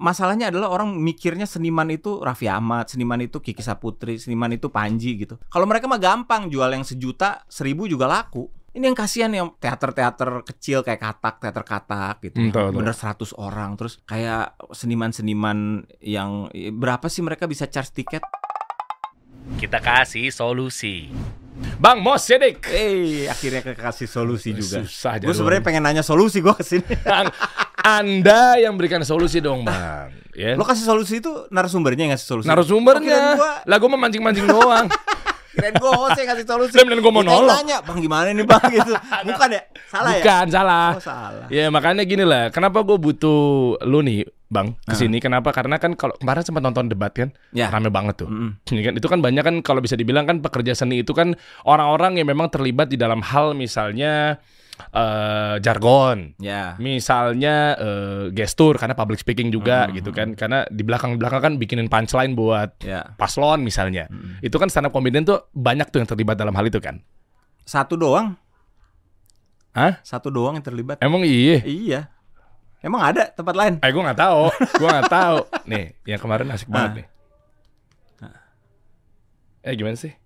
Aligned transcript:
masalahnya 0.00 0.48
adalah 0.48 0.72
orang 0.72 0.96
mikirnya 0.96 1.44
seniman 1.44 1.86
itu 1.92 2.24
Raffi 2.24 2.48
Ahmad, 2.48 2.88
seniman 2.88 3.20
itu 3.20 3.38
Kiki 3.38 3.60
Saputri, 3.60 4.16
seniman 4.16 4.48
itu 4.56 4.72
Panji 4.72 5.20
gitu. 5.20 5.36
Kalau 5.52 5.68
mereka 5.68 5.84
mah 5.84 6.00
gampang 6.00 6.48
jual 6.48 6.72
yang 6.72 6.82
sejuta, 6.82 7.44
seribu 7.46 7.84
juga 7.84 8.08
laku. 8.08 8.48
Ini 8.70 8.86
yang 8.86 8.96
kasihan 8.96 9.30
yang 9.34 9.50
teater-teater 9.58 10.46
kecil 10.46 10.86
kayak 10.86 11.02
katak, 11.02 11.42
teater 11.42 11.64
katak 11.66 12.22
gitu. 12.22 12.38
Hmm, 12.38 12.54
ya. 12.54 12.70
Bener 12.70 12.94
100 12.94 13.34
orang. 13.34 13.74
Terus 13.74 13.98
kayak 14.06 14.56
seniman-seniman 14.70 15.84
yang 15.98 16.48
berapa 16.78 17.10
sih 17.10 17.20
mereka 17.20 17.50
bisa 17.50 17.66
charge 17.66 17.90
tiket? 17.90 18.22
Kita 19.58 19.82
kasih 19.82 20.30
solusi. 20.30 21.10
Bang 21.82 21.98
Mos 21.98 22.30
Sidik. 22.30 22.62
Eh, 22.70 23.26
akhirnya 23.26 23.74
kasih 23.74 24.06
solusi 24.06 24.54
juga. 24.54 24.86
Susah 24.86 25.18
Gue 25.18 25.34
sebenarnya 25.34 25.66
pengen 25.66 25.82
nanya 25.82 26.06
solusi 26.06 26.38
gue 26.38 26.54
ke 26.54 26.62
sini. 26.62 26.86
An- 27.80 28.20
Anda 28.20 28.56
yang 28.58 28.76
berikan 28.76 29.00
solusi 29.00 29.40
dong, 29.40 29.64
Bang. 29.64 30.12
Ya. 30.30 30.54
Lo 30.54 30.62
kasih 30.62 30.84
solusi 30.84 31.18
itu 31.18 31.48
narasumbernya 31.48 32.06
yang 32.06 32.12
ngasih 32.14 32.28
solusi. 32.28 32.46
Oh, 32.46 32.50
Narasumbernya. 32.50 33.34
gua, 33.34 33.52
Lah 33.64 33.76
gue 33.76 33.88
mah 33.88 34.00
mancing-mancing 34.00 34.46
doang. 34.46 34.86
kirain 35.50 35.74
gua 35.76 35.92
host 35.98 36.14
yang 36.16 36.30
ngasih 36.30 36.46
solusi. 36.46 36.74
Beneran 36.78 37.02
gua 37.02 37.12
mau 37.12 37.24
nolong. 37.26 37.50
Nanya, 37.50 37.82
bang 37.82 37.98
gimana 37.98 38.30
nih 38.30 38.46
bang 38.46 38.64
gitu. 38.70 38.92
Bukan 39.26 39.48
ya? 39.50 39.62
Salah 39.90 40.10
ya? 40.10 40.22
Bukan, 40.22 40.44
salah. 40.48 40.88
Oh 40.94 41.02
salah. 41.02 41.46
Ya 41.50 41.66
makanya 41.68 42.06
gini 42.06 42.22
lah, 42.22 42.48
kenapa 42.48 42.80
gue 42.80 42.96
butuh 42.96 43.40
lu 43.82 44.00
nih, 44.00 44.24
Bang, 44.46 44.78
ke 44.80 44.94
sini? 44.94 45.18
Kenapa? 45.18 45.50
Karena 45.50 45.76
kan 45.76 45.94
kalau 45.94 46.14
kemarin 46.16 46.42
sempat 46.42 46.62
nonton 46.62 46.86
debat 46.86 47.10
kan, 47.10 47.34
Ya. 47.50 47.66
rame 47.68 47.90
banget 47.90 48.22
tuh. 48.22 48.30
Ini 48.66 48.80
kan 48.80 48.94
itu 48.96 49.06
kan 49.06 49.18
banyak 49.18 49.42
kan 49.42 49.54
kalau 49.60 49.78
bisa 49.78 49.94
dibilang 49.94 50.24
kan 50.24 50.38
pekerja 50.38 50.72
seni 50.72 51.02
itu 51.02 51.10
kan 51.12 51.34
orang-orang 51.62 52.16
yang 52.16 52.30
memang 52.30 52.48
terlibat 52.48 52.86
di 52.86 52.96
dalam 52.96 53.18
hal 53.20 53.52
misalnya 53.52 54.38
eh, 54.86 55.54
jargon, 55.58 56.32
Ya. 56.36 56.74
misalnya 56.76 57.76
eh, 57.76 58.24
gestur 58.30 58.74
karena 58.74 58.92
public 58.92 59.18
speaking 59.18 59.48
juga 59.48 59.84
Hmm. 59.86 59.96
gitu 59.96 60.10
kan, 60.10 60.32
karena 60.32 60.64
di 60.66 60.80
belakang-belakang 60.80 61.42
kan 61.42 61.54
bikinin 61.56 61.86
punchline 61.86 62.32
buat 62.32 62.80
Ya. 62.80 63.12
paslon 63.14 63.60
misalnya. 63.60 64.08
Mm. 64.08 64.40
Itu 64.40 64.56
kan 64.56 64.68
stand 64.68 64.86
up 64.86 64.92
comedian 64.92 65.22
tuh 65.22 65.48
banyak 65.50 65.88
tuh 65.88 65.98
yang 65.98 66.08
terlibat 66.08 66.34
dalam 66.34 66.52
hal 66.52 66.64
itu 66.64 66.78
kan. 66.78 67.00
Satu 67.62 67.94
doang. 67.94 68.34
Hah? 69.70 70.02
Satu 70.02 70.28
doang 70.28 70.56
yang 70.56 70.64
terlibat. 70.64 70.98
Emang 70.98 71.22
iya? 71.22 71.62
Iya. 71.62 72.00
Emang 72.80 73.04
ada 73.04 73.28
tempat 73.28 73.54
lain? 73.54 73.74
Eh 73.78 73.90
gue 73.90 74.02
nggak 74.02 74.16
tahu, 74.18 74.42
gue 74.50 74.88
nggak 74.88 75.12
tahu. 75.12 75.38
Nih, 75.68 75.84
yang 76.02 76.16
kemarin 76.16 76.48
asik 76.50 76.66
Ah. 76.72 76.72
banget 76.74 76.92
nih. 76.96 77.06
Eh 79.60 79.76
gimana 79.76 79.92
sih? 79.92 80.16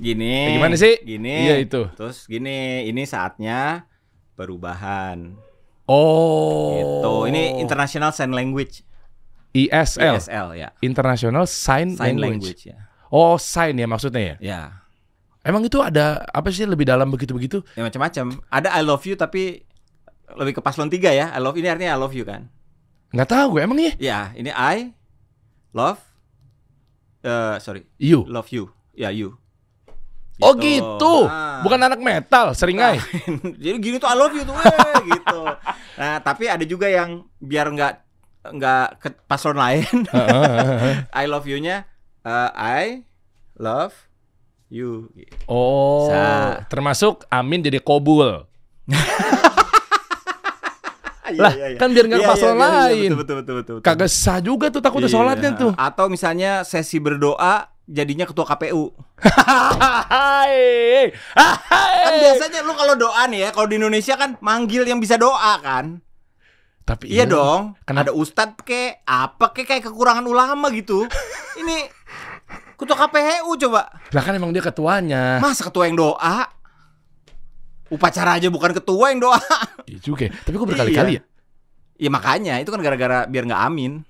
Gini. 0.00 0.32
Eh, 0.48 0.56
gimana 0.56 0.74
sih? 0.80 0.96
Gini. 1.04 1.36
Iya 1.44 1.60
itu. 1.60 1.84
Terus 1.92 2.24
gini, 2.24 2.88
ini 2.88 3.04
saatnya 3.04 3.84
perubahan. 4.32 5.36
Oh. 5.84 6.72
Gitu. 6.80 7.12
Ini 7.28 7.60
International 7.60 8.08
Sign 8.16 8.32
Language. 8.32 8.80
ISL, 9.52 10.16
ISL 10.16 10.48
ya. 10.56 10.68
International 10.80 11.44
Sign, 11.44 12.00
Sign 12.00 12.16
Language. 12.16 12.64
Language, 12.64 12.72
ya. 12.72 12.78
Oh, 13.10 13.34
sign 13.34 13.74
ya 13.74 13.90
maksudnya 13.90 14.22
ya. 14.22 14.36
Ya. 14.38 14.60
Emang 15.42 15.66
itu 15.66 15.82
ada 15.82 16.22
apa 16.30 16.46
sih 16.54 16.62
lebih 16.62 16.86
dalam 16.86 17.10
begitu-begitu? 17.10 17.58
Ya 17.74 17.82
macam-macam. 17.82 18.38
Ada 18.46 18.70
I 18.70 18.86
love 18.86 19.02
you 19.02 19.18
tapi 19.18 19.66
lebih 20.38 20.56
ke 20.56 20.60
paslon 20.62 20.86
3 20.86 21.10
ya. 21.10 21.26
I 21.34 21.42
love 21.42 21.58
ini 21.58 21.66
artinya 21.66 21.90
I 21.90 21.98
love 21.98 22.14
you 22.14 22.22
kan. 22.22 22.46
Nggak 23.10 23.28
tahu 23.34 23.58
gue 23.58 23.60
emang 23.66 23.78
iya. 23.82 23.92
Ya, 23.98 24.20
ini 24.38 24.54
I 24.54 24.94
love 25.74 25.98
eh 27.26 27.58
sorry, 27.58 27.90
You. 27.98 28.22
love 28.30 28.54
you. 28.54 28.70
Ya, 28.94 29.10
you. 29.10 29.42
Oh 30.40 30.52
gitu. 30.56 31.28
Nah. 31.28 31.60
Bukan 31.60 31.76
anak 31.76 32.00
metal, 32.00 32.52
seringai. 32.52 32.96
Jadi 33.62 33.76
gini 33.78 33.96
tuh 33.96 34.08
I 34.08 34.16
love 34.16 34.32
you 34.32 34.42
tuh 34.42 34.56
eh, 34.56 34.96
gitu. 35.12 35.40
Nah, 35.96 36.16
tapi 36.20 36.48
ada 36.48 36.64
juga 36.64 36.88
yang 36.88 37.28
biar 37.36 37.68
nggak 37.68 37.92
nggak 38.50 38.86
ke 38.98 39.08
paslon 39.28 39.54
lain. 39.54 40.08
I 41.20 41.24
love 41.28 41.44
you-nya 41.44 41.84
eh, 42.20 42.50
I 42.56 42.84
love 43.54 43.92
you. 44.68 45.12
oh, 45.44 46.08
Sa. 46.08 46.64
termasuk 46.66 47.28
Amin 47.28 47.60
jadi 47.60 47.76
kobul. 47.78 48.48
Iya, 51.30 51.46
Lah, 51.46 51.52
kan 51.78 51.94
biar 51.94 52.10
nggak 52.10 52.20
ke 52.20 52.30
paslon 52.34 52.58
lain. 52.58 53.10
Betul, 53.14 53.18
betul, 53.22 53.34
betul, 53.38 53.54
betul, 53.62 53.74
betul. 53.78 53.86
Kagak 53.86 54.10
sah 54.10 54.42
juga 54.42 54.66
tuh 54.66 54.82
takutnya 54.82 55.06
Iya. 55.06 55.14
sholatnya 55.14 55.50
tuh. 55.54 55.70
Atau 55.78 56.10
misalnya 56.10 56.66
sesi 56.66 56.98
berdoa 56.98 57.69
jadinya 57.90 58.24
ketua 58.24 58.46
KPU. 58.46 58.94
Kan 62.00 62.12
biasanya 62.22 62.62
lu 62.62 62.72
kalau 62.78 62.94
doa 62.94 63.26
nih 63.26 63.44
ya, 63.44 63.48
kalau 63.50 63.66
di 63.66 63.76
Indonesia 63.82 64.14
kan 64.14 64.38
manggil 64.38 64.86
yang 64.86 65.02
bisa 65.02 65.18
doa 65.18 65.58
kan. 65.58 65.98
Tapi 66.86 67.10
Iya 67.10 67.26
dong. 67.26 67.74
Kenapa? 67.86 68.10
Ada 68.10 68.12
ustadz 68.14 68.62
ke 68.66 69.02
apa 69.06 69.52
ke 69.54 69.66
kayak 69.66 69.90
kekurangan 69.90 70.26
ulama 70.26 70.70
gitu. 70.74 71.06
Ini 71.60 71.86
ketua 72.78 72.96
KPU 73.06 73.50
coba. 73.66 73.90
Lah 74.10 74.22
kan 74.22 74.34
emang 74.34 74.54
dia 74.54 74.62
ketuanya. 74.64 75.38
Masa 75.42 75.66
ketua 75.66 75.86
yang 75.90 75.98
doa? 75.98 76.50
Upacara 77.90 78.38
aja 78.38 78.46
bukan 78.50 78.70
ketua 78.74 79.10
yang 79.10 79.22
doa. 79.22 79.38
Iya 79.90 79.98
juga. 79.98 80.30
ya. 80.30 80.32
Tapi 80.46 80.54
kok 80.54 80.66
berkali-kali 80.70 81.12
ya? 81.18 81.22
Ya 82.00 82.08
makanya 82.08 82.56
itu 82.62 82.70
kan 82.72 82.80
gara-gara 82.80 83.26
biar 83.28 83.44
nggak 83.44 83.62
amin. 83.66 84.06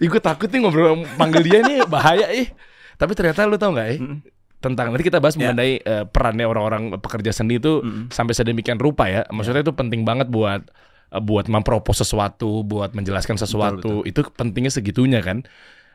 Ih 0.00 0.08
gue 0.08 0.18
takut 0.18 0.48
nih 0.48 0.58
ngobrol 0.58 1.04
panggil 1.14 1.42
dia 1.42 1.60
nih 1.60 1.84
bahaya 1.84 2.32
ih. 2.32 2.48
Tapi 2.96 3.12
ternyata 3.12 3.44
lu 3.44 3.54
tau 3.54 3.70
nggak 3.70 3.88
eh? 3.90 3.98
Mm. 3.98 4.18
Tentang 4.58 4.86
nanti 4.88 5.00
kita 5.02 5.18
bahas 5.18 5.34
Ya. 5.34 5.46
mengenai 5.46 5.78
eh, 5.78 6.04
perannya 6.04 6.44
orang-orang 6.44 6.82
pekerja 6.96 7.30
seni 7.30 7.56
itu 7.56 7.80
Mm. 7.80 8.08
sampai 8.08 8.32
sedemikian 8.32 8.76
rupa 8.76 9.06
ya. 9.06 9.28
Maksudnya 9.28 9.60
itu 9.60 9.72
penting 9.72 10.02
banget 10.02 10.26
buat 10.26 10.64
eh, 11.10 11.20
buat 11.20 11.46
mempropos 11.46 11.96
sesuatu, 11.96 12.60
buat 12.62 12.92
menjelaskan 12.92 13.36
sesuatu. 13.36 14.00
Itu 14.02 14.24
pentingnya 14.30 14.68
segitunya 14.70 15.20
kan. 15.20 15.44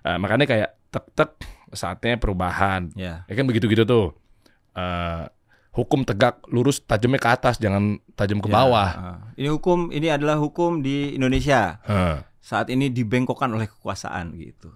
Eh, 0.01 0.17
makanya 0.17 0.45
kayak 0.45 0.69
tek-tek 0.87 1.33
saatnya 1.71 2.15
perubahan. 2.15 2.93
Ya. 2.93 3.25
Ya 3.25 3.33
kan 3.33 3.45
begitu-gitu 3.45 3.83
tuh. 3.83 4.13
Eh, 4.71 5.23
hukum 5.71 6.03
tegak 6.03 6.39
lurus 6.47 6.79
tajamnya 6.79 7.17
ke 7.17 7.27
atas, 7.27 7.57
jangan 7.57 7.97
tajam 8.13 8.39
ke 8.39 8.47
Ya, 8.47 8.53
bawah. 8.55 8.89
ah. 8.89 9.17
Ini 9.33 9.51
hukum, 9.51 9.91
ini 9.91 10.07
adalah 10.07 10.35
hukum 10.35 10.79
di 10.79 11.11
Indonesia. 11.11 11.83
Heh. 11.83 12.17
Saat 12.45 12.69
ini 12.69 12.93
dibengkokkan 12.93 13.49
oleh 13.49 13.65
kekuasaan 13.65 14.37
gitu. 14.37 14.69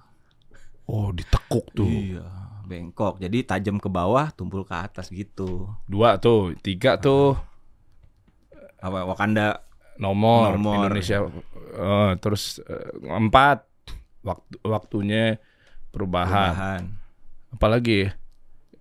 Oh, 0.90 1.14
ditekuk 1.14 1.70
tuh. 1.78 1.86
Iya, 1.86 2.26
bengkok. 2.66 3.22
Jadi 3.22 3.46
tajam 3.46 3.78
ke 3.78 3.86
bawah, 3.86 4.34
tumpul 4.34 4.66
ke 4.66 4.74
atas 4.74 5.14
gitu. 5.14 5.70
Dua 5.86 6.18
tuh, 6.18 6.58
tiga 6.66 6.98
tuh 6.98 7.38
Apa 8.82 9.06
Wakanda 9.06 9.62
nomor, 10.02 10.58
Nomor. 10.58 10.90
Indonesia. 10.90 11.22
Eh, 11.78 12.12
terus 12.18 12.58
eh, 12.66 12.90
empat 13.06 13.68
waktu 14.26 14.56
waktunya 14.66 15.38
perubahan. 15.94 16.50
perubahan. 16.56 16.82
Apalagi? 17.54 18.10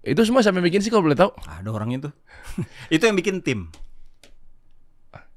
Itu 0.00 0.24
semua 0.24 0.40
yang 0.40 0.64
bikin 0.64 0.80
sih 0.80 0.88
kalau 0.88 1.04
boleh 1.04 1.18
tahu? 1.18 1.34
Ada 1.44 1.68
orangnya 1.68 2.08
tuh. 2.08 2.14
itu 2.94 3.02
yang 3.04 3.18
bikin 3.18 3.44
tim. 3.44 3.68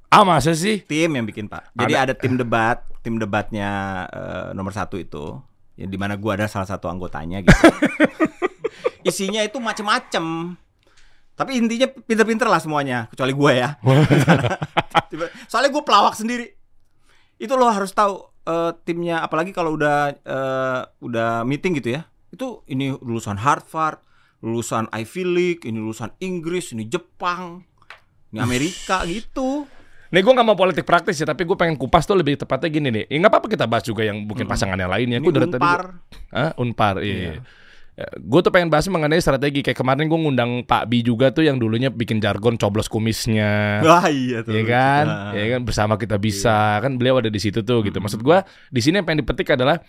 Ah 0.07 0.23
masa 0.23 0.55
sih? 0.55 0.83
Tim 0.87 1.11
yang 1.11 1.25
bikin 1.27 1.51
Pak. 1.51 1.71
Jadi 1.75 1.93
Ada- 1.97 2.03
ada, 2.05 2.13
tim 2.13 2.37
debat, 2.37 2.83
tim 3.01 3.17
debatnya 3.17 3.69
eh, 4.09 4.47
nomor 4.53 4.73
satu 4.73 4.97
itu, 4.97 5.37
ya 5.77 5.85
di 5.89 5.97
mana 5.97 6.17
gua 6.17 6.37
ada 6.37 6.47
salah 6.49 6.69
satu 6.69 6.89
anggotanya 6.89 7.41
gitu. 7.41 7.57
Isinya 9.09 9.41
itu 9.41 9.57
macem-macem. 9.57 10.55
Tapi 11.33 11.57
intinya 11.57 11.89
pinter-pinter 11.89 12.45
lah 12.45 12.61
semuanya, 12.61 13.09
kecuali 13.09 13.33
gua 13.33 13.51
ya. 13.53 13.69
Soalnya 15.49 15.73
gue 15.73 15.83
pelawak 15.83 16.13
sendiri. 16.13 16.53
Itu 17.41 17.57
lo 17.57 17.65
harus 17.65 17.89
tahu 17.97 18.21
eh, 18.45 18.71
timnya, 18.85 19.25
apalagi 19.25 19.49
kalau 19.49 19.73
udah 19.73 20.13
eh, 20.13 20.81
udah 21.01 21.41
meeting 21.41 21.81
gitu 21.81 21.97
ya. 21.97 22.05
Itu 22.29 22.61
ini 22.69 22.93
lulusan 22.93 23.41
Harvard, 23.41 24.05
lulusan 24.45 24.87
Ivy 24.93 25.23
League, 25.25 25.63
ini 25.65 25.81
lulusan 25.81 26.13
Inggris, 26.21 26.71
ini 26.77 26.85
Jepang, 26.85 27.65
ini 28.31 28.39
Amerika 28.39 29.01
gitu. 29.09 29.65
Nih 30.11 30.19
gue 30.19 30.33
gak 30.35 30.43
mau 30.43 30.59
politik 30.59 30.83
praktis 30.83 31.15
ya, 31.17 31.25
tapi 31.25 31.47
gue 31.47 31.55
pengen 31.55 31.79
kupas 31.79 32.03
tuh 32.03 32.19
lebih 32.19 32.35
tepatnya 32.35 32.67
gini 32.67 32.87
nih. 32.91 33.03
Ya 33.07 33.15
nggak 33.23 33.31
apa-apa 33.31 33.47
kita 33.47 33.63
bahas 33.63 33.87
juga 33.87 34.03
yang 34.03 34.27
mungkin 34.27 34.43
pasangan 34.43 34.75
yang 34.75 34.91
lainnya. 34.91 35.23
Gue 35.23 35.31
dari 35.31 35.47
tadi. 35.47 35.63
Unpar. 35.63 35.81
Ah, 36.35 36.51
Unpar, 36.59 36.95
iya. 36.99 37.39
Iya. 37.95 38.07
Gue 38.19 38.39
tuh 38.43 38.51
pengen 38.51 38.67
bahas 38.67 38.87
mengenai 38.91 39.19
strategi. 39.23 39.63
Kayak 39.63 39.79
kemarin 39.79 40.11
gue 40.11 40.19
ngundang 40.19 40.51
Pak 40.67 40.87
Bi 40.91 40.99
juga 40.99 41.31
tuh 41.31 41.47
yang 41.47 41.55
dulunya 41.55 41.87
bikin 41.87 42.19
jargon 42.19 42.59
coblos 42.59 42.91
kumisnya. 42.91 43.83
Wah 43.87 44.07
iya 44.11 44.43
tuh. 44.43 44.51
Iya 44.51 44.63
kan, 44.67 45.05
Nah. 45.07 45.31
ya 45.35 45.45
kan 45.55 45.61
bersama 45.63 45.95
kita 45.95 46.19
bisa 46.19 46.79
kan 46.83 46.95
beliau 46.99 47.19
ada 47.23 47.31
di 47.31 47.39
situ 47.39 47.63
tuh 47.63 47.79
gitu. 47.85 47.99
Maksud 48.03 48.19
gua 48.19 48.43
di 48.67 48.79
sini 48.83 48.99
yang 48.99 49.05
pengen 49.07 49.23
dipetik 49.23 49.53
adalah 49.55 49.79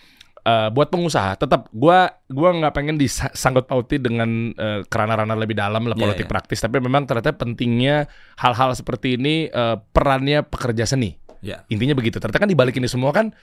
eh, 0.43 0.69
buat 0.71 0.91
pengusaha 0.91 1.39
tetap 1.39 1.71
gua 1.71 2.11
gua 2.27 2.51
nggak 2.51 2.75
pengen 2.75 2.97
disangkut 2.99 3.67
pauti 3.67 4.03
dengan 4.03 4.51
eh, 4.53 4.83
kerana-rana 4.87 5.39
lebih 5.39 5.55
dalam 5.55 5.87
lah 5.87 5.95
Iya, 5.95 6.03
politik 6.03 6.27
iya. 6.27 6.33
praktis, 6.33 6.59
tapi 6.59 6.83
memang 6.83 7.07
ternyata 7.07 7.31
pentingnya 7.33 8.11
hal-hal 8.39 8.75
seperti 8.75 9.15
ini 9.17 9.47
eh, 9.47 9.77
perannya 9.93 10.43
pekerja 10.43 10.87
seni. 10.87 11.15
Ya. 11.43 11.67
Intinya 11.67 11.99
begitu. 11.99 12.23
Ternyata 12.23 12.39
kan 12.39 12.51
dibalik 12.51 12.79
ini 12.79 12.87
semua 12.87 13.11
kan 13.11 13.35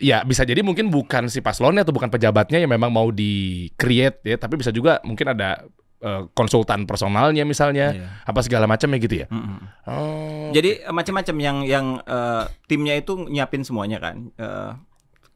ya 0.00 0.24
bisa 0.24 0.48
jadi 0.48 0.64
mungkin 0.64 0.88
bukan 0.88 1.28
si 1.28 1.44
paslonnya 1.44 1.84
atau 1.84 1.92
bukan 1.92 2.08
pejabatnya 2.08 2.56
yang 2.56 2.70
memang 2.72 2.88
mau 2.88 3.10
di 3.12 3.66
create 3.76 4.22
ya, 4.24 4.36
tapi 4.40 4.56
bisa 4.56 4.72
juga 4.72 5.02
mungkin 5.04 5.34
ada 5.34 5.66
eh, 6.00 6.22
konsultan 6.32 6.88
personalnya 6.88 7.44
misalnya, 7.44 7.92
Iya. 7.92 8.08
apa 8.24 8.40
segala 8.40 8.64
macam 8.64 8.88
ya 8.94 8.98
gitu 9.02 9.16
ya. 9.20 9.26
Mm-mm. 9.28 9.58
Oh. 9.84 10.48
Jadi 10.56 10.80
eh, 10.80 10.94
macam-macam 10.94 11.36
yang 11.36 11.58
yang 11.68 11.86
eh, 12.00 12.44
timnya 12.64 12.96
itu 12.96 13.28
nyiapin 13.28 13.60
semuanya 13.66 14.00
kan. 14.00 14.32
Eh, 14.40 14.72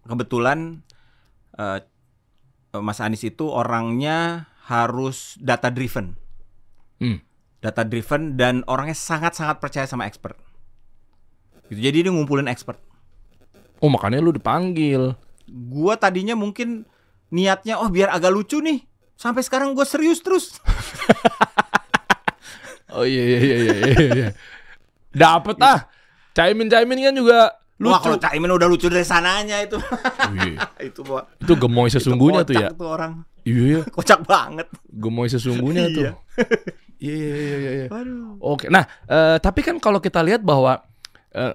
kebetulan 0.08 0.80
eh, 1.58 1.80
Mas 2.74 2.98
Anies 2.98 3.22
itu 3.22 3.46
orangnya 3.46 4.50
harus 4.66 5.38
data 5.38 5.70
driven. 5.70 6.18
Hmm. 6.98 7.22
Data 7.62 7.86
driven 7.86 8.36
dan 8.36 8.66
orangnya 8.68 8.96
sangat-sangat 8.96 9.62
percaya 9.62 9.86
sama 9.88 10.04
expert. 10.04 10.36
Gitu. 11.70 11.80
Jadi 11.80 12.08
dia 12.08 12.12
ngumpulin 12.12 12.50
expert. 12.50 12.80
Oh 13.80 13.88
makanya 13.88 14.20
lu 14.20 14.32
dipanggil. 14.32 15.16
Gua 15.48 15.96
tadinya 15.96 16.36
mungkin 16.36 16.88
niatnya 17.32 17.80
oh 17.80 17.88
biar 17.88 18.12
agak 18.12 18.32
lucu 18.32 18.60
nih. 18.60 18.84
Sampai 19.14 19.46
sekarang 19.46 19.78
gue 19.78 19.86
serius 19.86 20.20
terus. 20.20 20.44
Oh 22.94 23.02
iya 23.02 23.22
iya 23.26 23.38
iya 23.42 23.56
iya 23.58 23.74
iya. 23.74 23.94
iya. 24.14 24.28
Dapet 25.10 25.58
ah. 25.58 25.90
Caimin 26.30 26.70
Caimin 26.70 27.02
kan 27.02 27.14
juga 27.14 27.38
Wah 27.82 27.98
lucu. 27.98 28.04
kalau 28.06 28.16
Caimin 28.18 28.50
udah 28.50 28.68
lucu 28.70 28.86
dari 28.86 29.02
sananya 29.02 29.58
itu. 29.60 29.74
Iya. 30.30 30.62
itu 30.88 31.00
Pak. 31.02 31.42
Itu 31.42 31.52
gemoy 31.58 31.90
sesungguhnya 31.90 32.42
tuh 32.42 32.54
ya. 32.54 32.68
Tuh 32.70 32.86
orang. 32.86 33.26
Iya 33.42 33.62
iya. 33.66 33.80
Kocak 33.94 34.22
banget. 34.22 34.70
Gemoy 34.86 35.26
sesungguhnya 35.26 35.90
tuh. 35.96 36.02
Iya. 36.06 36.12
Iya 37.02 37.14
iya 37.18 37.34
iya 37.34 37.56
iya. 37.58 37.70
iya. 37.74 37.86
Waduh. 37.90 38.38
Oke, 38.40 38.70
nah 38.70 38.86
eh, 39.04 39.36
tapi 39.38 39.60
kan 39.60 39.76
kalau 39.78 39.98
kita 39.98 40.22
lihat 40.22 40.40
bahwa 40.40 40.78
eh, 41.34 41.54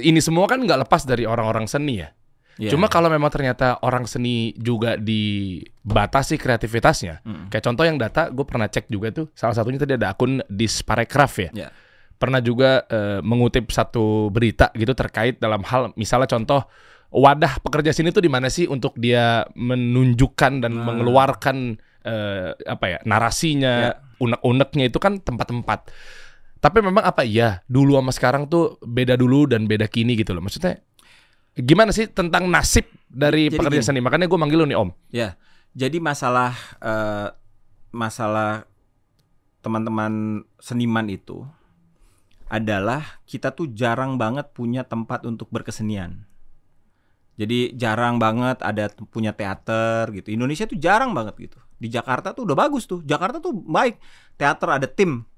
ini 0.00 0.22
semua 0.22 0.46
kan 0.46 0.62
nggak 0.62 0.86
lepas 0.86 1.02
dari 1.02 1.26
orang-orang 1.26 1.66
seni 1.66 1.98
ya. 1.98 2.14
Iya. 2.56 2.72
Cuma 2.72 2.88
kalau 2.88 3.12
memang 3.12 3.28
ternyata 3.28 3.76
orang 3.84 4.08
seni 4.08 4.56
juga 4.56 4.96
dibatasi 4.96 6.40
kreativitasnya, 6.40 7.20
Mm. 7.20 7.52
kayak 7.52 7.64
contoh 7.64 7.84
yang 7.84 8.00
data, 8.00 8.32
gue 8.32 8.44
pernah 8.48 8.64
cek 8.64 8.88
juga 8.88 9.12
tuh, 9.12 9.28
salah 9.36 9.52
satunya 9.52 9.76
tadi 9.76 9.92
ada 9.92 10.16
akun 10.16 10.40
Disparekraf 10.48 11.32
ya. 11.36 11.50
Iya. 11.52 11.68
Pernah 12.16 12.40
juga 12.40 12.84
eh, 12.86 13.20
mengutip 13.20 13.68
satu 13.68 14.28
berita 14.28 14.72
gitu 14.72 14.92
terkait 14.92 15.36
dalam 15.36 15.60
hal, 15.62 15.92
misalnya 15.94 16.26
contoh 16.26 16.64
wadah 17.06 17.60
pekerja 17.60 17.92
sini 17.92 18.08
tuh 18.08 18.20
di 18.20 18.28
mana 18.28 18.48
sih 18.48 18.64
untuk 18.64 18.96
dia 18.96 19.44
menunjukkan 19.52 20.52
dan 20.60 20.72
Nah. 20.74 20.84
mengeluarkan 20.84 21.76
eh, 22.02 22.54
apa 22.64 22.84
ya 22.86 22.98
narasinya, 23.02 23.74
Ya. 23.90 23.98
unek-uneknya 24.16 24.84
itu 24.86 24.96
kan 24.96 25.18
tempat-tempat. 25.18 25.90
Tapi 26.56 26.78
memang 26.80 27.02
apa 27.02 27.20
iya 27.20 27.60
dulu 27.66 27.98
sama 27.98 28.10
sekarang 28.10 28.46
tuh 28.46 28.78
beda 28.80 29.14
dulu 29.14 29.44
dan 29.44 29.66
beda 29.66 29.84
kini 29.86 30.14
gitu 30.14 30.30
loh. 30.30 30.40
Maksudnya 30.40 30.80
gimana 31.52 31.90
sih 31.90 32.06
tentang 32.06 32.46
nasib 32.46 32.86
dari 33.06 33.50
Jadi 33.50 33.58
pekerja 33.58 33.80
gini. 33.82 33.88
seni? 33.90 34.00
Makanya 34.00 34.24
gue 34.24 34.38
manggil 34.38 34.58
lu 34.62 34.66
nih 34.66 34.78
Om. 34.78 34.90
Ya, 35.10 35.34
jadi 35.74 35.98
masalah 35.98 36.54
eh, 36.78 37.28
masalah 37.90 38.64
teman-teman 39.60 40.44
seniman 40.56 41.06
itu 41.08 41.42
adalah 42.46 43.20
kita 43.26 43.50
tuh 43.50 43.70
jarang 43.74 44.16
banget 44.16 44.50
punya 44.54 44.86
tempat 44.86 45.26
untuk 45.26 45.50
berkesenian. 45.50 46.26
Jadi 47.36 47.76
jarang 47.76 48.16
banget 48.16 48.64
ada 48.64 48.88
punya 49.12 49.36
teater 49.36 50.08
gitu. 50.16 50.32
Indonesia 50.32 50.64
tuh 50.64 50.80
jarang 50.80 51.12
banget 51.12 51.36
gitu. 51.36 51.58
Di 51.76 51.92
Jakarta 51.92 52.32
tuh 52.32 52.48
udah 52.48 52.56
bagus 52.56 52.88
tuh. 52.88 53.04
Jakarta 53.04 53.44
tuh 53.44 53.52
baik. 53.52 54.00
Teater 54.40 54.80
ada 54.80 54.88
tim. 54.88 55.28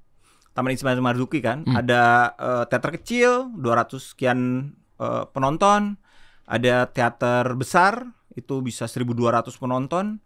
Taman 0.55 0.73
Ismail 0.73 0.99
Marzuki 0.99 1.39
kan, 1.43 1.61
Hmm. 1.63 1.75
ada 1.77 2.33
eh, 2.35 2.63
teater 2.67 2.91
kecil 2.99 3.31
200 3.53 4.01
sekian 4.15 4.71
eh, 4.99 5.23
penonton, 5.31 5.95
ada 6.43 6.87
teater 6.91 7.55
besar 7.55 8.11
itu 8.35 8.59
bisa 8.59 8.87
1200 8.87 9.55
penonton. 9.55 10.19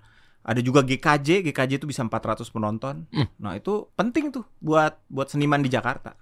Ada 0.44 0.60
juga 0.60 0.84
GKJ, 0.84 1.40
GKJ 1.48 1.80
itu 1.80 1.88
bisa 1.88 2.04
400 2.04 2.50
penonton. 2.52 3.08
Hmm. 3.16 3.28
Nah, 3.40 3.56
itu 3.56 3.88
penting 3.96 4.28
tuh 4.30 4.44
buat 4.60 5.00
buat 5.08 5.32
seniman 5.32 5.64
di 5.64 5.72
Jakarta. 5.72 6.20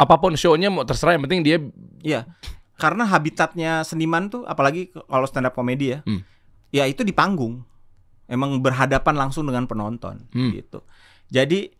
Apa 0.00 0.16
pun 0.16 0.32
show-nya 0.32 0.72
mau 0.72 0.88
terserah 0.88 1.14
yang 1.20 1.28
penting 1.28 1.44
dia 1.44 1.56
Iya. 2.00 2.24
Karena 2.80 3.04
habitatnya 3.04 3.84
seniman 3.84 4.32
tuh 4.32 4.48
apalagi 4.48 4.88
kalau 4.88 5.28
stand 5.28 5.44
up 5.44 5.52
komedi 5.52 5.92
ya. 5.92 6.00
Hmm. 6.08 6.24
Ya 6.72 6.88
itu 6.88 7.04
di 7.04 7.12
panggung. 7.12 7.60
Emang 8.24 8.56
berhadapan 8.64 9.20
langsung 9.20 9.44
dengan 9.44 9.68
penonton 9.68 10.24
Hmm. 10.32 10.56
gitu. 10.56 10.80
Jadi 11.28 11.76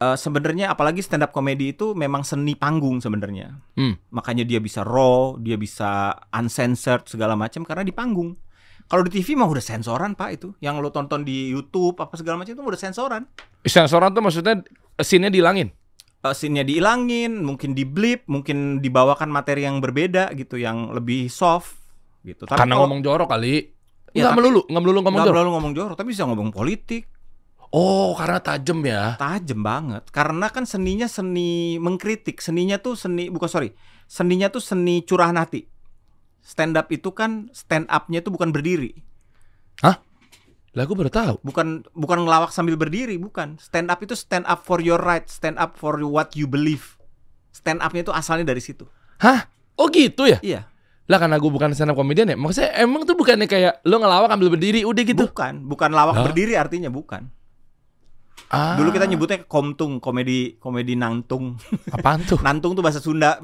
eh, 0.00 0.16
sebenarnya 0.16 0.72
apalagi 0.74 1.04
stand 1.04 1.22
up 1.22 1.30
komedi 1.30 1.70
itu 1.76 1.94
memang 1.94 2.26
seni 2.26 2.58
panggung 2.58 2.98
sebenarnya. 2.98 3.62
Hmm. 3.78 3.94
Makanya 4.10 4.42
dia 4.42 4.58
bisa 4.58 4.82
raw, 4.82 5.38
dia 5.38 5.54
bisa 5.54 6.18
uncensored 6.34 7.06
segala 7.06 7.38
macam 7.38 7.62
karena 7.62 7.86
di 7.86 7.94
panggung. 7.94 8.34
Kalau 8.90 9.06
di 9.06 9.12
TV 9.14 9.38
mah 9.38 9.46
udah 9.46 9.62
sensoran 9.62 10.18
Pak 10.18 10.30
itu. 10.34 10.48
Yang 10.58 10.74
lo 10.82 10.90
tonton 10.90 11.22
di 11.22 11.46
YouTube 11.54 11.94
apa 12.02 12.18
segala 12.18 12.42
macam 12.42 12.50
itu 12.50 12.58
udah 12.58 12.80
sensoran. 12.80 13.22
sensoran 13.62 14.10
tuh 14.10 14.18
maksudnya 14.18 14.66
scene-nya 14.98 15.30
dihilangin. 15.30 15.70
Uh, 16.20 16.34
scene-nya 16.34 16.62
dihilangin, 16.62 17.40
mungkin 17.40 17.72
di 17.72 17.82
blip, 17.82 18.24
mungkin 18.26 18.78
dibawakan 18.78 19.28
materi 19.28 19.64
yang 19.64 19.78
berbeda 19.78 20.32
gitu, 20.34 20.56
yang 20.56 20.92
lebih 20.92 21.28
soft 21.28 21.76
gitu. 22.22 22.44
Tapi 22.44 22.56
Karena 22.56 22.76
kalau- 22.76 22.84
ngomong 22.88 23.00
jorok 23.00 23.28
kali. 23.28 23.72
Ya, 24.10 24.26
Enggak 24.26 24.32
tapi- 24.32 24.38
melulu, 24.42 24.60
enggak 24.66 24.82
melulu 24.82 24.98
ngomong 24.98 25.12
nggak 25.14 25.26
jorok. 25.26 25.36
selalu 25.38 25.50
ngomong 25.54 25.72
jorok, 25.72 25.96
tapi 25.96 26.08
bisa 26.10 26.22
ngomong 26.26 26.50
politik, 26.50 27.04
Oh, 27.70 28.18
karena 28.18 28.42
tajem 28.42 28.82
ya. 28.82 29.14
tajem 29.14 29.62
banget. 29.62 30.10
Karena 30.10 30.50
kan 30.50 30.66
seninya 30.66 31.06
seni 31.06 31.78
mengkritik, 31.78 32.42
seninya 32.42 32.82
tuh 32.82 32.98
seni 32.98 33.30
bukan 33.30 33.46
sorry, 33.46 33.70
seninya 34.10 34.50
tuh 34.50 34.58
seni 34.58 35.06
curahan 35.06 35.38
hati. 35.38 35.70
Stand 36.42 36.74
up 36.74 36.90
itu 36.90 37.14
kan 37.14 37.46
stand 37.54 37.86
up-nya 37.86 38.18
itu 38.18 38.34
bukan 38.34 38.50
berdiri, 38.50 38.90
Lah 40.70 40.86
gue 40.86 40.94
baru 40.94 41.10
tahu. 41.10 41.42
bukan 41.42 41.82
bukan 41.90 42.18
ngelawak 42.22 42.54
sambil 42.54 42.78
berdiri, 42.78 43.18
bukan. 43.18 43.58
Stand 43.58 43.90
up 43.90 43.98
itu 44.06 44.14
stand 44.14 44.46
up 44.46 44.62
for 44.62 44.78
your 44.78 45.02
right, 45.02 45.26
stand 45.26 45.58
up 45.58 45.74
for 45.74 45.98
what 46.06 46.38
you 46.38 46.46
believe. 46.46 46.94
Stand 47.50 47.82
up-nya 47.82 48.06
itu 48.06 48.14
asalnya 48.14 48.46
dari 48.46 48.62
situ. 48.62 48.86
Hah? 49.18 49.50
Oh 49.74 49.90
gitu 49.90 50.30
ya? 50.30 50.38
Iya. 50.38 50.70
Lah 51.10 51.18
karena 51.18 51.42
gue 51.42 51.50
bukan 51.50 51.74
stand 51.74 51.90
up 51.90 51.98
comedian 51.98 52.30
ya. 52.30 52.38
Maksudnya 52.38 52.70
emang 52.78 53.02
tuh 53.02 53.18
bukannya 53.18 53.50
kayak 53.50 53.82
lo 53.82 53.98
ngelawak 53.98 54.30
ambil 54.30 54.54
berdiri 54.54 54.86
udah 54.86 55.02
gitu. 55.02 55.26
Bukan, 55.26 55.66
bukan 55.66 55.90
lawak 55.90 56.22
Hah? 56.22 56.24
berdiri 56.30 56.54
artinya 56.54 56.86
bukan. 56.86 57.26
Ah, 58.50 58.74
Dulu 58.74 58.90
kita 58.90 59.06
nyebutnya 59.06 59.46
komtung, 59.46 60.02
komedi 60.02 60.58
komedi 60.58 60.98
nantung. 60.98 61.54
apaan 61.94 62.26
tuh? 62.26 62.34
nantung 62.46 62.74
tuh 62.74 62.82
bahasa 62.82 62.98
Sunda 62.98 63.38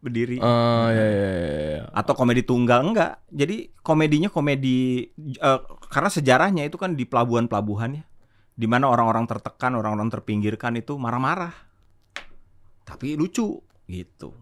berdiri. 0.00 0.40
Oh 0.40 0.88
iya 0.88 1.06
iya 1.12 1.28
iya, 1.28 1.58
iya. 1.60 1.82
Atau 1.92 2.16
komedi 2.16 2.40
tunggal 2.40 2.80
enggak. 2.80 3.20
Jadi 3.28 3.76
komedinya 3.84 4.32
komedi 4.32 5.04
eh, 5.20 5.60
karena 5.92 6.08
sejarahnya 6.08 6.64
itu 6.64 6.80
kan 6.80 6.96
di 6.96 7.04
pelabuhan-pelabuhan 7.04 8.00
ya. 8.00 8.04
Di 8.56 8.64
mana 8.64 8.88
orang-orang 8.88 9.28
tertekan, 9.28 9.76
orang-orang 9.76 10.08
terpinggirkan 10.08 10.80
itu 10.80 10.96
marah-marah. 10.96 11.52
Tapi 12.88 13.12
lucu 13.12 13.60
gitu. 13.84 14.32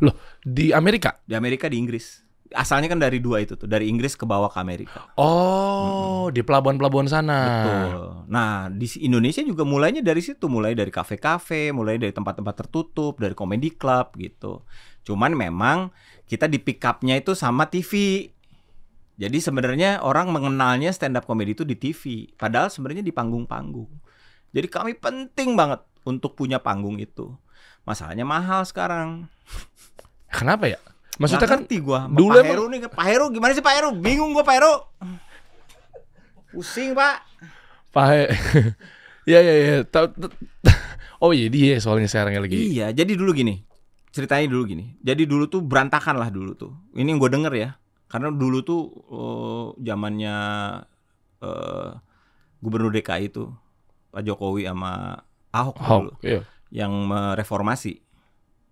Loh, 0.00 0.16
di 0.40 0.72
Amerika? 0.72 1.20
Di 1.20 1.36
Amerika 1.36 1.68
di 1.68 1.76
Inggris. 1.76 2.24
Asalnya 2.50 2.90
kan 2.90 2.98
dari 2.98 3.22
dua 3.22 3.46
itu 3.46 3.54
tuh, 3.54 3.70
dari 3.70 3.86
Inggris 3.86 4.18
ke 4.18 4.26
bawah 4.26 4.50
ke 4.50 4.58
Amerika. 4.58 5.14
Oh, 5.14 6.26
di 6.34 6.42
pelabuhan-pelabuhan 6.42 7.06
sana. 7.06 7.40
Betul. 7.46 8.02
Nah, 8.26 8.66
di 8.66 8.86
Indonesia 9.06 9.38
juga 9.46 9.62
mulainya 9.62 10.02
dari 10.02 10.18
situ, 10.18 10.50
mulai 10.50 10.74
dari 10.74 10.90
kafe-kafe, 10.90 11.70
mulai 11.70 12.02
dari 12.02 12.10
tempat-tempat 12.10 12.54
tertutup, 12.66 13.22
dari 13.22 13.38
comedy 13.38 13.70
club 13.70 14.18
gitu. 14.18 14.66
Cuman 15.06 15.38
memang 15.38 15.94
kita 16.26 16.50
di 16.50 16.58
pick 16.58 16.82
up-nya 16.82 17.22
itu 17.22 17.38
sama 17.38 17.70
TV. 17.70 18.26
Jadi 19.20 19.38
sebenarnya 19.38 20.02
orang 20.02 20.32
mengenalnya 20.32 20.90
stand 20.90 21.14
up 21.20 21.28
comedy 21.28 21.52
itu 21.52 21.62
di 21.62 21.76
TV, 21.76 22.32
padahal 22.34 22.72
sebenarnya 22.72 23.04
di 23.04 23.12
panggung-panggung. 23.12 23.90
Jadi 24.50 24.66
kami 24.66 24.98
penting 24.98 25.54
banget 25.54 25.86
untuk 26.02 26.34
punya 26.34 26.58
panggung 26.58 26.98
itu. 26.98 27.30
Masalahnya 27.86 28.26
mahal 28.26 28.66
sekarang. 28.66 29.28
Kenapa 30.32 30.66
ya? 30.66 30.80
Maksudnya 31.18 31.42
Nggak 31.42 31.50
kan 31.50 31.60
ngerti 31.64 31.76
gua. 31.82 32.00
dulu 32.06 32.36
Pak 32.38 32.46
Heru 32.46 32.64
nih, 32.70 32.78
Pak 32.86 33.06
Heru 33.08 33.26
gimana 33.34 33.52
sih 33.56 33.64
Pak 33.64 33.74
Heru? 33.74 33.90
Bingung 33.96 34.30
gua 34.36 34.44
Pak 34.46 34.54
Heru. 34.60 34.74
Pusing, 36.50 36.94
Pak. 36.94 37.16
Pahe. 37.90 38.30
ya 39.30 39.38
ya 39.42 39.54
ya. 39.54 39.74
T- 39.86 40.14
Oh 41.20 41.36
iya 41.36 41.52
dia 41.52 41.76
soalnya 41.84 42.08
sekarang 42.08 42.32
lagi. 42.40 42.56
Iya, 42.56 42.96
jadi 42.96 43.12
dulu 43.12 43.36
gini. 43.36 43.60
Ceritanya 44.08 44.48
dulu 44.48 44.64
gini. 44.72 44.96
Jadi 45.04 45.28
dulu 45.28 45.44
tuh 45.52 45.60
berantakan 45.60 46.16
lah 46.16 46.32
dulu 46.32 46.56
tuh. 46.56 46.72
Ini 46.96 47.12
yang 47.12 47.20
gue 47.20 47.28
denger 47.30 47.52
ya. 47.52 47.70
Karena 48.08 48.32
dulu 48.32 48.64
tuh 48.64 48.82
eh, 49.12 49.66
zamannya 49.84 50.36
eh, 51.44 51.88
gubernur 52.64 52.90
DKI 52.90 53.28
itu 53.28 53.52
Pak 54.10 54.24
Jokowi 54.24 54.64
sama 54.66 55.20
Ahok 55.52 55.76
tuh 55.76 55.92
dulu 56.08 56.12
iya. 56.24 56.40
yang 56.72 56.90
mereformasi. 57.04 58.00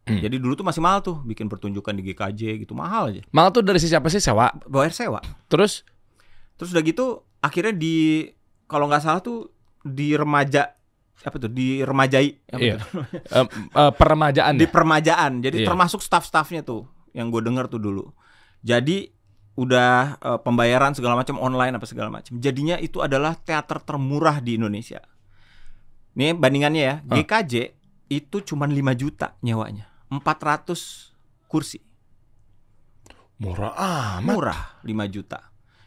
Hmm. 0.09 0.19
Jadi 0.19 0.41
dulu 0.41 0.53
tuh 0.55 0.65
masih 0.65 0.81
mahal 0.81 1.00
tuh 1.00 1.21
bikin 1.21 1.47
pertunjukan 1.47 1.93
di 1.93 2.03
GKJ 2.03 2.65
gitu 2.65 2.73
mahal 2.73 3.12
aja. 3.12 3.21
Mal 3.29 3.53
tuh 3.53 3.61
dari 3.61 3.77
si 3.77 3.87
siapa 3.87 4.09
sih 4.09 4.19
sewa? 4.19 4.49
Bayar 4.65 4.91
sewa. 4.91 5.21
Terus 5.47 5.85
Terus 6.57 6.73
udah 6.73 6.83
gitu 6.83 7.07
akhirnya 7.38 7.71
di 7.71 8.27
kalau 8.65 8.88
nggak 8.88 8.99
salah 8.99 9.21
tuh 9.21 9.53
di 9.81 10.12
remaja 10.12 10.75
apa 11.19 11.37
tuh 11.37 11.47
di 11.47 11.83
remajai 11.83 12.29
apa 12.49 12.59
Iya. 12.59 12.77
tuh? 12.79 13.05
eh, 13.37 13.47
eh, 13.75 13.93
peremajaan 13.93 14.55
di 14.55 14.67
ya? 14.67 14.73
permajaan. 14.73 15.33
Jadi 15.38 15.57
Iya. 15.62 15.67
termasuk 15.69 16.00
staff-staffnya 16.00 16.62
tuh 16.62 16.83
yang 17.12 17.29
gue 17.29 17.38
denger 17.38 17.69
tuh 17.69 17.79
dulu. 17.79 18.11
Jadi 18.61 19.07
udah 19.55 20.17
eh, 20.17 20.38
pembayaran 20.41 20.95
segala 20.95 21.15
macam 21.15 21.38
online 21.38 21.75
apa 21.75 21.87
segala 21.87 22.09
macam. 22.09 22.38
Jadinya 22.38 22.75
itu 22.77 22.99
adalah 22.99 23.35
teater 23.35 23.79
termurah 23.79 24.38
di 24.38 24.55
Indonesia. 24.55 24.99
Nih 26.15 26.35
bandingannya 26.35 26.83
ya, 26.83 26.95
Ah. 27.05 27.15
GKJ 27.15 27.75
itu 28.09 28.37
cuma 28.43 28.65
5 28.65 28.95
juta 28.95 29.38
nyewanya. 29.41 29.87
400 30.09 31.12
kursi. 31.47 31.79
Murah 33.38 33.73
amat. 34.19 34.25
Murah 34.25 34.61
5 34.83 35.07
juta. 35.09 35.38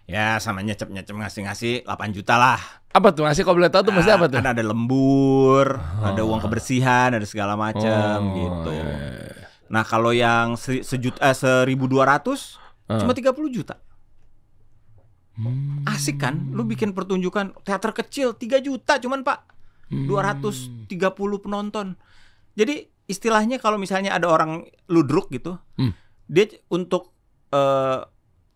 Ya 0.07 0.39
sama 0.39 0.59
nyecep-nyecep 0.61 1.11
ngasih-ngasih 1.11 1.73
8 1.83 2.11
juta 2.11 2.35
lah. 2.35 2.59
Apa 2.91 3.11
tuh 3.11 3.23
ngasih 3.23 3.43
kalau 3.43 3.57
boleh 3.57 3.71
tahu 3.71 3.87
tuh 3.87 3.93
maksudnya 3.93 4.17
apa 4.17 4.27
tuh? 4.27 4.37
Kan 4.37 4.49
ada 4.49 4.63
lembur, 4.63 5.67
ada 5.97 6.21
uang 6.21 6.39
kebersihan, 6.39 7.11
ada 7.11 7.23
segala 7.23 7.55
macam 7.55 8.19
Oh, 8.19 8.35
gitu. 8.35 8.69
iya. 8.69 9.31
Nah, 9.71 9.87
kalau 9.87 10.11
yang 10.11 10.59
se- 10.59 10.83
sejuta 10.83 11.23
eh, 11.23 11.31
1200 11.31 12.59
Ah. 12.85 12.99
cuma 12.99 13.15
30 13.15 13.47
juta. 13.49 13.79
Hmm. 15.31 15.87
Asik 15.87 16.19
kan? 16.19 16.51
Lu 16.51 16.67
bikin 16.67 16.91
pertunjukan 16.91 17.55
teater 17.63 17.95
kecil 17.95 18.35
3 18.35 18.59
juta 18.59 18.99
cuman, 18.99 19.23
Pak. 19.23 19.39
Hmm. 19.87 20.07
230 20.07 20.91
penonton. 21.39 21.95
Jadi 22.51 22.90
istilahnya 23.11 23.59
kalau 23.59 23.75
misalnya 23.75 24.15
ada 24.15 24.25
orang 24.25 24.63
ludruk 24.87 25.27
gitu, 25.29 25.59
Hmm. 25.75 25.91
dia 26.25 26.47
untuk 26.67 27.11
eh, 27.51 27.99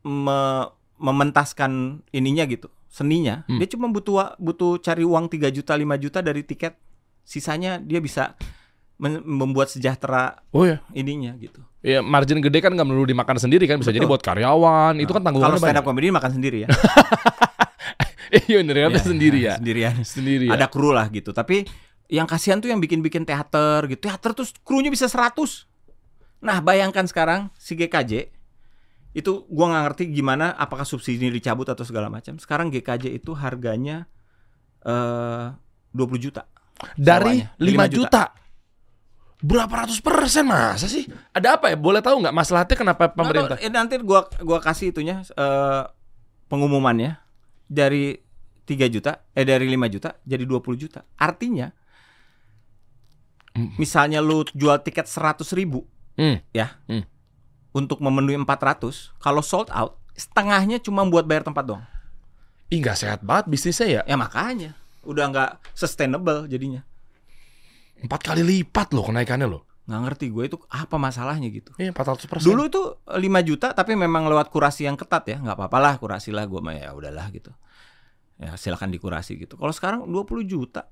me- 0.01 0.71
mementaskan 0.95 1.99
ininya 2.09 2.47
gitu, 2.47 2.71
seninya, 2.87 3.43
Hmm. 3.43 3.59
dia 3.59 3.67
cuma 3.67 3.91
butuh 3.91 4.39
butuh 4.39 4.79
cari 4.79 5.03
uang 5.03 5.27
3 5.27 5.51
juta 5.51 5.75
5 5.75 5.99
juta 5.99 6.23
dari 6.23 6.41
tiket. 6.41 6.79
Sisanya 7.21 7.75
dia 7.77 7.99
bisa 7.99 8.39
membuat 9.19 9.67
sejahtera 9.67 10.39
Oh 10.55 10.63
ya, 10.63 10.79
ininya 10.95 11.35
gitu. 11.35 11.59
ya 11.83 11.99
margin 11.99 12.39
gede 12.39 12.63
kan 12.63 12.71
nggak 12.71 12.87
melulu 12.87 13.11
dimakan 13.11 13.35
sendiri 13.35 13.67
kan 13.67 13.75
bisa 13.83 13.91
jadi 13.91 14.07
Betul. 14.07 14.15
buat 14.15 14.23
karyawan. 14.23 14.95
Itu 14.95 15.11
kan 15.11 15.19
Kalau 15.19 15.27
tanggungannya 15.27 15.59
stand 15.59 15.79
up 15.81 15.83
comedy 15.83 16.15
makan 16.15 16.31
sendiri 16.31 16.57
ya. 16.63 16.69
Iya 18.35 18.59
Iya, 18.61 18.99
sendiri 18.99 19.39
ya. 19.45 19.53
Sendirian. 19.55 19.95
Sendiri 20.03 20.45
ya. 20.49 20.57
Ada 20.57 20.67
kru 20.67 20.91
lah 20.91 21.07
gitu. 21.13 21.31
Tapi 21.31 21.63
yang 22.09 22.29
kasihan 22.29 22.61
tuh 22.61 22.69
yang 22.69 22.81
bikin-bikin 22.81 23.25
teater 23.25 23.85
gitu. 23.89 24.05
Teater 24.05 24.31
tuh 24.37 24.45
krunya 24.61 24.93
bisa 24.93 25.09
100. 25.09 25.65
Nah, 26.45 26.61
bayangkan 26.61 27.09
sekarang 27.09 27.49
si 27.57 27.73
GKJ 27.73 28.29
itu 29.15 29.47
gua 29.47 29.71
nggak 29.71 29.83
ngerti 29.89 30.03
gimana 30.11 30.51
apakah 30.59 30.83
subsidi 30.83 31.31
dicabut 31.31 31.65
atau 31.65 31.87
segala 31.87 32.11
macam. 32.11 32.35
Sekarang 32.37 32.69
GKJ 32.69 33.15
itu 33.15 33.31
harganya 33.33 34.05
eh 34.85 35.55
20 35.95 36.19
juta. 36.19 36.43
dari 36.99 37.39
sewanya. 37.47 37.87
5 37.87 37.87
5 37.87 37.95
juta. 37.95 37.95
juta. 37.95 38.23
Berapa 39.39 39.73
ratus 39.87 40.03
persen 40.03 40.43
masa 40.43 40.91
sih? 40.91 41.07
Ada 41.31 41.55
apa 41.55 41.71
ya? 41.71 41.77
Boleh 41.79 42.03
tahu 42.03 42.19
nggak 42.19 42.35
masalahnya 42.35 42.75
kenapa 42.75 43.07
pemerintah? 43.07 43.55
Eh, 43.63 43.71
nanti 43.71 43.95
gua 44.03 44.27
gua 44.43 44.59
kasih 44.59 44.91
itunya 44.91 45.23
eh 45.23 45.83
pengumumannya 46.51 47.17
dari 47.65 48.19
3 48.67 48.91
juta 48.91 49.23
eh 49.31 49.47
dari 49.47 49.65
5 49.71 49.87
juta 49.95 50.19
jadi 50.27 50.43
20 50.43 50.75
juta. 50.75 51.07
Artinya 51.15 51.71
Misalnya 53.75 54.19
lu 54.19 54.43
jual 54.49 54.77
tiket 54.79 55.05
100 55.05 55.47
ribu 55.53 55.87
Hmm. 56.13 56.39
ya 56.49 56.79
Hmm. 56.85 57.03
untuk 57.71 57.99
memenuhi 57.99 58.35
400 58.37 59.11
kalau 59.17 59.39
sold 59.39 59.67
out 59.69 59.99
setengahnya 60.13 60.77
cuma 60.77 61.03
buat 61.03 61.23
bayar 61.23 61.43
tempat 61.43 61.63
dong 61.65 61.83
Ih 62.65 62.79
nggak 62.79 62.95
sehat 62.97 63.19
banget 63.21 63.45
bisnisnya 63.47 63.87
ya. 63.89 64.01
ya 64.05 64.15
makanya 64.15 64.79
udah 65.01 65.25
nggak 65.25 65.51
sustainable 65.71 66.47
jadinya 66.47 66.87
Empat 67.97 68.21
kali 68.25 68.43
lipat 68.43 68.91
loh 68.91 69.05
kenaikannya 69.05 69.45
loh. 69.45 69.63
nggak 69.83 70.01
ngerti 70.01 70.25
gue 70.29 70.43
itu 70.45 70.57
apa 70.65 70.95
masalahnya 70.97 71.45
gitu 71.47 71.69
Iya 71.75 71.91
400 71.91 72.25
persen. 72.25 72.47
dulu 72.47 72.61
itu 72.65 72.81
5 73.05 73.19
juta 73.43 73.69
tapi 73.69 73.93
memang 73.93 74.25
lewat 74.25 74.49
kurasi 74.49 74.83
yang 74.83 74.95
ketat 74.95 75.27
ya 75.27 75.37
nggak 75.37 75.53
apa-apa 75.53 75.77
lah 75.77 75.93
kurasi 75.95 76.31
lah 76.31 76.43
gue 76.43 76.57
mah 76.57 76.73
ya 76.73 76.89
udahlah 76.89 77.27
gitu 77.29 77.51
ya 78.35 78.55
silakan 78.55 78.89
dikurasi 78.89 79.37
gitu 79.37 79.55
kalau 79.55 79.69
sekarang 79.69 80.07
20 80.07 80.15
juta 80.43 80.87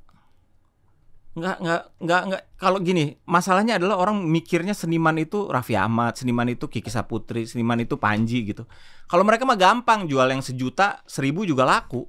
nggak 1.33 1.57
nggak 1.65 1.81
nggak 1.97 2.21
nggak. 2.29 2.41
Kalau 2.61 2.77
gini 2.77 3.17
masalahnya 3.25 3.81
adalah 3.81 3.97
orang 3.97 4.21
mikirnya 4.21 4.77
seniman 4.77 5.17
itu 5.17 5.49
Raffi 5.49 5.73
Ahmad 5.73 6.13
seniman 6.13 6.45
itu 6.45 6.69
Kiki 6.69 6.93
Saputri 6.93 7.49
seniman 7.49 7.81
itu 7.81 7.97
Panji 7.97 8.45
gitu. 8.45 8.69
Kalau 9.09 9.25
mereka 9.25 9.43
mah 9.43 9.57
gampang 9.57 10.05
jual 10.05 10.29
yang 10.29 10.45
sejuta 10.45 11.01
seribu 11.09 11.41
juga 11.43 11.65
laku. 11.65 12.05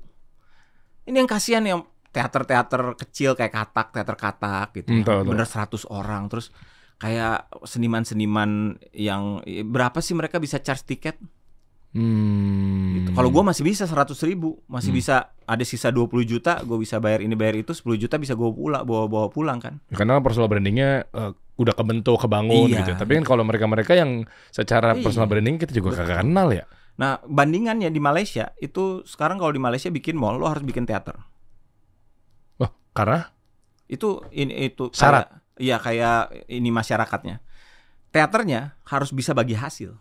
Ini 1.05 1.25
yang 1.25 1.29
kasihan 1.29 1.65
yang 1.65 1.81
teater-teater 2.15 2.95
kecil 2.95 3.35
kayak 3.35 3.53
katak 3.53 3.91
teater 3.91 4.17
katak 4.17 4.69
gitu 4.79 4.89
Hmm, 4.93 5.03
tahu, 5.03 5.21
tahu. 5.25 5.31
bener 5.35 5.47
100 5.49 5.85
orang. 5.91 6.23
Terus 6.31 6.47
kayak 7.01 7.51
seniman-seniman 7.67 8.79
yang 8.95 9.43
berapa 9.67 9.99
sih 9.99 10.15
mereka 10.15 10.39
bisa 10.39 10.63
charge 10.63 10.85
tiket 10.87 11.17
Hmm. 11.95 12.99
gitu. 12.99 13.09
Kalau 13.15 13.31
gua 13.31 13.47
masih 13.47 13.63
bisa 13.63 13.87
100 13.87 14.19
ribu, 14.27 14.59
masih 14.67 14.91
Hmm. 14.91 14.99
bisa 14.99 15.17
ada 15.47 15.63
sisa 15.63 15.95
20 15.95 16.27
juta, 16.27 16.59
gue 16.61 16.75
bisa 16.75 16.99
bayar 16.99 17.23
ini 17.23 17.39
bayar 17.39 17.55
itu 17.55 17.71
10 17.71 17.95
juta 17.95 18.19
bisa 18.19 18.35
gue 18.35 18.51
pulang 18.51 18.83
bawa 18.83 19.07
bawa 19.07 19.27
pulang 19.31 19.63
kan. 19.63 19.79
Karena 19.95 20.19
personal 20.19 20.51
brandingnya 20.51 21.07
eh, 21.07 21.31
udah 21.55 21.71
kebentuk, 21.71 22.19
kebangun 22.19 22.67
Iya. 22.67 22.83
gitu. 22.83 22.93
Tapi 22.99 23.23
kan 23.23 23.25
kalau 23.25 23.47
mereka-mereka 23.47 23.95
yang 23.95 24.27
secara 24.51 24.99
Iya. 24.99 25.07
personal 25.07 25.31
branding 25.31 25.55
kita 25.55 25.71
juga 25.71 25.95
Betul. 25.95 26.01
kagak 26.03 26.19
kenal 26.27 26.49
ya. 26.51 26.65
Nah 26.99 27.23
bandingannya 27.23 27.91
di 27.91 28.01
Malaysia 28.03 28.51
itu 28.59 29.07
sekarang 29.07 29.39
kalau 29.39 29.55
di 29.55 29.63
Malaysia 29.63 29.87
bikin 29.87 30.19
mall 30.19 30.35
lo 30.35 30.51
harus 30.51 30.67
bikin 30.67 30.83
teater. 30.83 31.15
Wah, 32.59 32.71
karena 32.91 33.31
Itu 33.85 34.25
ini 34.33 34.73
itu 34.73 34.89
Syarat? 34.91 35.29
Iya 35.61 35.77
kayak 35.79 36.49
ini 36.49 36.73
masyarakatnya. 36.73 37.39
Teaternya 38.11 38.81
harus 38.89 39.13
bisa 39.13 39.37
bagi 39.37 39.53
hasil. 39.55 39.93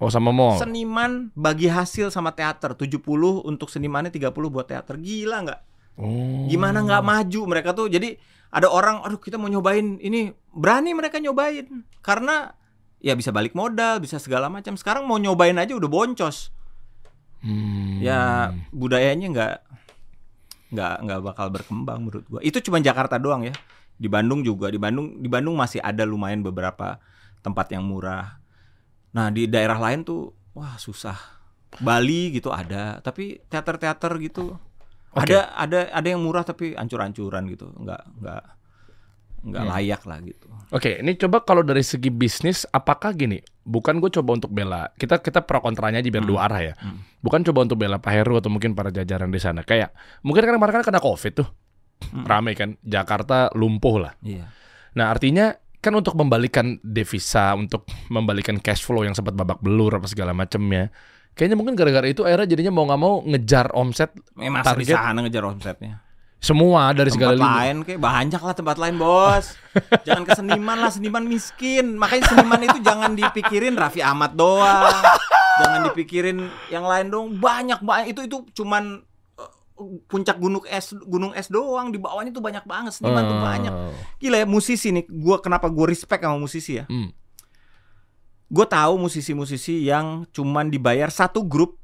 Oh 0.00 0.10
sama 0.10 0.32
mall. 0.32 0.56
Seniman 0.56 1.28
bagi 1.36 1.68
hasil 1.68 2.08
sama 2.08 2.32
teater 2.32 2.72
70 2.72 3.04
untuk 3.44 3.68
senimannya 3.68 4.08
30 4.08 4.32
buat 4.32 4.66
teater. 4.66 4.96
Gila 4.96 5.38
nggak? 5.44 5.60
Oh. 6.00 6.48
Gimana 6.48 6.80
nggak 6.80 7.04
maju 7.04 7.40
mereka 7.44 7.76
tuh. 7.76 7.92
Jadi 7.92 8.16
ada 8.50 8.66
orang, 8.66 9.04
aduh 9.04 9.20
kita 9.20 9.36
mau 9.36 9.46
nyobain 9.46 10.00
ini. 10.00 10.32
Berani 10.50 10.96
mereka 10.96 11.20
nyobain. 11.20 11.84
Karena 12.00 12.50
ya 12.98 13.12
bisa 13.12 13.30
balik 13.30 13.52
modal, 13.52 14.00
bisa 14.00 14.16
segala 14.16 14.48
macam. 14.48 14.74
Sekarang 14.80 15.04
mau 15.04 15.20
nyobain 15.20 15.54
aja 15.60 15.76
udah 15.76 15.90
boncos. 15.92 16.50
Hmm. 17.44 18.00
Ya 18.00 18.52
budayanya 18.72 19.28
nggak 19.32 19.54
nggak 20.70 20.94
nggak 21.04 21.20
bakal 21.20 21.46
berkembang 21.52 22.08
menurut 22.08 22.24
gua. 22.28 22.40
Itu 22.40 22.64
cuma 22.64 22.80
Jakarta 22.80 23.20
doang 23.20 23.44
ya. 23.44 23.54
Di 24.00 24.08
Bandung 24.08 24.40
juga. 24.40 24.72
Di 24.72 24.80
Bandung 24.80 25.20
di 25.20 25.28
Bandung 25.28 25.60
masih 25.60 25.84
ada 25.84 26.08
lumayan 26.08 26.40
beberapa 26.40 26.96
tempat 27.44 27.68
yang 27.76 27.84
murah. 27.84 28.39
Nah 29.10 29.28
di 29.28 29.46
daerah 29.46 29.78
lain 29.78 30.02
tuh 30.02 30.30
wah 30.52 30.76
susah. 30.76 31.18
Bali 31.78 32.34
gitu 32.34 32.50
ada, 32.50 32.98
tapi 32.98 33.38
teater-teater 33.46 34.10
gitu 34.18 34.58
Oke. 35.14 35.30
ada 35.30 35.54
ada 35.54 35.86
ada 35.88 36.06
yang 36.06 36.18
murah 36.18 36.42
tapi 36.42 36.74
ancur-ancuran 36.74 37.46
gitu, 37.46 37.70
nggak 37.72 38.02
nggak 38.18 38.42
nggak 39.40 39.62
Hmm. 39.64 39.72
layak 39.72 40.02
lah 40.04 40.18
gitu. 40.20 40.46
Oke, 40.68 40.98
ini 40.98 41.16
coba 41.16 41.40
kalau 41.40 41.62
dari 41.62 41.80
segi 41.80 42.10
bisnis, 42.10 42.68
apakah 42.68 43.14
gini? 43.14 43.38
Bukan 43.62 43.96
gue 43.96 44.10
coba 44.12 44.36
untuk 44.36 44.50
bela, 44.50 44.90
kita 44.94 45.16
kita 45.16 45.40
pro 45.40 45.62
kontranya 45.62 46.02
aja 46.02 46.10
biar 46.10 46.26
Hmm. 46.26 46.30
dua 46.34 46.40
arah 46.44 46.60
ya. 46.60 46.74
Hmm. 46.76 47.00
Bukan 47.22 47.40
coba 47.46 47.64
untuk 47.64 47.78
bela 47.78 47.96
Pak 47.96 48.12
Heru 48.12 48.36
atau 48.36 48.50
mungkin 48.50 48.74
para 48.74 48.90
jajaran 48.90 49.30
di 49.30 49.40
sana. 49.40 49.62
Kayak 49.62 49.94
mungkin 50.20 50.44
kan 50.44 50.54
kemarin 50.58 50.74
kan 50.76 50.84
kena 50.84 51.00
COVID 51.00 51.32
tuh, 51.32 51.48
Hmm. 52.12 52.26
rame 52.26 52.52
kan, 52.52 52.76
Jakarta 52.82 53.48
lumpuh 53.54 53.96
lah. 53.96 54.12
Iya. 54.20 54.50
Nah 54.92 55.06
artinya 55.08 55.54
kan 55.80 55.92
untuk 55.92 56.12
membalikan 56.12 56.76
devisa, 56.80 57.52
untuk 57.52 57.82
membalikan 58.06 58.56
cash 58.56 58.80
flow 58.80 59.00
yang 59.00 59.12
sempat 59.12 59.32
babak 59.32 59.58
belur 59.58 59.92
apa 59.92 60.04
segala 60.04 60.30
macamnya, 60.30 60.92
kayaknya 61.32 61.56
mungkin 61.56 61.72
gara-gara 61.72 62.04
itu 62.04 62.20
akhirnya 62.20 62.46
jadinya 62.46 62.68
mau 62.70 62.84
nggak 62.84 63.00
mau 63.00 63.14
ngejar 63.22 63.72
omset 63.72 64.12
Eh, 64.36 64.46
masa 64.46 64.72
di 64.72 64.84
Target- 64.84 64.96
sana 64.96 65.18
ngejar 65.20 65.44
omsetnya. 65.44 65.94
semua 66.38 66.88
dari 66.90 67.08
segala 67.08 67.32
Tempat 67.32 67.44
lini. 67.44 67.52
lain 67.52 67.76
kayak 67.82 68.00
banyak 68.00 68.40
lah 68.40 68.54
tempat 68.54 68.76
lain 68.76 68.96
bos. 68.96 69.44
jangan 70.08 70.24
ke 70.24 70.32
seniman 70.32 70.76
lah 70.78 70.88
seniman 70.88 71.20
miskin. 71.22 71.96
Makanya 71.96 72.24
seniman 72.28 72.60
itu 72.62 72.78
jangan 72.80 73.12
dipikirin 73.12 73.74
Raffi 73.74 74.00
Ahmad 74.00 74.32
doang. 74.32 74.88
jangan 75.60 75.80
dipikirin 75.88 76.40
yang 76.68 76.84
lain 76.84 77.08
dong. 77.08 77.36
Banyak 77.36 77.80
banyak 77.80 78.16
itu 78.16 78.20
itu 78.24 78.36
cuman 78.54 79.04
puncak 80.04 80.36
gunung 80.36 80.62
es 80.68 80.92
gunung 80.92 81.32
es 81.32 81.48
doang 81.48 81.88
di 81.88 81.96
bawahnya 81.96 82.30
tuh 82.30 82.44
banyak 82.44 82.64
banget 82.64 82.92
seniman 82.92 83.24
tuh 83.24 83.36
Oh. 83.36 83.42
banyak. 83.42 83.74
Gila 84.18 84.36
ya 84.42 84.46
musisi 84.46 84.90
nih. 84.90 85.08
Gua 85.08 85.40
kenapa 85.40 85.66
gue 85.66 85.86
respect 85.86 86.20
sama 86.20 86.36
musisi 86.36 86.76
ya? 86.76 86.84
Hmm. 86.86 87.10
Gue 88.50 88.66
tahu 88.66 88.98
musisi-musisi 88.98 89.86
yang 89.86 90.26
cuman 90.30 90.68
dibayar 90.68 91.06
satu 91.08 91.46
grup. 91.46 91.78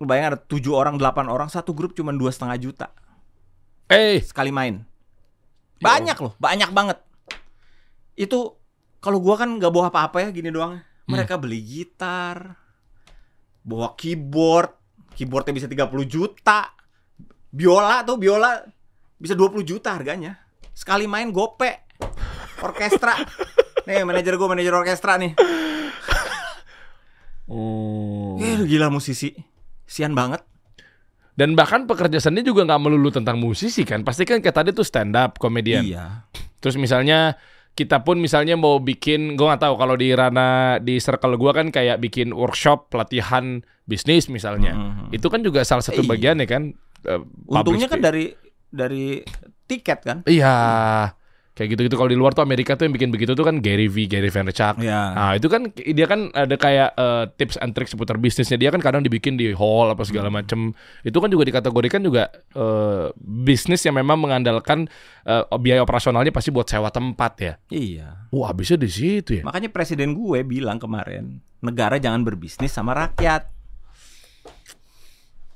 Lu 0.00 0.08
bayangin 0.08 0.34
ada 0.34 0.40
tujuh 0.40 0.72
orang, 0.72 0.96
delapan 0.96 1.28
orang, 1.28 1.46
satu 1.46 1.70
grup 1.72 1.92
cuman 1.92 2.16
dua 2.16 2.32
setengah 2.32 2.58
juta 2.58 2.86
Eh, 3.86 4.24
sekali 4.24 4.48
main. 4.48 4.80
Ya 5.78 5.84
Banyak 5.84 6.16
loh, 6.16 6.32
banyak 6.40 6.72
banget. 6.72 6.98
Itu 8.14 8.56
kalau 8.98 9.20
gua 9.20 9.36
kan 9.36 9.52
nggak 9.52 9.68
bawa 9.68 9.92
apa-apa 9.92 10.24
ya 10.24 10.28
gini 10.32 10.48
doang. 10.48 10.80
Hmm. 10.80 11.10
Mereka 11.12 11.36
beli 11.36 11.60
gitar, 11.60 12.56
bawa 13.60 13.92
keyboard, 13.92 14.72
keyboardnya 15.12 15.52
bisa 15.52 15.68
30 15.68 16.08
juta. 16.08 16.72
Biola 17.52 18.00
tuh 18.02 18.16
biola 18.16 18.64
bisa 19.20 19.36
20 19.36 19.60
juta 19.62 19.92
harganya. 19.92 20.40
Sekali 20.72 21.04
main 21.04 21.28
gope. 21.28 21.84
Orkestra. 22.64 23.12
Nih 23.86 24.02
manajer 24.02 24.40
gua 24.40 24.48
manajer 24.48 24.72
orkestra 24.72 25.18
nih. 25.18 25.34
oh. 27.50 28.38
Eh, 28.38 28.62
gila 28.64 28.88
musisi. 28.88 29.34
Sian 29.84 30.14
banget. 30.14 30.40
Dan 31.32 31.56
bahkan 31.56 31.88
pekerja 31.88 32.20
seni 32.20 32.44
juga 32.44 32.62
nggak 32.62 32.80
melulu 32.80 33.10
tentang 33.10 33.40
musisi 33.40 33.82
kan. 33.82 34.04
Pasti 34.04 34.22
kan 34.22 34.38
kayak 34.38 34.54
tadi 34.54 34.70
tuh 34.70 34.84
stand 34.84 35.16
up 35.16 35.40
komedian. 35.40 35.82
Iya. 35.82 36.28
Terus 36.62 36.78
misalnya 36.78 37.34
kita 37.72 38.04
pun 38.04 38.20
misalnya 38.20 38.52
mau 38.54 38.76
bikin, 38.78 39.34
gue 39.34 39.46
nggak 39.48 39.64
tahu 39.64 39.74
kalau 39.80 39.96
di 39.96 40.12
Rana 40.12 40.76
di 40.78 41.00
circle 41.00 41.40
gue 41.40 41.52
kan 41.56 41.66
kayak 41.72 41.98
bikin 41.98 42.36
workshop 42.36 42.92
pelatihan 42.92 43.64
bisnis 43.88 44.28
misalnya. 44.28 44.76
Mhm. 44.76 45.16
Itu 45.16 45.32
kan 45.32 45.40
juga 45.40 45.64
salah 45.64 45.82
satu 45.82 46.04
Iya. 46.04 46.08
bagian 46.08 46.36
ya 46.38 46.48
kan. 46.48 46.62
Eh, 47.06 47.20
Untungnya 47.48 47.88
kan 47.90 48.00
dari 48.00 48.32
dari 48.72 49.20
tiket 49.68 50.00
kan. 50.02 50.18
Iya. 50.24 50.56
Kayak 51.52 51.76
gitu-gitu 51.76 52.00
kalau 52.00 52.08
di 52.08 52.16
luar 52.16 52.32
tuh 52.32 52.40
Amerika 52.40 52.80
tuh 52.80 52.88
yang 52.88 52.96
bikin 52.96 53.12
begitu 53.12 53.36
tuh 53.36 53.44
kan 53.44 53.60
Gary 53.60 53.84
V, 53.84 54.08
Gary 54.08 54.32
Vaynerchuk. 54.32 54.80
Iya. 54.80 55.02
Nah, 55.12 55.32
itu 55.36 55.52
kan 55.52 55.68
dia 55.76 56.06
kan 56.08 56.32
ada 56.32 56.56
kayak 56.56 56.96
eh, 56.96 57.24
tips 57.36 57.60
and 57.60 57.76
tricks 57.76 57.92
seputar 57.92 58.16
bisnisnya. 58.16 58.56
Dia 58.56 58.72
kan 58.72 58.80
kadang 58.80 59.04
dibikin 59.04 59.36
di 59.36 59.52
hall 59.52 59.92
apa 59.92 60.00
segala 60.08 60.32
macem. 60.32 60.72
Itu 61.04 61.20
kan 61.20 61.28
juga 61.28 61.44
dikategorikan 61.44 62.00
juga 62.00 62.32
eh, 62.56 63.12
bisnis 63.20 63.84
yang 63.84 64.00
memang 64.00 64.16
mengandalkan 64.16 64.88
eh, 65.28 65.44
biaya 65.60 65.84
operasionalnya 65.84 66.32
pasti 66.32 66.48
buat 66.48 66.72
sewa 66.72 66.88
tempat 66.88 67.32
ya. 67.36 67.54
Iya. 67.68 68.32
Wah, 68.32 68.48
habisnya 68.48 68.80
di 68.80 68.88
situ 68.88 69.30
ya. 69.36 69.42
Makanya 69.44 69.68
presiden 69.68 70.16
gue 70.16 70.40
bilang 70.48 70.80
kemarin, 70.80 71.36
negara 71.60 72.00
jangan 72.00 72.24
berbisnis 72.24 72.72
sama 72.72 72.96
rakyat. 72.96 73.52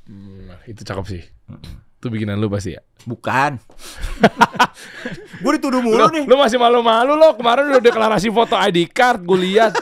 Nah, 0.08 0.60
itu 0.64 0.82
cakep 0.82 1.06
sih. 1.06 1.22
Itu 1.96 2.06
bikinan 2.06 2.38
lu 2.38 2.46
pasti 2.46 2.74
ya. 2.74 2.82
Bukan. 3.02 3.58
gue 5.42 5.52
dituduh 5.58 5.80
mulu 5.80 5.98
Lu, 5.98 6.06
nih. 6.12 6.24
lu 6.26 6.34
masih 6.36 6.56
malu-malu 6.56 7.14
lo 7.14 7.34
kemarin 7.34 7.68
udah 7.70 7.82
deklarasi 7.82 8.28
foto 8.30 8.56
ID 8.56 8.88
card 8.90 9.22
gue 9.22 9.38
lihat 9.38 9.72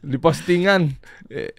di 0.00 0.16
postingan. 0.16 0.90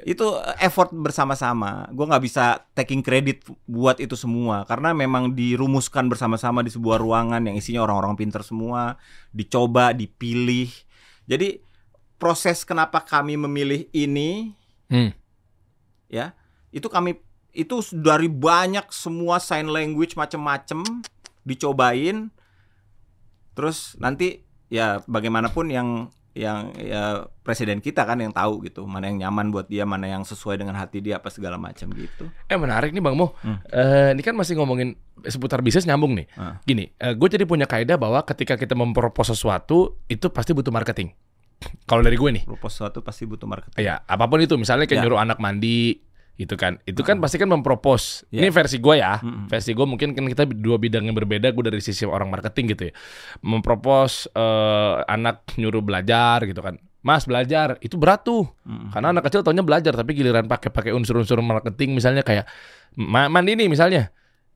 Itu 0.05 0.37
effort 0.61 0.93
bersama-sama. 0.93 1.89
Gue 1.89 2.05
nggak 2.05 2.23
bisa 2.23 2.61
taking 2.71 3.01
credit 3.01 3.41
buat 3.65 3.97
itu 3.97 4.13
semua 4.13 4.63
karena 4.63 4.93
memang 4.93 5.33
dirumuskan 5.33 6.05
bersama-sama 6.07 6.61
di 6.61 6.69
sebuah 6.69 7.01
ruangan 7.01 7.41
yang 7.41 7.57
isinya 7.57 7.81
orang-orang 7.81 8.13
pinter 8.15 8.45
semua, 8.45 8.95
dicoba, 9.33 9.91
dipilih. 9.91 10.69
Jadi 11.25 11.57
proses 12.15 12.63
kenapa 12.63 13.01
kami 13.03 13.35
memilih 13.35 13.89
ini 13.91 14.53
Hmm. 14.87 15.09
ya 16.05 16.37
itu 16.69 16.85
kami 16.85 17.17
itu 17.53 17.79
dari 17.93 18.27
banyak 18.27 18.89
semua 18.89 19.37
sign 19.37 19.69
language 19.69 20.17
macem-macem 20.17 20.81
dicobain 21.45 22.33
terus 23.53 23.93
nanti 24.01 24.41
ya 24.73 25.05
bagaimanapun 25.05 25.69
yang 25.69 26.09
yang 26.33 26.73
ya 26.81 27.29
presiden 27.45 27.77
kita 27.77 28.09
kan 28.09 28.17
yang 28.17 28.33
tahu 28.33 28.65
gitu 28.65 28.89
mana 28.89 29.05
yang 29.05 29.29
nyaman 29.29 29.53
buat 29.53 29.69
dia 29.69 29.85
mana 29.85 30.09
yang 30.09 30.25
sesuai 30.25 30.57
dengan 30.57 30.73
hati 30.73 30.97
dia 30.97 31.21
apa 31.21 31.29
segala 31.29 31.61
macam 31.61 31.93
gitu 31.93 32.25
Eh 32.49 32.57
menarik 32.57 32.89
nih 32.89 33.05
Bang 33.05 33.13
Mo. 33.13 33.37
Hmm. 33.45 33.61
Eh, 33.69 34.17
ini 34.17 34.25
kan 34.25 34.33
masih 34.33 34.57
ngomongin 34.57 34.97
seputar 35.29 35.61
bisnis 35.61 35.85
nyambung 35.85 36.17
nih. 36.17 36.25
Ah. 36.33 36.57
Gini, 36.65 36.89
gue 36.89 37.27
jadi 37.29 37.45
punya 37.45 37.69
kaidah 37.69 38.01
bahwa 38.01 38.25
ketika 38.25 38.57
kita 38.57 38.73
mempropos 38.73 39.29
sesuatu 39.29 40.01
itu 40.09 40.25
pasti 40.33 40.57
butuh 40.57 40.73
marketing. 40.73 41.13
Kalau 41.89 42.01
dari 42.01 42.17
gue 42.17 42.29
nih, 42.33 42.43
propose 42.49 42.81
sesuatu 42.81 43.05
pasti 43.05 43.29
butuh 43.29 43.45
marketing 43.45 43.77
ya 43.77 44.01
apa 44.01 44.25
pun 44.25 44.41
itu, 44.41 44.57
misalnya 44.57 44.89
kayak 44.89 44.99
Ya. 44.99 45.05
nyuruh 45.05 45.21
anak 45.21 45.37
mandi, 45.37 46.01
gitu 46.33 46.57
kan, 46.57 46.81
itu 46.89 47.05
kan 47.05 47.21
pasti 47.21 47.37
kan 47.37 47.45
mempropos. 47.45 48.25
Ya. 48.33 48.41
Ini 48.41 48.49
versi 48.49 48.81
gue 48.81 48.95
ya, 48.97 49.21
Mm-mm. 49.21 49.45
versi 49.45 49.71
gue 49.77 49.85
mungkin 49.85 50.17
kan 50.17 50.25
kita 50.25 50.49
dua 50.49 50.81
bidang 50.81 51.05
yang 51.05 51.13
berbeda. 51.13 51.53
Gue 51.53 51.69
dari 51.69 51.77
sisi 51.77 52.09
orang 52.09 52.33
marketing 52.33 52.73
gitu 52.73 52.89
ya, 52.89 52.93
mempropos 53.45 54.25
eh, 54.33 54.95
anak 55.05 55.45
nyuruh 55.61 55.85
belajar 55.85 56.41
gitu 56.49 56.65
kan. 56.65 56.81
Mas 57.03 57.27
belajar 57.27 57.77
itu 57.83 57.99
berat 57.99 58.23
tuh. 58.23 58.47
Mm-mm. 58.65 58.89
Karena 58.95 59.11
anak 59.13 59.27
kecil 59.29 59.43
taunya 59.43 59.61
belajar 59.61 59.93
tapi 59.93 60.15
giliran 60.15 60.47
pakai 60.47 60.71
pakai 60.71 60.95
unsur-unsur 60.95 61.37
marketing 61.43 61.99
misalnya 61.99 62.23
kayak 62.25 62.49
ma 62.97 63.29
mandi 63.29 63.53
nih 63.59 63.67
misalnya. 63.69 64.09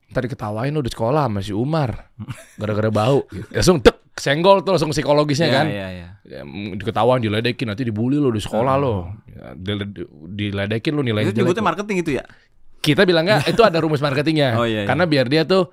Ntar 0.08 0.24
diketawain 0.24 0.72
lo 0.72 0.80
di 0.80 0.88
sekolah 0.88 1.28
sama 1.28 1.44
si 1.44 1.52
Umar 1.52 2.16
gara-gara 2.56 2.88
bau. 2.88 3.28
Gitu. 3.28 3.52
Langsung 3.52 3.84
tek 3.84 3.97
senggol 4.18 4.66
tuh 4.66 4.74
langsung 4.74 4.90
psikologisnya 4.90 5.48
ya, 5.48 5.56
kan. 5.56 5.66
ya, 5.70 5.88
ya. 5.94 6.08
Ya, 6.28 6.42
mm, 6.44 6.76
diketawain 6.76 7.22
diledekin 7.22 7.70
nanti 7.70 7.86
dibully 7.86 8.18
lo 8.18 8.34
di 8.34 8.42
sekolah 8.42 8.76
lo. 8.76 9.16
Ya, 9.30 9.54
dile- 9.54 9.88
diledekin 10.28 10.92
lo 10.92 11.02
nilai 11.02 11.24
itu 11.24 11.38
nyebutnya 11.38 11.64
marketing 11.64 11.98
itu 12.02 12.12
ya 12.18 12.26
Kita 12.78 13.04
bilangnya 13.04 13.46
itu 13.46 13.62
ada 13.64 13.78
rumus 13.78 14.02
marketingnya. 14.02 14.56
Oh, 14.60 14.66
iya, 14.66 14.84
iya. 14.84 14.88
Karena 14.90 15.06
biar 15.06 15.26
dia 15.28 15.44
tuh 15.44 15.70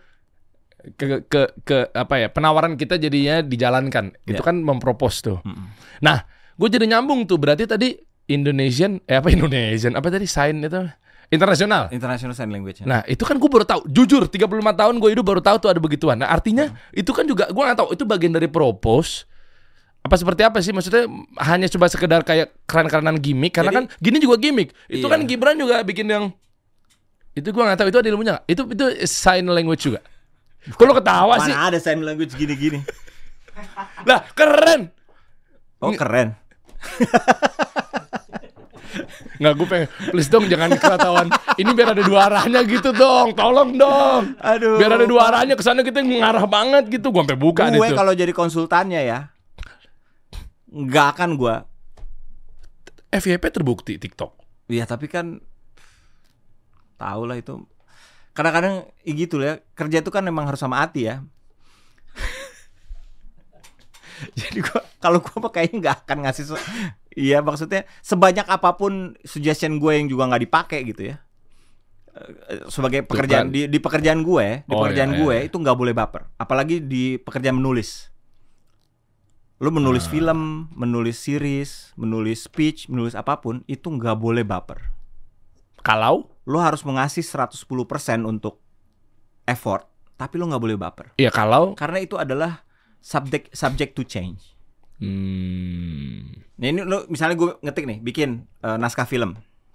ke, 0.95 1.25
ke 1.25 1.41
ke 1.65 1.77
apa 1.91 2.15
ya 2.21 2.29
penawaran 2.29 2.77
kita 2.77 3.01
jadinya 3.01 3.41
dijalankan. 3.41 4.13
Itu 4.23 4.41
Ya. 4.41 4.47
kan 4.47 4.61
mempropos 4.61 5.25
tuh. 5.25 5.41
Mm-mm. 5.41 5.67
Nah, 6.05 6.23
gue 6.55 6.69
jadi 6.69 6.85
nyambung 6.85 7.25
tuh. 7.25 7.41
Berarti 7.41 7.65
tadi 7.65 7.97
Indonesian, 8.29 9.01
eh 9.05 9.17
apa 9.17 9.33
Indonesian? 9.33 9.97
Apa 9.97 10.09
tadi 10.09 10.29
sign 10.29 10.61
itu? 10.61 10.85
Internasional. 11.35 11.91
international 11.91 12.33
sign 12.33 12.49
language 12.49 12.81
Nah, 12.83 13.03
itu 13.05 13.23
kan 13.23 13.35
gue 13.35 13.51
baru 13.51 13.63
tahu. 13.63 13.85
Jujur, 13.87 14.25
35 14.25 14.47
tahun 14.73 14.95
gue 14.97 15.11
hidup 15.11 15.27
baru 15.27 15.41
tahu 15.43 15.57
tuh 15.59 15.69
ada 15.69 15.79
begituan. 15.79 16.17
Nah, 16.17 16.31
artinya 16.31 16.71
itu 16.91 17.11
kan 17.11 17.27
juga 17.27 17.51
gue 17.51 17.63
nggak 17.63 17.77
tahu 17.77 17.89
itu 17.93 18.05
bagian 18.05 18.31
dari 18.31 18.47
propose. 18.47 19.27
Apa 20.01 20.15
seperti 20.15 20.45
apa 20.45 20.61
sih? 20.61 20.71
Maksudnya 20.71 21.09
hanya 21.41 21.65
coba 21.67 21.89
sekedar 21.89 22.21
kayak 22.23 22.53
keren-kerenan 22.65 23.17
gimmick 23.19 23.53
karena 23.53 23.73
kan 23.73 23.85
Jadi- 23.89 24.01
gini 24.01 24.17
juga 24.21 24.37
gimmick. 24.37 24.71
Itu 24.87 25.09
Iya. 25.09 25.13
kan 25.13 25.21
Gibran 25.25 25.57
juga 25.57 25.81
bikin 25.81 26.07
yang 26.07 26.25
itu 27.35 27.49
gue 27.49 27.63
nggak 27.63 27.79
tahu 27.81 27.89
itu 27.91 27.99
ada 27.99 28.09
ilmunya 28.09 28.33
nggak? 28.37 28.45
Itu 28.47 28.63
itu 28.69 28.85
sign 29.05 29.49
language 29.49 29.83
juga? 29.83 30.01
Kalau 30.77 30.95
ketawa 30.95 31.41
sih? 31.43 31.51
mana 31.51 31.69
ada 31.69 31.79
sign 31.81 32.01
language 32.01 32.33
gini-gini? 32.33 32.85
Lah 34.05 34.23
keren! 34.33 34.89
Oh 35.81 35.93
keren 35.93 36.33
Nggak 39.41 39.53
gue 39.59 39.67
pengen 39.67 39.89
Please 40.13 40.31
dong 40.31 40.45
jangan 40.47 40.71
ketahuan 40.75 41.29
Ini 41.59 41.71
biar 41.75 41.89
ada 41.95 42.03
dua 42.03 42.21
arahnya 42.31 42.61
gitu 42.67 42.91
dong. 42.95 43.35
Tolong 43.35 43.75
dong. 43.75 44.23
Aduh. 44.41 44.79
Biar 44.79 44.97
ada 44.97 45.07
dua 45.07 45.33
arahnya 45.33 45.55
Ke 45.59 45.65
sana 45.67 45.83
kita 45.83 46.03
ngarah 46.03 46.47
banget 46.47 46.89
gitu. 46.89 47.11
Gue 47.11 47.23
sampai 47.23 47.39
buka 47.39 47.71
gue 47.71 47.81
itu 47.81 47.97
kalau 47.97 48.13
jadi 48.15 48.31
konsultannya 48.31 49.03
ya 49.03 49.21
nggak 50.75 51.07
akan 51.15 51.39
gue 51.39 51.55
FYP 53.15 53.45
terbukti 53.55 53.95
TikTok? 53.95 54.35
Iya 54.67 54.91
tapi 54.91 55.07
kan 55.07 55.39
tahu 56.99 57.31
lah 57.31 57.39
itu. 57.39 57.63
Kadang-kadang 58.35 58.91
gitu 59.07 59.39
ya. 59.39 59.63
Kerja 59.79 60.03
itu 60.03 60.11
kan 60.11 60.27
memang 60.27 60.51
harus 60.51 60.59
sama 60.59 60.83
hati 60.83 61.07
ya. 61.07 61.23
Jadi 64.41 64.67
gua 64.67 64.83
kalau 64.99 65.23
gua 65.23 65.47
mah 65.47 65.53
kayaknya 65.55 65.79
nggak 65.79 65.97
akan 66.07 66.19
ngasih 66.27 66.59
iya 67.15 67.39
maksudnya 67.41 67.83
sebanyak 68.01 68.45
apa 68.45 68.75
pun 68.75 69.15
suggestion 69.23 69.79
gue 69.79 69.93
yang 69.95 70.07
juga 70.07 70.27
nggak 70.27 70.43
dipakai 70.43 70.81
gitu 70.85 71.11
ya. 71.11 71.17
Eh, 72.15 72.63
sebagai 72.71 73.03
pekerjaan 73.03 73.51
di, 73.51 73.67
di 73.67 73.79
pekerjaan 73.79 74.23
gue 74.23 74.63
di 74.63 74.71
Oh, 74.71 74.79
pekerjaan 74.81 75.13
iya, 75.13 75.19
gue 75.19 75.35
iya. 75.35 75.47
itu 75.47 75.57
nggak 75.57 75.75
boleh 75.75 75.91
baper. 75.91 76.31
Apalagi 76.37 76.79
di 76.79 77.17
pekerjaan 77.17 77.59
menulis. 77.59 78.15
Lu 79.59 79.71
menulis 79.71 80.07
Ah. 80.07 80.11
film 80.11 80.41
menulis 80.71 81.19
series 81.19 81.91
menulis 81.95 82.43
speech 82.43 82.87
menulis 82.87 83.15
apa 83.15 83.39
pun 83.39 83.67
itu 83.67 83.87
nggak 83.89 84.15
boleh 84.15 84.43
baper. 84.43 84.95
Kalau? 85.81 86.31
Lo 86.45 86.61
harus 86.61 86.83
mengasih 86.83 87.21
110% 87.21 87.59
untuk 88.23 88.63
effort 89.45 89.89
tapi 90.15 90.39
lo 90.39 90.47
nggak 90.47 90.63
boleh 90.63 90.79
baper. 90.79 91.07
Ya 91.17 91.29
kalau? 91.29 91.75
Karena 91.75 91.99
itu 91.99 92.15
adalah 92.15 92.63
subject 93.03 93.51
subject 93.51 93.93
to 93.93 94.03
change 94.03 94.54
hmm, 95.03 96.19
Nah 96.55 96.67
ini 96.71 96.81
lo 96.87 97.03
misalnya 97.11 97.35
gue 97.35 97.51
ngetik 97.63 97.85
nih 97.87 97.99
bikin 97.99 98.47
eh, 98.63 98.79
naskah 98.79 99.07
film. 99.09 99.35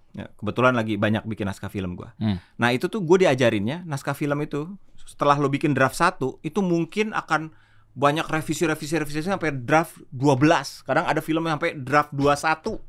Ya, 0.09 0.25
kebetulan 0.41 0.73
lagi 0.73 0.97
banyak 0.97 1.21
bikin 1.29 1.45
naskah 1.45 1.69
film 1.69 1.93
gue 1.93 2.09
Hmm. 2.17 2.41
nah 2.57 2.73
itu 2.73 2.89
tuh 2.89 2.97
gue 3.05 3.29
diajarinnya 3.29 3.85
naskah 3.85 4.17
film 4.17 4.41
itu 4.41 4.73
setelah 5.05 5.37
lo 5.37 5.53
bikin 5.53 5.77
draft 5.77 5.93
satu 5.93 6.41
itu 6.41 6.65
mungkin 6.65 7.13
akan 7.13 7.53
banyak 7.93 8.25
revisi 8.25 8.65
revisi 8.65 8.97
revisi 8.97 9.21
sampai 9.21 9.53
draft 9.53 10.01
12 10.09 10.81
kadang 10.89 11.05
ada 11.05 11.21
film 11.21 11.45
yang 11.45 11.61
sampai 11.61 11.77
draft 11.77 12.09
21 12.17 12.81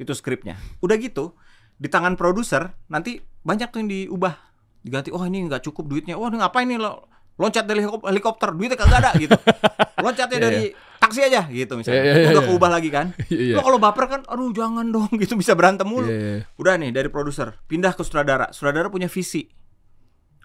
itu 0.00 0.12
skripnya. 0.16 0.56
Udah 0.80 0.96
gitu 0.96 1.36
di 1.76 1.92
tangan 1.92 2.16
produser 2.16 2.72
nanti 2.88 3.20
banyak 3.44 3.68
tuh 3.68 3.84
yang 3.84 3.90
diubah. 3.92 4.34
Diganti 4.80 5.12
oh 5.12 5.22
ini 5.28 5.44
nggak 5.44 5.60
cukup 5.60 5.92
duitnya. 5.92 6.16
Wah 6.16 6.32
ini 6.32 6.40
ngapain 6.40 6.66
nih 6.66 6.80
lo 6.80 7.04
loncat 7.40 7.64
dari 7.64 7.80
helikop- 7.80 8.04
helikopter 8.04 8.48
duitnya 8.52 8.76
kagak 8.76 8.98
ada 9.02 9.10
gitu. 9.16 9.36
Loncatnya 10.04 10.38
Iya, 10.38 10.44
dari 10.44 10.62
taksi 10.98 11.20
aja 11.22 11.40
gitu 11.48 11.72
misalnya. 11.78 12.02
Iya, 12.02 12.12
Itu 12.12 12.28
udah 12.34 12.44
iya. 12.44 12.50
keubah 12.50 12.70
lagi 12.70 12.90
kan? 12.92 13.06
Iya. 13.32 13.54
lo 13.58 13.62
kalau 13.64 13.78
baper 13.80 14.04
kan 14.10 14.20
aduh 14.28 14.50
jangan 14.52 14.86
dong 14.90 15.08
gitu 15.22 15.34
bisa 15.38 15.56
berantem 15.56 15.86
mulu. 15.88 16.08
Iya, 16.10 16.18
iya. 16.18 16.40
udah 16.58 16.74
nih 16.76 16.90
dari 16.92 17.08
produser 17.08 17.56
pindah 17.70 17.94
ke 17.96 18.02
sutradara. 18.04 18.50
Sutradara 18.52 18.92
punya 18.92 19.08
visi. 19.08 19.48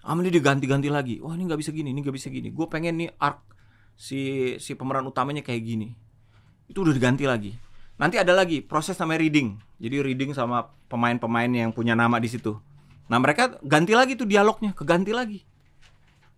Ah 0.06 0.16
ini 0.16 0.30
diganti-ganti 0.32 0.88
lagi. 0.88 1.20
Wah 1.20 1.36
ini 1.36 1.44
nggak 1.44 1.60
bisa 1.60 1.70
gini 1.74 1.92
ini 1.92 2.00
nggak 2.00 2.16
bisa 2.16 2.32
gini. 2.32 2.48
Gue 2.54 2.64
pengen 2.70 2.96
nih 2.96 3.10
arc 3.20 3.44
si 3.98 4.54
si 4.56 4.72
pemeran 4.72 5.04
utamanya 5.04 5.44
kayak 5.44 5.60
gini. 5.60 5.92
Itu 6.70 6.86
udah 6.86 6.94
diganti 6.94 7.28
lagi. 7.28 7.52
Nanti 7.98 8.16
ada 8.16 8.30
lagi 8.32 8.62
proses 8.62 8.94
namanya 8.96 9.26
reading. 9.26 9.58
Jadi 9.82 9.96
reading 10.00 10.30
sama 10.32 10.70
pemain-pemain 10.86 11.50
yang 11.50 11.70
punya 11.74 11.92
nama 11.92 12.16
di 12.22 12.30
situ. 12.30 12.56
Nah 13.10 13.18
mereka 13.18 13.58
ganti 13.60 13.92
lagi 13.92 14.14
tuh 14.14 14.24
dialognya 14.28 14.72
keganti 14.72 15.12
lagi 15.12 15.47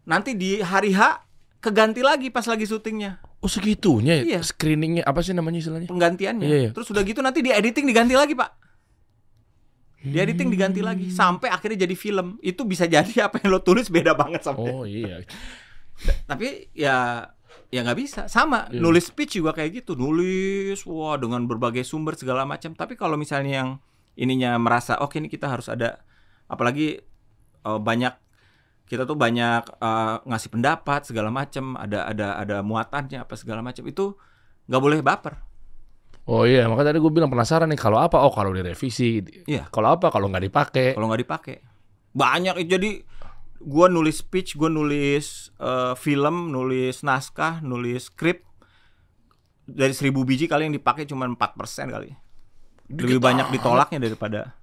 nanti 0.03 0.33
di 0.33 0.59
hari 0.59 0.93
H 0.93 1.01
keganti 1.59 2.01
lagi 2.01 2.29
pas 2.29 2.45
lagi 2.45 2.65
syutingnya 2.65 3.21
Oh 3.39 3.49
segitunya 3.49 4.21
ya 4.21 4.25
Iya. 4.27 4.41
screeningnya 4.43 5.01
apa 5.03 5.21
sih 5.21 5.33
namanya 5.33 5.59
istilahnya? 5.59 5.89
penggantiannya 5.89 6.45
Iya, 6.45 6.59
iya. 6.59 6.71
terus 6.71 6.89
udah 6.89 7.01
gitu 7.01 7.21
nanti 7.21 7.41
di 7.41 7.49
editing 7.49 7.85
diganti 7.85 8.13
lagi 8.13 8.33
pak 8.33 8.53
Di 9.99 10.17
editing 10.17 10.49
diganti 10.49 10.81
lagi 10.81 11.13
sampai 11.13 11.49
akhirnya 11.49 11.85
jadi 11.85 11.93
film. 11.93 12.41
Itu 12.41 12.65
bisa 12.65 12.89
jadi 12.89 13.29
apa 13.29 13.37
yang 13.37 13.53
lo 13.53 13.61
tulis 13.61 13.89
beda 13.89 14.17
banget 14.17 14.41
sama. 14.41 14.57
Oh 14.59 14.89
iya. 14.89 15.21
Tapi 16.25 16.73
ya 16.73 17.29
ya 17.69 17.81
nggak 17.81 17.99
bisa. 17.99 18.25
Sama 18.25 18.65
Iya. 18.69 18.81
nulis 18.81 19.05
speech 19.05 19.37
juga 19.37 19.53
kayak 19.53 19.85
gitu. 19.85 19.93
Nulis 19.95 20.81
wah 20.85 21.21
dengan 21.21 21.45
berbagai 21.45 21.85
sumber 21.85 22.17
segala 22.17 22.45
macam. 22.45 22.73
Tapi 22.73 22.97
kalau 22.97 23.21
misalnya 23.21 23.53
yang 23.55 23.71
ininya 24.17 24.57
merasa 24.57 24.97
oke 24.97 25.17
ini 25.17 25.29
kita 25.29 25.53
harus 25.53 25.69
ada 25.69 26.01
apalagi 26.47 27.05
eh, 27.61 27.79
banyak 27.79 28.17
kita 28.91 29.07
tuh 29.07 29.15
banyak 29.15 29.63
eh, 29.79 30.17
ngasih 30.27 30.51
pendapat 30.51 31.07
segala 31.07 31.31
macam, 31.31 31.79
ada 31.79 32.11
ada 32.11 32.35
ada 32.43 32.57
muatannya 32.67 33.23
apa 33.23 33.39
segala 33.39 33.63
macam 33.63 33.87
itu 33.87 34.19
nggak 34.67 34.83
boleh 34.83 34.99
baper. 35.07 35.39
Oh 36.27 36.43
iya, 36.43 36.67
makanya 36.67 36.95
tadi 36.95 36.99
gue 36.99 37.11
bilang 37.15 37.31
penasaran 37.31 37.71
nih 37.71 37.79
kalau 37.81 38.03
apa? 38.03 38.19
Oh 38.23 38.31
kalau 38.35 38.51
direvisi. 38.51 39.23
Iya. 39.47 39.67
Kalau 39.71 39.95
apa? 39.95 40.11
Kalau 40.11 40.27
nggak 40.27 40.45
dipakai. 40.51 40.99
kalau 40.99 41.07
nggak 41.11 41.23
dipakai 41.23 41.57
banyak 42.11 42.67
jadi 42.67 43.07
gua 43.63 43.87
nulis 43.87 44.19
speech 44.19 44.59
gua 44.59 44.67
nulis 44.73 45.55
eh, 45.61 45.95
film 45.95 46.51
nulis 46.51 47.07
naskah 47.07 47.63
nulis 47.63 48.11
skrip 48.11 48.43
dari 49.71 49.95
seribu 49.95 50.27
biji 50.27 50.51
kali 50.51 50.67
yang 50.67 50.75
dipakai 50.75 51.07
cuma 51.07 51.31
4% 51.31 51.39
kali 51.87 52.11
lebih 52.91 53.23
banyak 53.23 53.55
ditolaknya 53.55 54.03
daripada 54.03 54.59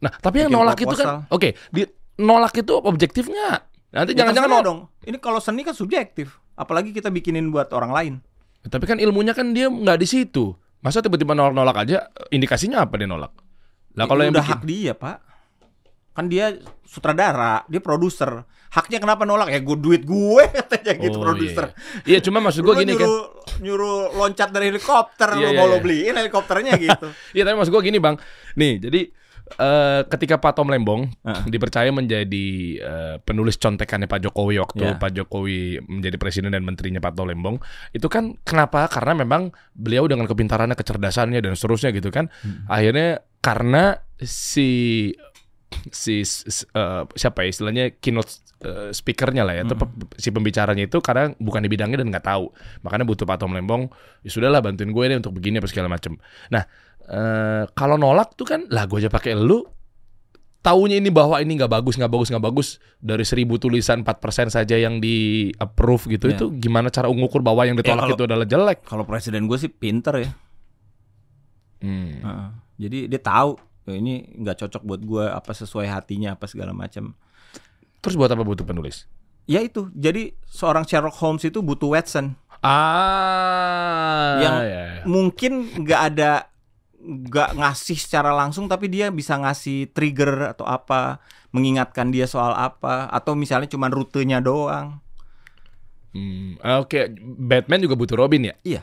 Nah, 0.00 0.08
tapi 0.16 0.40
yang 0.40 0.48
nolak 0.48 0.80
itu 0.80 0.88
proposal. 0.88 1.28
kan, 1.28 1.36
oke, 1.36 1.52
di 1.76 1.84
nolak 2.16 2.54
itu 2.56 2.74
objektif 2.76 3.26
nggak? 3.26 3.58
Nanti 3.90 4.12
Ya, 4.12 4.22
jangan-jangan 4.22 4.48
terserah 4.48 4.62
nol- 4.62 4.66
dong 4.66 4.80
ini 5.02 5.16
kalau 5.18 5.38
seni 5.38 5.60
kan 5.60 5.72
subjektif 5.72 6.38
apalagi 6.54 6.90
kita 6.90 7.08
bikinin 7.08 7.48
buat 7.48 7.70
orang 7.70 7.90
lain 7.90 8.14
Tapi 8.60 8.84
kan 8.84 8.96
ilmunya 8.96 9.32
kan 9.32 9.50
dia 9.50 9.66
nggak 9.66 9.96
di 9.96 10.04
situ. 10.04 10.52
Masa 10.78 11.00
tiba-tiba 11.00 11.32
nolak-nolak 11.32 11.76
aja? 11.80 12.12
Indikasinya 12.28 12.84
apa 12.84 12.96
dia 12.96 13.04
nolak? 13.04 13.32
Lah 13.96 14.04
kalau 14.04 14.20
Itu 14.20 14.26
yang 14.26 14.34
udah 14.36 14.44
bikin, 14.44 14.54
hak 14.54 14.62
dia 14.64 14.92
pak 14.92 15.16
kan 16.10 16.26
dia 16.26 16.58
sutradara 16.84 17.62
dia 17.64 17.78
produser 17.78 18.42
haknya 18.68 18.98
kenapa 18.98 19.22
nolak 19.22 19.48
ya 19.48 19.62
gue 19.62 19.76
duit 19.78 20.02
gue 20.02 20.42
katanya 20.58 20.92
gitu 20.98 21.16
Oh, 21.16 21.22
produser 21.22 21.70
Iya, 22.02 22.04
iya 22.04 22.18
cuma 22.20 22.42
maksud 22.42 22.60
gue 22.60 22.74
gini 22.76 22.92
kan. 22.92 23.06
nyuruh, 23.06 23.24
nyuruh 23.60 23.96
loncat 24.14 24.50
dari 24.50 24.68
helikopter 24.68 25.30
Iya, 25.38 25.40
lu 25.40 25.48
iya, 25.48 25.56
mau 25.56 25.66
lo 25.66 25.72
iya. 25.72 25.80
beliin 25.80 26.14
helikopternya 26.14 26.72
gitu 26.76 27.08
Iya, 27.38 27.42
tapi 27.46 27.56
maksud 27.56 27.72
gue 27.72 27.82
gini 27.82 27.96
bang. 27.96 28.18
Nih, 28.58 28.76
jadi 28.76 29.00
eh, 29.56 30.00
ketika 30.06 30.38
Pak 30.38 30.54
Tom 30.54 30.68
Lembong 30.68 31.10
Heeh. 31.22 31.42
dipercaya 31.48 31.90
menjadi 31.90 32.46
eh, 32.76 33.16
penulis 33.20 33.56
contekannya 33.56 34.06
Pak 34.06 34.20
Jokowi 34.22 34.60
waktu 34.60 34.84
Iya. 34.84 34.96
Pak 34.96 35.10
Jokowi 35.12 35.82
menjadi 35.84 36.16
presiden 36.16 36.54
dan 36.54 36.62
menterinya 36.62 36.98
Pak 36.98 37.14
Tom 37.14 37.26
Lembong, 37.26 37.58
itu 37.90 38.06
kan 38.06 38.38
kenapa? 38.42 38.86
Karena 38.86 39.18
memang 39.18 39.50
beliau 39.72 40.06
dengan 40.06 40.28
kepintarannya, 40.28 40.76
kecerdasannya 40.76 41.40
dan 41.40 41.58
seterusnya 41.58 41.90
gitu 41.90 42.12
kan. 42.12 42.30
Hmm. 42.44 42.68
Akhirnya 42.68 43.24
karena 43.40 43.98
si 44.20 45.10
si 45.90 46.20
eh, 46.74 47.02
siapa 47.14 47.46
ya 47.46 47.48
istilahnya 47.48 47.84
keynote 48.02 48.42
eh, 48.60 48.90
speakernya 48.92 49.46
lah 49.46 49.54
ya, 49.56 49.62
Hmm. 49.64 49.72
atau 49.72 49.76
pe- 49.80 50.18
si 50.18 50.28
pembicaranya 50.28 50.84
itu 50.84 50.98
karena 51.00 51.32
bukan 51.38 51.62
di 51.64 51.70
bidangnya 51.70 52.02
dan 52.04 52.10
nggak 52.12 52.26
tahu, 52.26 52.52
makanya 52.82 53.06
butuh 53.06 53.24
Pak 53.24 53.40
Tom 53.40 53.54
Lembong. 53.54 53.88
Ya 54.20 54.28
sudahlah 54.28 54.60
bantuin 54.60 54.90
gue 54.92 55.04
deh 55.08 55.16
untuk 55.16 55.32
begini 55.32 55.62
apa 55.62 55.68
segala 55.70 55.88
macam. 55.88 56.18
Nah 56.52 56.66
eh, 57.10 57.64
kalau 57.72 57.96
nolak 57.96 58.32
tuh 58.32 58.46
kan 58.46 58.64
lah 58.66 58.86
gue 58.86 58.98
aja 58.98 59.08
pakai 59.08 59.34
lu 59.34 59.66
taunya 60.60 60.94
ini 60.94 61.08
bahwa 61.08 61.36
ini 61.36 61.56
nggak 61.56 61.72
bagus 61.72 61.96
nggak 61.96 62.06
bagus 62.08 62.28
nggak 62.28 62.44
bagus 62.44 62.68
dari 62.96 63.24
seribu 63.24 63.56
tulisan 63.56 64.00
4% 64.00 64.12
saja 64.48 64.76
yang 64.76 64.98
di 64.98 65.16
approve 65.54 66.04
gitu 66.10 66.28
Ya. 66.28 66.36
itu 66.36 66.52
gimana 66.54 66.86
cara 66.86 67.08
mengukur 67.08 67.40
bahwa 67.40 67.64
yang 67.64 67.74
ditolak 67.74 68.04
kalau- 68.04 68.14
itu 68.14 68.22
adalah 68.22 68.44
jelek 68.44 68.84
kalau 68.84 69.02
presiden 69.02 69.44
gue 69.44 69.56
sih 69.56 69.68
pinter 69.68 70.14
ya 70.18 70.30
Hmm. 71.78 72.20
Heeh. 72.20 72.48
jadi 72.78 72.98
dia 73.08 73.18
tahu 73.18 73.56
"Oh, 73.56 73.94
ini 73.96 74.20
nggak 74.36 74.60
cocok 74.60 74.82
buat 74.84 75.00
gue 75.00 75.24
apa 75.24 75.48
sesuai 75.50 75.88
hatinya 75.88 76.36
apa 76.36 76.44
segala 76.44 76.70
macam 76.70 77.16
terus 77.98 78.14
buat 78.14 78.28
apa 78.28 78.44
butuh 78.44 78.62
penulis 78.62 79.08
ya 79.46 79.58
itu 79.58 79.88
jadi 79.90 80.36
seorang 80.44 80.84
Sherlock 80.84 81.16
Holmes 81.16 81.40
itu 81.40 81.58
butuh 81.58 81.88
Watson 81.90 82.36
ah 82.60 84.36
Yang- 84.38 84.60
ya, 84.60 84.82
ya. 84.92 85.02
mungkin 85.06 85.52
nggak 85.80 86.00
ada 86.06 86.49
nggak 87.00 87.56
ngasih 87.56 87.96
secara 87.96 88.36
langsung 88.36 88.68
tapi 88.68 88.92
dia 88.92 89.08
bisa 89.08 89.40
ngasih 89.40 89.88
trigger 89.96 90.52
atau 90.52 90.68
apa 90.68 91.24
mengingatkan 91.50 92.12
dia 92.12 92.28
soal 92.28 92.52
apa 92.52 93.08
atau 93.08 93.32
misalnya 93.32 93.72
cuma 93.72 93.88
rutenya 93.88 94.38
doang. 94.44 95.00
Hmm, 96.12 96.58
oke 96.60 97.16
Batman 97.40 97.80
juga 97.80 97.94
butuh 97.96 98.16
Robin 98.20 98.52
ya? 98.52 98.54
Iya. 98.62 98.82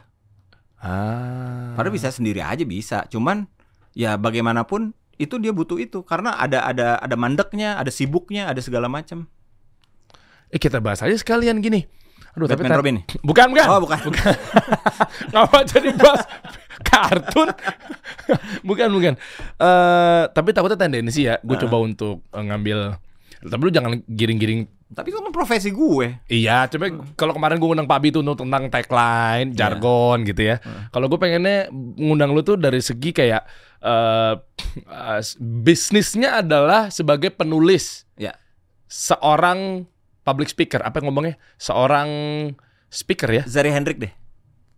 Ah. 0.78 1.74
Padahal 1.78 1.94
bisa 1.94 2.10
sendiri 2.10 2.42
aja 2.42 2.62
bisa 2.66 3.06
cuman 3.10 3.46
ya 3.98 4.18
bagaimanapun 4.18 4.94
itu 5.18 5.42
dia 5.42 5.50
butuh 5.50 5.82
itu 5.82 6.06
karena 6.06 6.38
ada 6.38 6.62
ada 6.66 7.02
ada 7.02 7.16
mandeknya 7.18 7.78
ada 7.78 7.90
sibuknya 7.90 8.50
ada 8.50 8.62
segala 8.62 8.86
macam. 8.90 9.26
Eh 10.54 10.62
kita 10.62 10.82
bahas 10.82 11.02
aja 11.06 11.14
sekalian 11.18 11.60
gini. 11.62 11.86
Aduh 12.38 12.46
tapi 12.46 12.62
Batman 12.66 12.70
tar- 12.70 12.80
Robin. 12.82 12.98
Bukan 13.26 13.46
bukan. 13.50 13.66
Oh 13.70 13.80
bukan. 13.82 14.00
Ngapa 15.34 15.66
jadi 15.66 15.90
bahas 15.98 16.22
kartun? 16.80 17.50
bukan 18.68 18.90
bukan. 18.90 19.14
Eh 19.58 20.24
tapi 20.32 20.50
takutnya 20.52 20.78
tendensi 20.78 21.26
ya. 21.26 21.38
Gue 21.42 21.58
Ah. 21.58 21.62
coba 21.66 21.78
untuk 21.80 22.26
eh, 22.28 22.44
ngambil. 22.44 22.98
Tapi 23.38 23.62
lu 23.62 23.70
jangan 23.70 23.92
giring-giring. 24.06 24.66
tapi 24.88 25.12
itu 25.12 25.20
kan 25.20 25.36
profesi 25.36 25.68
gue 25.68 26.16
Iya, 26.32 26.64
coba 26.72 26.88
kalau 27.14 27.36
kemarin 27.36 27.60
gue 27.60 27.68
ngundang 27.68 27.92
Pak 27.92 28.00
Bi 28.00 28.08
tuh 28.08 28.24
untuk 28.24 28.40
tentang 28.40 28.72
tagline, 28.72 29.52
Iya. 29.52 29.58
jargon 29.60 30.24
gitu 30.24 30.48
ya. 30.48 30.64
Kalau 30.90 31.06
gue 31.06 31.20
pengennya 31.20 31.68
ngundang 31.72 32.32
lu 32.32 32.40
tuh 32.40 32.56
dari 32.56 32.80
segi 32.80 33.12
kayak 33.12 33.44
eh 33.78 34.34
eh, 34.88 35.22
bisnisnya 35.38 36.40
adalah 36.40 36.88
sebagai 36.88 37.30
penulis, 37.30 38.08
ya 38.16 38.32
seorang 38.88 39.84
public 40.24 40.48
speaker. 40.48 40.80
Apa 40.80 40.98
yang 40.98 41.12
ngomongnya? 41.12 41.36
Seorang 41.58 42.10
speaker 42.88 43.28
ya. 43.30 43.44
Zari 43.44 43.70
Hendrik 43.70 44.00
deh 44.00 44.14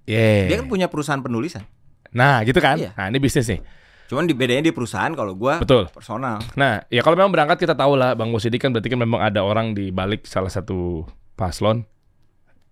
Yeah. 0.03 0.49
dia 0.49 0.57
kan 0.57 0.65
punya 0.65 0.89
perusahaan 0.89 1.21
penulisan 1.21 1.69
Nah, 2.11 2.41
gitu 2.41 2.57
kan? 2.57 2.75
Iya. 2.75 2.91
Nah, 2.93 3.05
ini 3.07 3.17
bisnis 3.17 3.47
nih. 3.47 3.61
cuman 4.05 4.25
di 4.25 4.33
bedanya 4.33 4.65
di 4.65 4.73
perusahaan 4.73 5.13
kalau 5.13 5.37
gue 5.37 5.61
Betul. 5.61 5.85
personal 5.87 6.41
Nah, 6.55 6.81
ya 6.87 6.99
kalau 6.99 7.13
memang 7.13 7.29
berangkat 7.29 7.61
kita 7.61 7.73
tahu 7.73 7.93
lah 7.93 8.17
Bang 8.17 8.29
Musidi 8.29 8.57
kan 8.57 8.73
berarti 8.73 8.89
kan 8.89 8.97
memang 8.97 9.21
ada 9.21 9.39
orang 9.39 9.71
di 9.71 9.89
balik 9.89 10.25
salah 10.25 10.49
satu 10.49 11.05
paslon. 11.35 11.85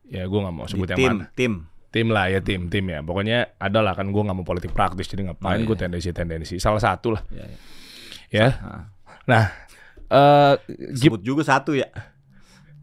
Ya 0.04 0.26
gue 0.26 0.34
nggak 0.34 0.50
mau 0.52 0.66
di 0.66 0.74
sebut 0.74 0.88
yang 0.88 0.98
tim 0.98 1.14
mana. 1.14 1.26
tim 1.32 1.54
Tim 1.88 2.08
lah 2.10 2.26
ya 2.28 2.42
tim 2.42 2.68
tim 2.68 2.86
ya. 2.88 3.00
Pokoknya 3.00 3.54
ada 3.56 3.80
lah 3.80 3.94
kan 3.94 4.10
gue 4.10 4.18
nggak 4.18 4.34
mau 4.34 4.42
politik 4.44 4.74
praktis 4.74 5.06
jadi 5.06 5.30
ngapain 5.30 5.56
Oh, 5.56 5.62
iya. 5.62 5.68
gue 5.68 5.78
tendensi-tendensi. 5.78 6.58
Salah 6.58 6.82
satu 6.82 7.14
lah 7.14 7.22
ya, 7.30 7.46
ya. 7.46 7.58
ya. 8.34 8.48
Ah. 8.58 8.84
Nah, 9.24 9.44
eh 10.08 10.54
gip- 10.90 11.14
sebut 11.14 11.22
juga 11.22 11.46
satu 11.46 11.72
ya 11.72 11.86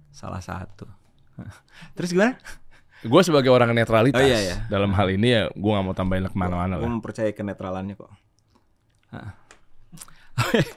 salah 0.09 0.39
satu 0.39 0.87
terus 1.99 2.13
gimana 2.13 2.39
gue 3.05 3.21
sebagai 3.23 3.53
orang 3.53 3.77
netralitas 3.77 4.17
Oh, 4.17 4.25
iya, 4.25 4.39
iya. 4.41 4.57
dalam 4.67 4.91
hal 4.97 5.13
ini 5.13 5.29
ya 5.29 5.43
gue 5.53 5.71
nggak 5.71 5.85
mau 5.85 5.93
tambahin 5.93 6.25
ke 6.25 6.35
mana-mana 6.35 6.81
gue 6.81 6.89
lah. 6.89 6.93
mempercayai 6.97 7.37
kenetralannya 7.37 7.95
kok 7.95 8.11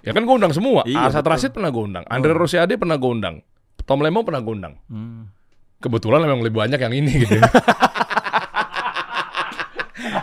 Ya 0.06 0.14
kan 0.14 0.22
gue 0.22 0.36
undang 0.38 0.54
semua. 0.54 0.86
Iya, 0.86 1.10
Arsat. 1.10 1.26
Rashid 1.26 1.50
pernah 1.50 1.74
gue 1.74 1.82
undang. 1.82 2.06
Andre 2.06 2.38
Rosiade 2.38 2.78
pernah 2.78 2.94
gue 2.94 3.10
undang. 3.10 3.42
Tom 3.90 4.06
Lemo 4.06 4.22
pernah 4.22 4.38
gue 4.38 4.54
undang. 4.54 4.78
Hmm. 4.86 5.34
Kebetulan 5.82 6.22
memang 6.22 6.46
lebih 6.46 6.62
banyak 6.62 6.78
yang 6.78 6.94
ini 6.94 7.26
gitu. 7.26 7.42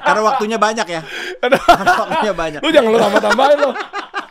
karena 0.05 0.21
waktunya 0.23 0.59
banyak 0.61 0.87
ya 0.87 1.01
karena 1.43 1.59
waktunya 1.99 2.35
banyak 2.37 2.61
lu 2.63 2.71
jangan 2.71 2.91
lu 2.95 2.99
tambah-tambahin 3.01 3.59
lo. 3.59 3.71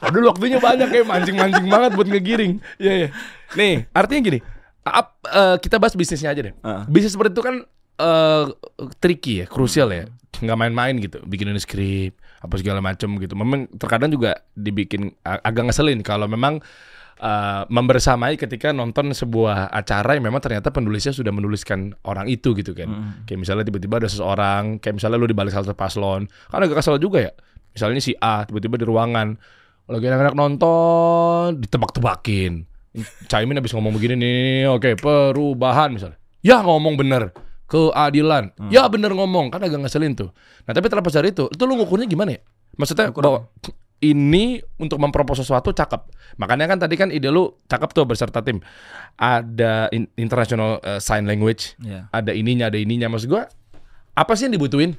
Aduh 0.03 0.21
waktunya 0.31 0.59
banyak 0.59 0.87
kayak 0.87 1.05
mancing-mancing 1.07 1.67
banget 1.67 1.91
buat 1.95 2.07
ngegiring. 2.07 2.53
Iya 2.79 2.93
iya. 2.93 3.07
Nih, 3.55 3.87
artinya 3.91 4.21
gini. 4.23 4.39
Ap- 4.83 5.23
eh, 5.27 5.57
kita 5.59 5.79
bahas 5.79 5.95
bisnisnya 5.95 6.31
aja 6.31 6.41
deh. 6.43 6.53
Heeh. 6.53 6.83
Bisnis 6.91 7.15
seperti 7.15 7.35
itu 7.35 7.43
kan 7.43 7.55
eh 7.93 8.45
tricky 8.99 9.43
ya, 9.43 9.45
krusial 9.47 9.89
ya. 9.93 10.05
Nggak 10.43 10.57
main-main 10.59 10.97
gitu, 10.97 11.21
bikinin 11.23 11.55
skrip 11.61 12.17
apa 12.43 12.55
segala 12.59 12.83
macem 12.83 13.07
gitu. 13.21 13.37
Memang 13.37 13.71
terkadang 13.79 14.11
juga 14.11 14.43
dibikin 14.57 15.13
agak 15.23 15.71
ngeselin 15.71 16.03
kalau 16.03 16.27
memang 16.27 16.59
eh, 17.21 17.63
membersamai 17.69 18.35
ketika 18.35 18.73
nonton 18.75 19.13
sebuah 19.13 19.71
acara 19.71 20.17
yang 20.17 20.27
memang 20.27 20.41
ternyata 20.43 20.73
penulisnya 20.73 21.13
sudah 21.15 21.31
menuliskan 21.31 21.95
orang 22.03 22.27
itu 22.27 22.51
gitu 22.57 22.75
kan. 22.75 22.89
Mm. 22.89 23.11
Kayak 23.29 23.39
misalnya 23.45 23.63
tiba-tiba 23.69 24.03
ada 24.03 24.09
seseorang, 24.09 24.81
kayak 24.83 24.99
misalnya 24.99 25.17
lu 25.21 25.29
di 25.29 25.37
balik 25.37 25.53
salah 25.53 25.69
satu 25.69 25.77
paslon, 25.77 26.27
kan 26.51 26.59
agak 26.59 26.81
kesel 26.83 26.99
juga 26.99 27.23
ya. 27.23 27.31
Misalnya 27.71 28.01
si 28.03 28.11
A 28.19 28.43
tiba-tiba 28.43 28.75
di 28.81 28.85
ruangan 28.89 29.37
lagi 29.87 30.05
anak-anak 30.09 30.35
nonton 30.35 31.61
ditebak-tebakin. 31.61 32.72
Caimin 33.25 33.57
habis 33.57 33.73
ngomong 33.73 33.89
begini 33.89 34.13
nih, 34.21 34.69
oke 34.69 34.93
perubahan 35.01 35.97
misalnya. 35.97 36.17
Ya 36.45 36.61
ngomong 36.61 36.93
bener, 36.93 37.33
keadilan. 37.65 38.53
Hmm. 38.53 38.69
Ya 38.69 38.85
bener 38.85 39.09
ngomong, 39.17 39.49
kan 39.49 39.65
agak 39.65 39.81
ngeselin 39.81 40.13
tuh. 40.13 40.29
Nah 40.69 40.77
tapi 40.77 40.85
terlepas 40.93 41.09
dari 41.09 41.33
itu, 41.33 41.49
itu 41.49 41.63
lu 41.65 41.73
ngukurnya 41.73 42.05
gimana 42.05 42.37
ya? 42.37 42.41
Maksudnya 42.77 43.09
Ngukur 43.09 43.21
bahwa 43.25 43.39
ini 44.03 44.59
untuk 44.77 44.99
mempropos 45.01 45.41
sesuatu 45.41 45.73
cakep. 45.73 46.01
Makanya 46.37 46.69
kan 46.69 46.77
tadi 46.77 46.93
kan 46.99 47.09
ide 47.09 47.33
lu 47.33 47.57
cakep 47.65 47.89
tuh 47.95 48.05
beserta 48.05 48.45
tim. 48.45 48.61
Ada 49.15 49.89
in- 49.89 50.11
international 50.13 50.77
eh, 50.83 50.99
sign 51.01 51.25
language, 51.25 51.73
ya 51.81 52.09
ada 52.13 52.29
ininya, 52.29 52.69
ada 52.69 52.77
ininya. 52.77 53.09
Maksud 53.09 53.29
gua 53.29 53.49
apa 54.13 54.37
sih 54.37 54.45
yang 54.45 54.53
dibutuhin? 54.53 54.93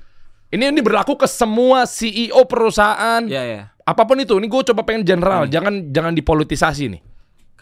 Ini 0.50 0.70
ini 0.70 0.82
berlaku 0.82 1.14
ke 1.14 1.26
semua 1.26 1.82
CEO 1.86 2.42
perusahaan. 2.46 3.22
ya 3.26 3.42
ya 3.42 3.62
apa 3.84 4.02
pun 4.02 4.16
itu. 4.16 4.34
Ini 4.40 4.48
gue 4.48 4.62
coba 4.72 4.80
pengen 4.82 5.04
general, 5.04 5.44
jangan 5.44 5.92
jangan 5.92 6.16
dipolitisasi 6.16 6.88
nih. 6.88 7.02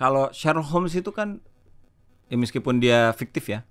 Kalau 0.02 0.34
Sherlock 0.34 0.66
Holmes 0.74 0.98
itu 0.98 1.14
kan 1.14 1.38
ya 2.26 2.34
meskipun 2.34 2.82
dia 2.82 3.14
fiktif 3.14 3.46
ya, 3.46 3.62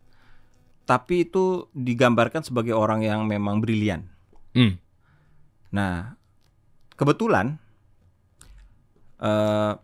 tapi 0.88 1.28
itu 1.28 1.68
digambarkan 1.76 2.40
sebagai 2.40 2.72
orang 2.72 3.04
yang 3.04 3.28
memang 3.28 3.60
brilian. 3.60 4.08
Hmm. 4.56 4.80
Nah, 5.76 6.16
kebetulan 6.96 7.60
eh 9.20 9.76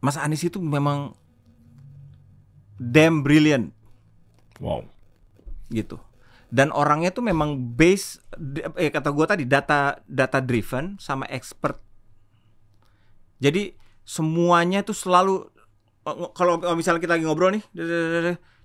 Mas 0.00 0.16
Anies 0.16 0.44
itu 0.44 0.56
memang 0.60 1.12
damn 2.80 3.20
brilliant 3.20 3.72
Wow. 4.60 4.88
gitu. 5.68 6.00
Dan 6.48 6.70
orangnya 6.70 7.10
tuh 7.10 7.24
memang 7.26 7.56
base 7.76 8.22
eh 8.78 8.88
kata 8.88 9.10
gua 9.10 9.26
tadi 9.26 9.44
data 9.44 9.98
data 10.06 10.38
driven 10.38 10.96
sama 10.96 11.26
expert. 11.28 11.76
Jadi 13.42 13.74
semuanya 14.06 14.84
tuh 14.86 14.94
selalu 14.94 15.50
kalau 16.04 16.60
kalau 16.60 16.76
misalnya 16.76 17.00
kita 17.00 17.16
lagi 17.16 17.24
ngobrol 17.24 17.56
nih, 17.56 17.64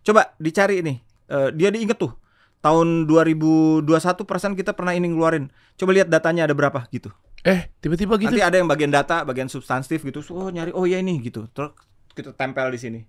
coba 0.03 0.35
dicari 0.37 0.83
nih. 0.83 0.97
Eh, 1.29 1.49
dia 1.55 1.69
diinget 1.71 1.95
tuh 1.95 2.11
tahun 2.59 3.07
2021 3.07 3.87
persen 4.27 4.51
kita 4.55 4.75
pernah 4.75 4.91
ini 4.91 5.07
ngeluarin. 5.07 5.47
Coba 5.79 5.95
lihat 5.95 6.11
datanya 6.11 6.43
ada 6.47 6.55
berapa 6.55 6.83
gitu. 6.91 7.11
Eh, 7.47 7.71
tiba-tiba 7.79 8.19
gitu. 8.19 8.35
Nanti 8.35 8.43
ada 8.43 8.55
yang 8.59 8.67
bagian 8.67 8.91
data, 8.91 9.23
bagian 9.23 9.47
substantif 9.47 10.03
gitu. 10.03 10.19
Oh 10.35 10.51
nyari, 10.51 10.75
oh 10.75 10.83
ya 10.83 10.99
ini 10.99 11.23
gitu. 11.23 11.47
Terus 11.55 11.71
kita 12.11 12.35
tempel 12.35 12.67
di 12.75 12.79
sini. 12.79 12.99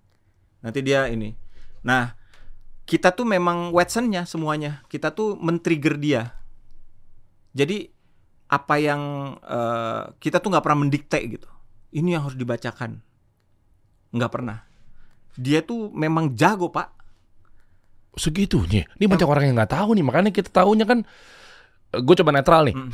Nanti 0.63 0.81
dia 0.87 1.11
ini. 1.11 1.35
Nah, 1.83 2.15
kita 2.87 3.11
tuh 3.11 3.27
memang 3.27 3.75
Watsonnya 3.75 4.23
semuanya. 4.23 4.87
Kita 4.87 5.11
tuh 5.11 5.35
men-trigger 5.35 5.99
dia. 5.99 6.23
Jadi 7.51 7.91
apa 8.51 8.79
yang 8.79 9.35
eh, 9.43 10.03
kita 10.23 10.39
tuh 10.39 10.55
nggak 10.55 10.63
pernah 10.63 10.87
mendikte 10.87 11.19
gitu. 11.27 11.51
Ini 11.91 12.15
yang 12.19 12.23
harus 12.31 12.39
dibacakan. 12.39 13.03
Nggak 14.11 14.31
pernah. 14.31 14.59
Dia 15.39 15.63
tuh 15.63 15.91
memang 15.95 16.35
jago 16.35 16.71
pak. 16.71 16.91
Segitunya. 18.19 18.85
Ini 18.99 19.07
banyak 19.07 19.29
orang 19.29 19.45
yang 19.51 19.57
nggak 19.57 19.73
tahu 19.73 19.95
nih. 19.95 20.05
Makanya 20.05 20.31
kita 20.35 20.51
tahunya 20.51 20.85
kan 20.85 21.07
gue 21.95 22.15
coba 22.19 22.31
netral 22.35 22.67
nih. 22.67 22.77
Mm. 22.77 22.91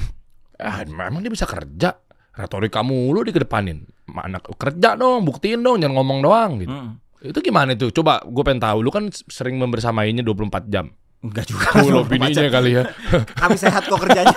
Ah, 0.60 0.84
memang 0.84 1.20
dia 1.24 1.32
bisa 1.32 1.48
kerja. 1.48 1.96
Retorika 2.36 2.84
mulu 2.84 3.24
dikedepanin. 3.24 3.80
Mana 4.12 4.38
kerja 4.38 4.94
dong, 4.94 5.24
buktiin 5.24 5.64
dong, 5.64 5.80
jangan 5.80 5.96
ngomong 5.96 6.18
doang 6.20 6.50
gitu. 6.60 6.72
Mm. 6.72 6.90
Itu 7.32 7.38
gimana 7.40 7.72
tuh? 7.74 7.90
Coba 7.90 8.20
gue 8.22 8.42
pengen 8.44 8.60
tahu. 8.60 8.78
Lu 8.84 8.92
kan 8.92 9.08
sering 9.08 9.56
membersamainya 9.56 10.20
24 10.20 10.68
jam. 10.68 10.92
Enggak 11.24 11.48
juga. 11.48 11.66
Lo 11.88 12.04
bininya 12.04 12.46
kali 12.52 12.76
ya. 12.76 12.82
Kami 13.34 13.56
sehat 13.56 13.88
kok 13.88 13.98
kerjanya. 13.98 14.36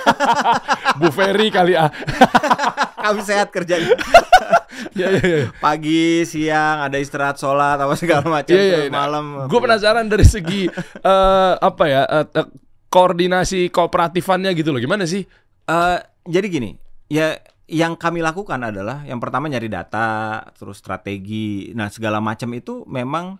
Bu 0.99 1.11
Ferry 1.11 1.51
kali 1.51 1.75
ah. 1.75 1.91
Kami 2.99 3.21
sehat 3.23 3.49
kerjanya. 3.49 3.95
Iya, 4.95 5.07
iya, 5.11 5.23
iya. 5.23 5.47
Pagi, 5.59 6.23
siang, 6.23 6.87
ada 6.87 6.97
istirahat 6.99 7.35
sholat, 7.35 7.75
apa 7.75 7.93
segala 7.99 8.23
macam. 8.25 8.55
Iya, 8.55 8.63
iya, 8.63 8.77
tuh, 8.79 8.83
nah, 8.87 8.99
malam. 9.05 9.25
Gue 9.51 9.59
penasaran 9.59 10.07
dari 10.07 10.23
segi 10.23 10.71
eh, 11.11 11.53
apa 11.59 11.83
ya 11.89 12.03
eh, 12.07 12.47
koordinasi 12.87 13.69
kooperatifannya 13.75 14.55
gitu 14.55 14.71
loh. 14.71 14.81
Gimana 14.81 15.03
sih? 15.03 15.23
Eh, 15.67 15.97
jadi 16.25 16.47
gini, 16.47 16.69
ya 17.11 17.37
yang 17.69 17.93
kami 17.99 18.25
lakukan 18.25 18.57
adalah 18.65 19.05
yang 19.05 19.21
pertama 19.21 19.45
nyari 19.45 19.69
data, 19.69 20.41
terus 20.57 20.81
strategi, 20.81 21.69
nah 21.77 21.91
segala 21.91 22.17
macam 22.23 22.49
itu 22.55 22.87
memang 22.89 23.37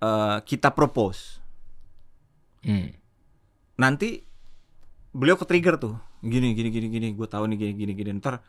eh, 0.00 0.38
kita 0.46 0.72
propose. 0.72 1.42
Hmm. 2.64 2.94
Nanti 3.80 4.22
beliau 5.10 5.34
ke 5.34 5.44
trigger 5.48 5.76
tuh, 5.80 5.96
gini 6.22 6.54
gini 6.54 6.68
gini 6.72 6.86
gini, 6.88 7.08
gue 7.12 7.28
tahu 7.28 7.48
nih 7.50 7.56
gini 7.58 7.72
gini 7.74 7.92
gini. 7.96 8.10
Ntar, 8.16 8.40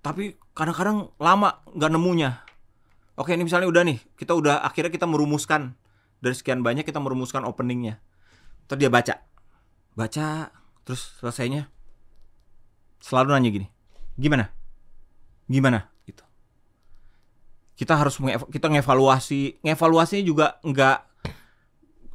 tapi 0.00 0.36
kadang-kadang 0.56 1.12
lama 1.20 1.60
nggak 1.76 1.90
nemunya. 1.92 2.30
Oke, 3.20 3.36
ini 3.36 3.44
misalnya 3.44 3.68
udah 3.68 3.82
nih, 3.84 4.00
kita 4.16 4.32
udah 4.32 4.64
akhirnya 4.64 4.88
kita 4.88 5.04
merumuskan 5.04 5.76
dari 6.24 6.32
sekian 6.32 6.64
banyak 6.64 6.88
kita 6.88 7.00
merumuskan 7.00 7.44
openingnya. 7.44 8.00
Terus 8.64 8.80
dia 8.80 8.88
baca, 8.88 9.14
baca, 9.92 10.48
terus 10.88 11.20
selesainya 11.20 11.68
selalu 13.00 13.28
nanya 13.36 13.50
gini, 13.52 13.66
gimana, 14.16 14.48
gimana, 15.48 15.92
gitu. 16.08 16.24
Kita 17.76 17.96
harus 17.96 18.16
mengev- 18.20 18.48
kita 18.48 18.72
ngevaluasi, 18.72 19.60
ngevaluasinya 19.64 20.24
juga 20.24 20.46
nggak 20.64 20.98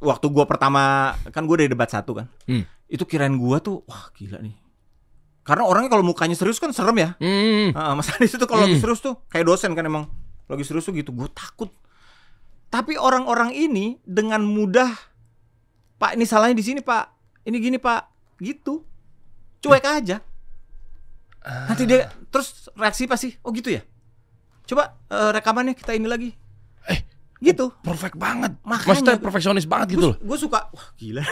waktu 0.02 0.26
gua 0.30 0.44
pertama 0.50 1.14
kan 1.30 1.46
gue 1.46 1.56
dari 1.62 1.70
debat 1.70 1.90
satu 1.90 2.18
kan, 2.18 2.26
Hmm. 2.50 2.66
itu 2.90 3.06
kirain 3.06 3.34
gua 3.38 3.62
tuh 3.62 3.86
wah 3.86 4.10
gila 4.14 4.42
nih. 4.42 4.58
Karena 5.46 5.62
orangnya 5.62 5.88
kalau 5.88 6.02
mukanya 6.02 6.34
serius 6.34 6.58
kan 6.58 6.74
serem 6.74 6.98
ya. 6.98 7.10
Hmm. 7.16 7.70
Mas 7.94 8.10
Anies 8.10 8.34
itu 8.34 8.42
kalau 8.44 8.66
lagi 8.66 8.76
Hmm. 8.76 8.82
serius 8.82 8.98
tuh 8.98 9.14
kayak 9.30 9.46
dosen 9.46 9.72
kan 9.72 9.86
emang 9.86 10.10
lagi 10.46 10.66
serius 10.66 10.82
tuh 10.82 10.92
gitu. 10.92 11.14
Gue 11.14 11.30
takut. 11.30 11.70
Tapi 12.66 12.98
orang-orang 12.98 13.54
ini 13.54 14.02
dengan 14.02 14.42
mudah, 14.42 14.90
Pak 15.96 16.18
ini 16.18 16.26
salahnya 16.26 16.52
di 16.52 16.66
sini 16.66 16.80
Pak, 16.82 17.04
ini 17.46 17.56
gini 17.56 17.78
Pak, 17.78 18.02
gitu, 18.36 18.82
cuek 19.62 19.86
aja. 19.86 20.18
Nanti 21.46 21.86
dia 21.86 22.10
terus 22.26 22.66
reaksi 22.74 23.06
pasti, 23.06 23.30
oh 23.40 23.54
gitu 23.54 23.70
ya. 23.70 23.86
Coba 24.66 24.98
eh, 25.06 25.30
rekamannya 25.30 25.78
kita 25.78 25.94
ini 25.94 26.10
lagi, 26.10 26.34
Eh, 26.90 27.06
gitu. 27.38 27.70
perfect 27.80 28.18
banget. 28.18 28.58
Makanya- 28.66 28.88
Maksudnya 28.98 29.16
perfeksionis 29.22 29.62
banget 29.64 29.94
gitu 29.94 30.10
loh. 30.10 30.16
Gue 30.18 30.34
suka, 30.36 30.66
wah 30.68 30.86
gila. 30.98 31.22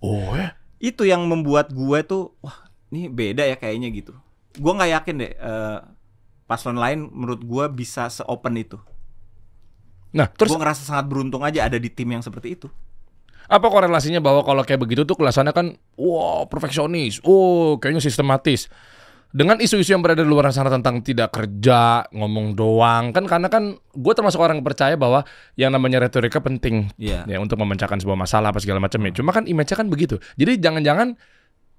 Oh 0.00 0.32
ya. 0.32 0.56
Itu 0.82 1.06
yang 1.06 1.22
membuat 1.30 1.70
gue 1.70 1.98
tuh, 2.02 2.34
wah 2.42 2.66
ini 2.90 3.06
beda 3.06 3.46
ya 3.46 3.54
kayaknya 3.54 3.94
gitu. 3.94 4.12
Gue 4.58 4.72
nggak 4.74 4.90
yakin 4.98 5.14
deh. 5.22 5.32
eh, 5.32 5.78
paslon 6.50 6.76
lain 6.76 7.08
menurut 7.08 7.40
gue 7.40 7.64
bisa 7.72 8.10
seopen 8.12 8.60
itu. 8.60 8.76
Nah, 10.12 10.28
terus 10.28 10.52
gue 10.52 10.60
ngerasa 10.60 10.84
sangat 10.84 11.08
beruntung 11.08 11.40
aja 11.40 11.64
ada 11.64 11.80
di 11.80 11.88
tim 11.88 12.10
yang 12.12 12.20
seperti 12.20 12.60
itu. 12.60 12.68
apa 13.52 13.68
korelasinya 13.68 14.22
bahwa 14.22 14.46
kalau 14.46 14.62
kayak 14.64 14.80
begitu 14.80 15.02
tuh 15.04 15.18
kelasannya 15.18 15.52
kan 15.52 15.66
wow 15.98 16.46
perfeksionis, 16.46 17.20
oh 17.24 17.76
kayaknya 17.76 18.00
sistematis. 18.00 18.68
Dengan 19.32 19.56
isu-isu 19.64 19.96
yang 19.96 20.04
berada 20.04 20.20
di 20.20 20.28
luar 20.28 20.52
sana 20.52 20.68
tentang 20.68 21.00
tidak 21.00 21.32
kerja, 21.32 22.04
ngomong 22.12 22.52
doang, 22.52 23.16
kan 23.16 23.24
karena 23.24 23.48
kan 23.48 23.80
gue 23.80 24.12
termasuk 24.12 24.36
orang 24.36 24.60
yang 24.60 24.66
percaya 24.68 24.92
bahwa 24.92 25.24
yang 25.56 25.72
namanya 25.72 26.04
retorika 26.04 26.36
penting 26.44 26.92
Iya. 27.00 27.24
ya 27.24 27.40
untuk 27.40 27.56
memecahkan 27.56 27.96
sebuah 27.96 28.28
masalah 28.28 28.52
apa 28.52 28.60
segala 28.60 28.76
macam 28.76 29.00
ya. 29.08 29.16
Cuma 29.16 29.32
kan 29.32 29.48
image-nya 29.48 29.80
kan 29.80 29.88
begitu. 29.88 30.20
Jadi 30.36 30.60
jangan-jangan 30.60 31.16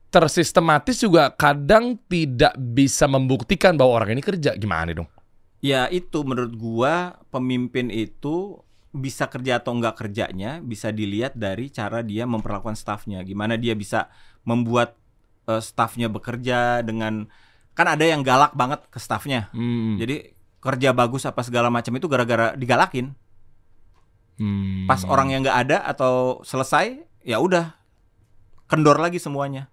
tersistematis 0.10 0.98
juga 0.98 1.30
kadang 1.34 1.98
tidak 2.10 2.58
bisa 2.58 3.06
membuktikan 3.06 3.78
bahwa 3.78 4.02
orang 4.02 4.18
ini 4.18 4.26
kerja. 4.26 4.58
Gimana 4.58 4.90
dong? 4.98 5.10
Ya 5.62 5.86
itu 5.94 6.26
menurut 6.26 6.58
gua 6.58 7.22
pemimpin 7.30 7.94
itu 7.94 8.66
bisa 8.94 9.30
kerja 9.30 9.62
atau 9.62 9.78
enggak 9.78 10.02
kerjanya 10.06 10.58
bisa 10.62 10.90
dilihat 10.90 11.38
dari 11.38 11.70
cara 11.70 12.02
dia 12.02 12.26
memperlakukan 12.26 12.74
stafnya. 12.74 13.22
Gimana 13.22 13.62
dia 13.62 13.78
bisa 13.78 14.10
membuat 14.42 14.98
eh, 15.50 15.62
stafnya 15.62 16.08
bekerja 16.08 16.84
dengan 16.86 17.28
kan 17.74 17.90
ada 17.90 18.06
yang 18.06 18.22
galak 18.22 18.54
banget 18.54 18.86
ke 18.90 19.02
stafnya. 19.02 19.50
Hmm. 19.52 19.98
Jadi 19.98 20.34
kerja 20.64 20.96
bagus 20.96 21.28
apa 21.28 21.42
segala 21.44 21.68
macam 21.68 21.92
itu 21.98 22.08
gara-gara 22.08 22.54
digalakin. 22.56 23.12
Hmm. 24.38 24.86
Pas 24.90 25.04
orang 25.06 25.34
yang 25.34 25.42
nggak 25.46 25.60
ada 25.68 25.78
atau 25.86 26.42
selesai, 26.46 27.02
ya 27.26 27.38
udah 27.42 27.74
kendor 28.70 28.98
lagi 28.98 29.18
semuanya. 29.22 29.70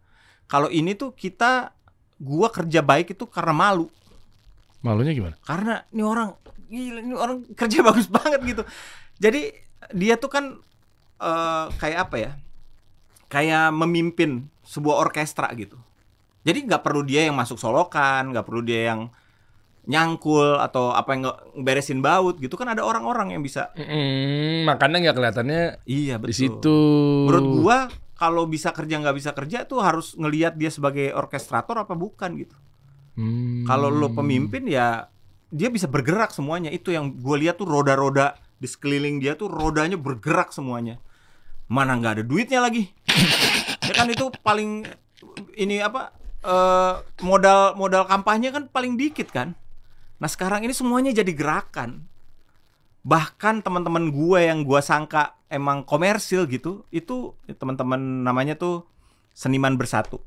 Kalau 0.51 0.67
ini 0.67 0.99
tuh 0.99 1.15
kita 1.15 1.73
gua 2.21 2.51
kerja 2.51 2.83
baik 2.83 3.15
itu 3.15 3.25
karena 3.29 3.55
malu. 3.55 3.87
malunya 4.81 5.13
gimana? 5.13 5.37
Karena 5.45 5.85
ini 5.93 6.03
orang 6.03 6.29
gila 6.73 7.01
ini 7.05 7.15
orang 7.15 7.39
kerja 7.61 7.85
bagus 7.85 8.09
banget 8.09 8.41
gitu. 8.45 8.63
Jadi 9.21 9.53
dia 9.93 10.17
tuh 10.17 10.33
kan 10.33 10.45
eh, 11.21 11.67
kayak 11.77 11.99
apa 12.09 12.17
ya? 12.17 12.33
Kayak 13.31 13.71
memimpin 13.77 14.51
sebuah 14.71 15.03
orkestra 15.03 15.51
gitu. 15.59 15.75
Jadi 16.47 16.71
nggak 16.71 16.87
perlu 16.87 17.03
dia 17.03 17.27
yang 17.27 17.35
masuk 17.35 17.59
solokan, 17.59 18.31
nggak 18.31 18.47
perlu 18.47 18.63
dia 18.63 18.95
yang 18.95 19.11
nyangkul 19.91 20.61
atau 20.61 20.93
apa 20.95 21.11
yang 21.17 21.23
beresin 21.59 21.99
baut 22.05 22.39
gitu 22.39 22.55
kan 22.55 22.71
ada 22.71 22.87
orang-orang 22.87 23.35
yang 23.35 23.43
bisa. 23.43 23.75
Hmm, 23.75 24.69
makanya 24.69 25.11
nggak 25.11 25.17
kelihatannya 25.19 25.63
Iya 25.89 26.17
di 26.23 26.31
betul. 26.31 26.37
situ. 26.37 26.79
Menurut 27.27 27.47
gua 27.59 27.79
kalau 28.15 28.45
bisa 28.47 28.71
kerja 28.71 29.01
nggak 29.01 29.17
bisa 29.17 29.31
kerja 29.33 29.65
tuh 29.67 29.81
harus 29.83 30.15
ngelihat 30.15 30.55
dia 30.55 30.71
sebagai 30.71 31.11
orkestrator 31.17 31.81
apa 31.83 31.97
bukan 31.99 32.37
gitu. 32.39 32.57
Hmm. 33.19 33.67
Kalau 33.67 33.91
lo 33.91 34.13
pemimpin 34.13 34.69
ya 34.71 35.11
dia 35.51 35.69
bisa 35.69 35.91
bergerak 35.91 36.31
semuanya. 36.31 36.71
Itu 36.71 36.95
yang 36.95 37.19
gue 37.19 37.37
lihat 37.43 37.59
tuh 37.59 37.67
roda-roda 37.67 38.39
di 38.61 38.69
sekeliling 38.71 39.19
dia 39.19 39.35
tuh 39.35 39.51
rodanya 39.51 39.99
bergerak 39.99 40.55
semuanya. 40.55 41.03
Mana 41.67 41.99
nggak 41.99 42.21
ada 42.21 42.25
duitnya 42.25 42.61
lagi. 42.63 42.93
ya 43.91 43.95
kan 43.95 44.07
itu 44.07 44.31
paling 44.41 44.87
ini 45.55 45.83
apa 45.83 46.15
eh, 46.41 46.95
modal 47.21 47.75
modal 47.75 48.07
kampanye 48.07 48.49
kan 48.49 48.71
paling 48.71 48.95
dikit 48.95 49.29
kan. 49.29 49.59
Nah 50.17 50.29
sekarang 50.29 50.63
ini 50.63 50.71
semuanya 50.71 51.11
jadi 51.11 51.35
gerakan. 51.35 52.07
Bahkan 53.01 53.65
teman-teman 53.65 54.09
gue 54.09 54.41
yang 54.45 54.63
gue 54.63 54.79
sangka 54.79 55.35
emang 55.49 55.83
komersil 55.83 56.45
gitu, 56.47 56.85
itu 56.89 57.33
ya 57.45 57.57
teman-teman 57.57 57.99
namanya 58.23 58.55
tuh 58.55 58.87
seniman 59.33 59.75
bersatu. 59.75 60.21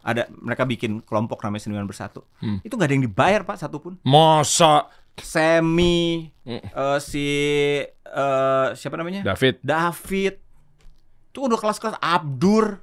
ada 0.00 0.30
mereka 0.30 0.62
bikin 0.62 1.02
kelompok 1.02 1.42
namanya 1.42 1.66
Seniman 1.66 1.90
Bersatu. 1.90 2.22
Hmm. 2.38 2.62
Itu 2.62 2.78
nggak 2.78 2.86
ada 2.86 2.94
yang 2.94 3.06
dibayar 3.10 3.42
pak 3.42 3.58
satupun. 3.58 3.98
Masa 4.06 4.86
Semi, 5.18 6.30
Hmm. 6.46 6.62
eh, 6.62 6.98
si 7.02 7.26
eh, 7.90 8.66
siapa 8.70 8.94
namanya? 8.94 9.26
David 9.26 9.58
David. 9.66 10.45
Itu 11.36 11.52
udah 11.52 11.60
kelas-kelas 11.60 12.00
Abdur. 12.00 12.80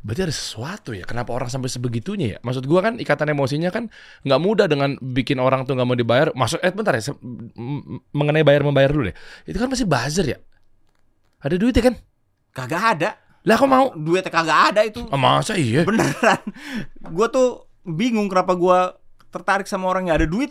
Berarti 0.00 0.24
ada 0.24 0.32
sesuatu 0.32 0.96
ya. 0.96 1.04
Kenapa 1.04 1.36
orang 1.36 1.52
sampai 1.52 1.68
sebegitunya 1.68 2.32
ya? 2.32 2.38
Maksud 2.40 2.64
gua 2.64 2.80
kan 2.80 2.96
ikatan 2.96 3.36
emosinya 3.36 3.68
kan 3.68 3.92
nggak 4.24 4.40
mudah 4.40 4.64
dengan 4.64 4.96
bikin 4.96 5.36
orang 5.36 5.68
tuh 5.68 5.76
nggak 5.76 5.84
mau 5.84 5.92
dibayar. 5.92 6.32
Maksud 6.32 6.64
eh 6.64 6.72
bentar 6.72 6.96
ya. 6.96 7.12
mengenai 8.16 8.40
bayar 8.40 8.64
membayar 8.64 8.88
dulu 8.88 9.12
deh. 9.12 9.16
Itu 9.44 9.60
kan 9.60 9.68
masih 9.68 9.84
buzzer 9.84 10.32
ya. 10.32 10.40
Ada 11.44 11.60
duitnya 11.60 11.92
kan? 11.92 11.94
Kagak 12.56 12.82
ada. 12.96 13.10
Lah 13.44 13.60
kok 13.60 13.68
mau? 13.68 13.92
Duitnya 13.92 14.32
kagak 14.32 14.60
ada 14.72 14.80
itu. 14.88 15.04
Ah, 15.12 15.20
masa 15.20 15.60
iya? 15.60 15.84
Beneran. 15.84 16.40
Gua 17.04 17.28
tuh 17.28 17.68
bingung 17.84 18.32
kenapa 18.32 18.56
gua 18.56 18.96
tertarik 19.28 19.68
sama 19.68 19.92
orang 19.92 20.08
yang 20.08 20.16
ada 20.16 20.24
duit. 20.24 20.48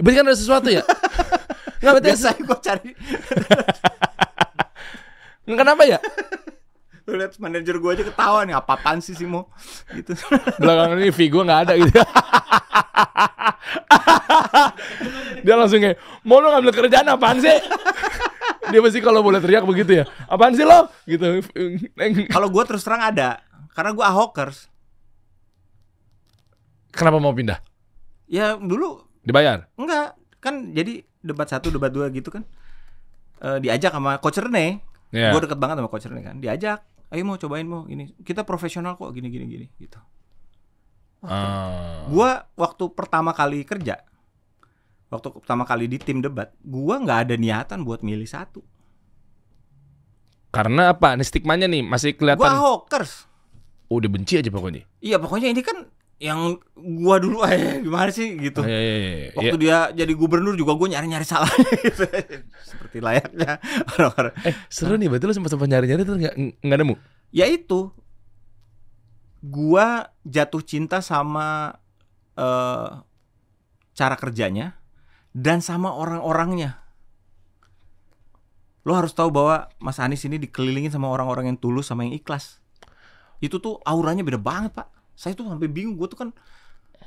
Berarti 0.00 0.16
kan 0.16 0.24
ada 0.32 0.38
sesuatu 0.40 0.72
ya? 0.72 0.80
Nggak 1.84 1.92
berarti 2.00 2.08
Biasanya 2.08 2.40
gua 2.48 2.58
cari 2.64 2.90
Kenapa 5.60 5.84
ya? 5.84 6.00
Lu 7.04 7.20
lihat 7.20 7.36
manajer 7.36 7.76
gue 7.76 7.90
aja 7.92 8.04
ketawa 8.04 8.48
nih 8.48 8.56
apa-apaan 8.56 9.04
sih 9.04 9.12
Simo 9.12 9.52
gitu. 9.92 10.16
Belakangan 10.56 10.96
ini 11.00 11.12
fee 11.12 11.28
gue 11.28 11.42
nggak 11.44 11.60
ada 11.68 11.72
gitu. 11.76 12.00
Dia 15.44 15.54
langsung 15.60 15.84
kayak, 15.84 16.00
mau 16.24 16.40
lo 16.40 16.48
ngambil 16.48 16.72
kerjaan 16.72 17.12
apaan 17.12 17.44
sih? 17.44 17.52
Dia 18.72 18.80
pasti 18.80 19.04
kalau 19.04 19.20
boleh 19.20 19.44
teriak 19.44 19.68
begitu 19.68 20.00
ya. 20.00 20.04
Apaan 20.24 20.56
sih 20.56 20.64
lo? 20.64 20.88
Gitu. 21.04 21.44
Kalau 22.32 22.48
gue 22.48 22.62
terus 22.64 22.80
terang 22.80 23.04
ada 23.04 23.44
karena 23.76 23.92
gue 23.92 24.04
ahokers. 24.04 24.72
Kenapa 26.96 27.20
mau 27.20 27.36
pindah? 27.36 27.60
Ya 28.24 28.56
dulu 28.56 29.04
Dibayar? 29.20 29.68
enggak 29.76 30.16
kan 30.40 30.72
jadi 30.72 31.04
debat 31.20 31.48
satu 31.48 31.68
debat 31.68 31.92
dua 31.92 32.08
gitu 32.08 32.32
kan. 32.32 32.48
Eh, 33.44 33.60
diajak 33.60 33.92
sama 33.92 34.16
coach 34.24 34.40
Rene. 34.40 34.80
Iya. 35.12 35.36
Gue 35.36 35.44
deket 35.44 35.60
banget 35.60 35.84
sama 35.84 35.92
coach 35.92 36.08
Rene 36.08 36.22
kan. 36.24 36.36
Diajak, 36.40 36.80
ayo 37.12 37.22
mau 37.26 37.36
cobain 37.36 37.66
mau 37.66 37.84
ini. 37.90 38.14
Kita 38.22 38.46
profesional 38.46 38.96
kok 38.96 39.12
gini 39.12 39.28
gini 39.28 39.44
gini 39.44 39.66
gitu. 39.76 40.00
Ah. 41.24 42.04
Gua 42.08 42.44
waktu 42.52 42.84
pertama 42.92 43.32
kali 43.32 43.64
kerja, 43.64 44.04
waktu 45.08 45.28
pertama 45.40 45.64
kali 45.64 45.88
di 45.88 45.96
tim 45.96 46.20
debat, 46.20 46.52
gua 46.60 47.00
nggak 47.00 47.18
ada 47.28 47.34
niatan 47.40 47.80
buat 47.80 48.04
milih 48.04 48.28
satu. 48.28 48.60
Karena 50.52 50.92
apa? 50.94 51.16
Nih 51.18 51.26
stigmanya 51.26 51.66
nih 51.66 51.82
masih 51.82 52.14
Gua 52.14 52.18
kelihatan. 52.20 52.54
hawkers. 52.60 53.26
Oh, 53.88 53.98
udah 54.00 54.10
benci 54.12 54.38
aja 54.40 54.48
pokoknya. 54.52 54.84
Iya 55.00 55.16
pokoknya 55.20 55.48
ini 55.50 55.60
kan 55.60 55.88
yang 56.22 56.56
gua 56.78 57.18
dulu 57.18 57.42
eh 57.42 57.82
gimana 57.82 58.10
sih 58.14 58.38
gitu. 58.38 58.62
Oh, 58.62 58.68
iya, 58.68 58.80
iya, 58.80 58.96
iya. 58.98 59.30
Waktu 59.34 59.56
dia 59.58 59.78
jadi 59.92 60.12
gubernur 60.14 60.54
juga 60.54 60.78
gue 60.78 60.94
nyari-nyari 60.94 61.26
salah 61.26 61.50
gitu. 61.82 62.06
Seperti 62.70 62.98
layaknya 63.02 63.58
orang-orang. 63.98 64.34
Eh, 64.46 64.54
seru 64.70 64.94
nih, 64.94 65.10
berarti 65.10 65.26
lo 65.26 65.34
sempat-sempat 65.34 65.68
nyari-nyari 65.68 66.02
tuh 66.06 66.16
nggak 66.16 66.34
nggak 66.62 66.78
nemu. 66.80 66.94
Ya 67.34 67.50
itu 67.50 67.90
gua 69.42 70.14
jatuh 70.22 70.62
cinta 70.62 71.02
sama 71.02 71.76
eh 72.38 72.90
cara 73.94 74.16
kerjanya 74.18 74.78
dan 75.34 75.58
sama 75.58 75.90
orang-orangnya. 75.94 76.78
Lo 78.86 78.94
harus 78.94 79.16
tahu 79.16 79.32
bahwa 79.34 79.66
Mas 79.82 79.98
Anies 79.98 80.22
ini 80.28 80.38
dikelilingin 80.38 80.92
sama 80.94 81.10
orang-orang 81.10 81.50
yang 81.50 81.58
tulus 81.58 81.90
sama 81.90 82.06
yang 82.06 82.14
ikhlas. 82.14 82.62
Itu 83.42 83.58
tuh 83.58 83.80
auranya 83.82 84.22
beda 84.22 84.38
banget, 84.38 84.76
Pak. 84.76 84.93
Saya 85.14 85.32
tuh 85.32 85.46
sampai 85.46 85.70
bingung, 85.70 85.94
gue 85.94 86.06
tuh 86.06 86.18
kan 86.18 86.30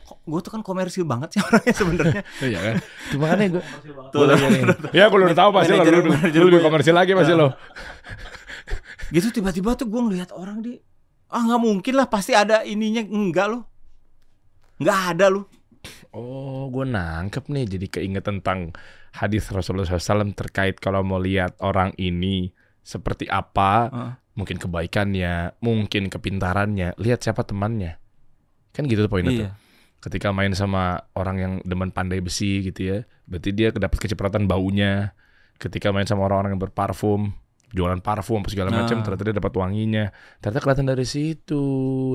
gue 0.08 0.40
tuh 0.40 0.52
kan 0.56 0.64
komersil 0.64 1.04
banget 1.04 1.36
sih 1.36 1.42
orangnya 1.48 1.74
sebenarnya. 1.76 2.22
Iya 2.40 2.60
kan? 2.64 2.76
Itu 2.80 3.16
makanya 3.20 3.48
gue. 3.60 3.64
Tuh, 4.16 4.20
Ya, 4.96 5.12
gue 5.12 5.20
udah 5.20 5.38
tahu 5.38 5.50
pasti 5.52 5.72
lo 5.76 5.84
lu, 5.84 6.00
lu 6.08 6.46
lebih 6.48 6.60
ya. 6.60 6.66
komersil 6.66 6.96
lagi 6.96 7.12
pasti 7.12 7.34
lo. 7.36 7.52
gitu 9.16 9.32
tiba-tiba 9.32 9.76
tuh 9.80 9.88
gue 9.88 10.02
ngelihat 10.04 10.36
orang 10.36 10.60
di 10.60 10.76
ah 11.32 11.44
nggak 11.44 11.62
mungkin 11.64 11.94
lah 11.96 12.08
pasti 12.12 12.36
ada 12.36 12.64
ininya 12.68 13.04
enggak 13.08 13.48
loh 13.48 13.64
nggak 14.80 15.00
ada 15.16 15.28
loh 15.32 15.48
Oh, 16.12 16.68
gue 16.68 16.84
nangkep 16.84 17.48
nih. 17.48 17.64
Jadi 17.64 17.86
keinget 17.88 18.26
tentang 18.26 18.76
hadis 19.16 19.48
Rasulullah 19.48 19.88
SAW 19.88 20.36
terkait 20.36 20.76
kalau 20.82 21.00
mau 21.06 21.22
lihat 21.22 21.56
orang 21.64 21.96
ini 21.96 22.52
seperti 22.84 23.24
apa, 23.28 23.88
Heeh. 23.88 24.12
Mungkin 24.38 24.62
kebaikannya, 24.62 25.58
mungkin 25.60 26.08
kepintarannya, 26.08 26.94
lihat 26.96 27.26
siapa 27.26 27.42
temannya. 27.42 27.98
Kan 28.72 28.86
gitu 28.86 29.04
tuh 29.04 29.12
poinnya 29.12 29.34
tuh. 29.34 29.50
iya 29.50 29.52
Ketika 29.98 30.30
main 30.30 30.54
sama 30.54 31.02
orang 31.18 31.36
yang 31.42 31.54
demen 31.66 31.90
pandai 31.90 32.22
besi 32.22 32.62
gitu 32.62 32.80
ya, 32.86 32.98
berarti 33.26 33.50
dia 33.50 33.74
dapat 33.74 33.98
kecipratan 33.98 34.46
baunya. 34.46 35.18
Ketika 35.58 35.90
main 35.90 36.06
sama 36.06 36.30
orang-orang 36.30 36.54
yang 36.54 36.62
berparfum, 36.62 37.34
jualan 37.74 37.98
parfum 38.00 38.46
apa 38.46 38.50
segala 38.54 38.70
macam, 38.70 39.02
Nah. 39.02 39.04
ternyata 39.04 39.24
dia 39.26 39.36
dapat 39.36 39.54
wanginya. 39.58 40.06
Ternyata 40.38 40.62
kelihatan 40.62 40.86
dari 40.88 41.02
situ. 41.02 41.64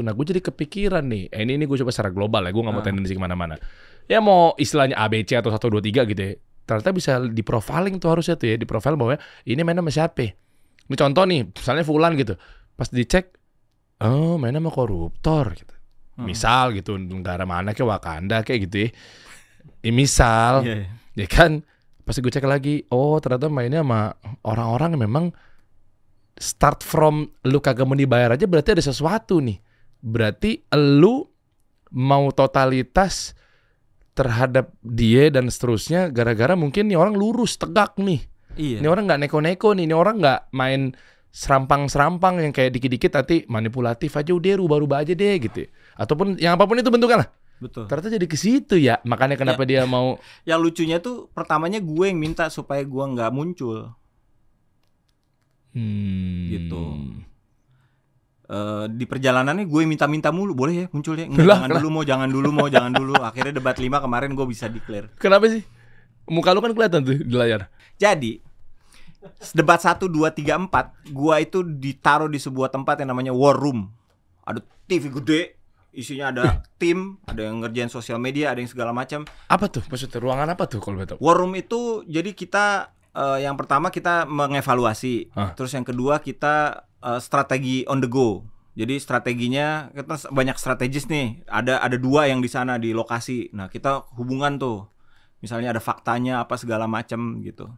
Nah, 0.00 0.14
gue 0.14 0.24
jadi 0.24 0.38
kepikiran 0.40 1.02
nih. 1.10 1.34
Eh, 1.34 1.42
ini 1.42 1.58
ini 1.58 1.64
gue 1.66 1.74
coba 1.82 1.90
secara 1.90 2.14
global 2.14 2.46
ya, 2.46 2.54
gue 2.54 2.62
nggak 2.62 2.70
mau 2.72 2.80
Nah. 2.80 2.86
tendensi 2.86 3.12
ke 3.12 3.20
mana-mana. 3.20 3.58
Ya 4.06 4.22
mau 4.22 4.54
istilahnya 4.54 4.94
ABC 4.94 5.34
atau 5.34 5.50
1, 5.50 5.66
2, 5.68 5.82
3 5.82 6.06
gitu 6.06 6.22
ya. 6.22 6.32
Ternyata 6.62 6.90
bisa 6.94 7.18
di 7.18 7.42
profiling 7.42 7.98
tuh 7.98 8.14
harusnya 8.14 8.38
tuh 8.38 8.46
ya, 8.46 8.56
di 8.56 8.64
profile 8.64 8.94
bahwa 8.94 9.18
ini 9.42 9.60
main 9.66 9.74
sama 9.74 9.90
siapa. 9.90 10.38
Ini 10.88 10.96
contoh 10.98 11.24
nih, 11.26 11.40
misalnya 11.50 11.84
Fulan 11.86 12.12
gitu. 12.18 12.34
Pas 12.74 12.88
dicek, 12.88 13.36
oh 14.02 14.36
main 14.40 14.54
sama 14.56 14.70
koruptor 14.72 15.54
gitu. 15.54 15.74
Hmm. 16.18 16.28
Misal 16.28 16.76
gitu, 16.76 16.98
negara 17.00 17.48
mana 17.48 17.72
kayak 17.72 17.88
Wakanda 17.88 18.44
kayak 18.44 18.68
gitu 18.68 18.76
ya. 18.86 18.90
Ya, 19.82 19.92
misal, 19.94 20.52
Iya, 20.66 20.74
iya. 20.86 20.88
ya 21.24 21.26
kan 21.30 21.62
pas 22.02 22.18
gue 22.18 22.32
cek 22.34 22.46
lagi, 22.46 22.82
oh 22.90 23.14
ternyata 23.22 23.46
mainnya 23.46 23.86
sama 23.86 24.10
orang-orang 24.42 24.98
yang 24.98 25.02
memang 25.06 25.24
start 26.34 26.82
from 26.82 27.30
lu 27.46 27.62
kagak 27.62 27.86
mau 27.86 27.94
dibayar 27.94 28.34
aja 28.34 28.46
berarti 28.50 28.74
ada 28.74 28.84
sesuatu 28.84 29.38
nih. 29.38 29.62
Berarti 30.02 30.66
lu 30.74 31.22
mau 31.94 32.26
totalitas 32.34 33.38
terhadap 34.12 34.74
dia 34.82 35.30
dan 35.32 35.48
seterusnya 35.48 36.10
gara-gara 36.12 36.52
mungkin 36.58 36.90
nih 36.90 36.98
orang 36.98 37.14
lurus 37.16 37.56
tegak 37.56 37.96
nih. 37.96 38.20
Iya 38.56 38.78
Ini 38.80 38.88
orang 38.88 39.04
nggak 39.08 39.20
neko-neko 39.26 39.72
nih, 39.72 39.84
ini 39.88 39.94
orang 39.94 40.16
nggak 40.20 40.40
main 40.52 40.92
serampang-serampang 41.32 42.44
yang 42.44 42.52
kayak 42.52 42.76
dikit-dikit 42.76 43.12
nanti 43.16 43.36
manipulatif 43.48 44.12
aja 44.14 44.36
udah 44.36 44.60
rubah-rubah 44.60 45.00
aja 45.00 45.16
deh 45.16 45.34
gitu. 45.40 45.64
Ataupun 45.96 46.36
yang 46.36 46.60
apa 46.60 46.68
pun 46.68 46.76
itu 46.76 46.92
bentuknya 46.92 47.24
lah. 47.24 47.28
betul 47.56 47.86
Ternyata 47.88 48.12
jadi 48.12 48.26
ke 48.26 48.36
situ 48.36 48.74
ya. 48.76 49.00
Makanya 49.06 49.40
kenapa 49.40 49.62
dia 49.64 49.88
mau 49.88 50.20
yang 50.48 50.60
lucunya 50.60 51.00
tuh 51.00 51.32
pertamanya 51.32 51.80
gue 51.80 52.04
yang 52.04 52.20
minta 52.20 52.52
supaya 52.52 52.84
gue 52.84 53.04
nggak 53.16 53.30
muncul 53.32 53.96
hmm, 55.72 56.52
Gitu. 56.52 56.82
Eh, 58.52 58.84
di 58.92 59.08
perjalanannya 59.08 59.64
gue 59.64 59.82
minta-minta 59.88 60.28
mulu 60.28 60.52
boleh 60.52 60.84
ya 60.84 60.86
muncul 60.92 61.16
ya 61.16 61.24
Nggak, 61.24 61.46
Lah, 61.48 61.56
jangan 61.64 61.70
lah. 61.72 61.76
dulu 61.80 61.88
mau 61.88 62.04
jangan 62.04 62.28
dulu 62.28 62.48
mau 62.52 62.68
jangan 62.68 62.92
dulu 62.92 63.14
akhirnya 63.32 63.56
debat 63.56 63.80
5 63.80 63.88
kemarin 64.04 64.36
gue 64.36 64.44
bisa 64.44 64.68
declare 64.68 65.08
Kenapa 65.16 65.48
sih? 65.48 65.64
Muka 66.28 66.52
lu 66.52 66.60
kan 66.60 66.76
kelihatan 66.76 67.00
tuh 67.00 67.16
di 67.16 67.32
layar. 67.32 67.71
Jadi 68.02 68.42
debat 69.54 69.78
1 69.78 70.02
2 70.02 70.10
3 70.10 70.66
4 70.66 71.14
gua 71.14 71.38
itu 71.38 71.62
ditaruh 71.62 72.26
di 72.26 72.42
sebuah 72.42 72.74
tempat 72.74 72.98
yang 72.98 73.14
namanya 73.14 73.30
war 73.30 73.54
room 73.54 73.86
ada 74.42 74.58
TV 74.90 75.14
gede 75.14 75.54
isinya 75.94 76.34
ada 76.34 76.44
tim 76.82 77.22
ada 77.30 77.46
yang 77.46 77.62
ngerjain 77.62 77.86
sosial 77.92 78.18
media 78.18 78.50
ada 78.50 78.58
yang 78.58 78.66
segala 78.66 78.90
macam 78.90 79.22
Apa 79.46 79.70
tuh? 79.70 79.84
Maksudnya 79.86 80.18
ruangan 80.18 80.48
apa 80.50 80.64
tuh 80.66 80.80
kalau 80.82 80.98
betul? 80.98 81.20
War 81.22 81.38
room 81.38 81.54
itu 81.54 82.02
jadi 82.10 82.34
kita 82.34 82.90
eh, 83.12 83.38
yang 83.44 83.54
pertama 83.60 83.92
kita 83.92 84.24
mengevaluasi, 84.24 85.32
Hah. 85.36 85.52
terus 85.52 85.72
yang 85.76 85.84
kedua 85.84 86.20
kita 86.20 86.84
eh, 87.04 87.20
strategi 87.20 87.84
on 87.86 88.00
the 88.00 88.08
go. 88.08 88.44
Jadi 88.72 88.96
strateginya 88.96 89.92
kita 89.92 90.32
banyak 90.32 90.56
strategis 90.56 91.04
nih. 91.12 91.44
Ada 91.44 91.84
ada 91.84 91.96
dua 92.00 92.32
yang 92.32 92.40
di 92.40 92.48
sana 92.48 92.80
di 92.80 92.96
lokasi. 92.96 93.52
Nah 93.52 93.68
kita 93.68 94.08
hubungan 94.16 94.56
tuh, 94.56 94.88
misalnya 95.44 95.76
ada 95.76 95.80
faktanya 95.84 96.40
apa 96.40 96.56
segala 96.56 96.88
macam 96.88 97.44
gitu. 97.44 97.68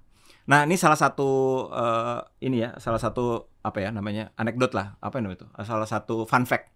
Nah 0.45 0.69
ini 0.69 0.77
salah 0.77 0.99
satu 0.99 1.31
eh, 1.73 2.21
ini 2.45 2.65
ya, 2.65 2.77
salah 2.77 3.01
satu 3.01 3.49
apa 3.65 3.81
ya 3.81 3.89
namanya 3.89 4.33
anekdot 4.37 4.77
lah, 4.77 5.01
apa 5.01 5.21
namanya 5.21 5.45
itu? 5.45 5.49
Salah 5.65 5.89
satu 5.89 6.29
fun 6.29 6.45
fact. 6.45 6.69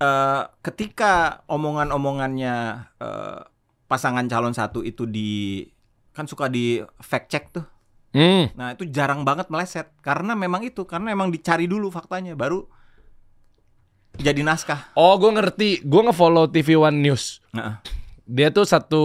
Eh, 0.00 0.42
ketika 0.62 1.44
omongan-omongannya 1.50 2.54
eh, 3.02 3.40
pasangan 3.90 4.24
calon 4.30 4.54
satu 4.54 4.86
itu 4.86 5.04
di 5.04 5.66
kan 6.14 6.30
suka 6.30 6.46
di 6.46 6.78
fact 7.02 7.26
check 7.30 7.50
tuh. 7.50 7.66
Hmm. 8.10 8.50
Nah, 8.58 8.74
itu 8.74 8.90
jarang 8.90 9.22
banget 9.22 9.46
meleset 9.54 9.86
karena 10.02 10.34
memang 10.34 10.66
itu 10.66 10.82
karena 10.82 11.14
memang 11.14 11.30
dicari 11.30 11.70
dulu 11.70 11.94
faktanya 11.94 12.34
baru 12.34 12.66
jadi 14.18 14.42
naskah. 14.42 14.90
Oh, 14.98 15.14
gue 15.16 15.30
ngerti. 15.30 15.86
Gue 15.86 16.02
nge-follow 16.02 16.50
TV 16.50 16.74
One 16.74 16.98
News. 16.98 17.38
Nah, 17.54 17.78
Dia 18.30 18.50
tuh 18.54 18.62
satu 18.62 19.02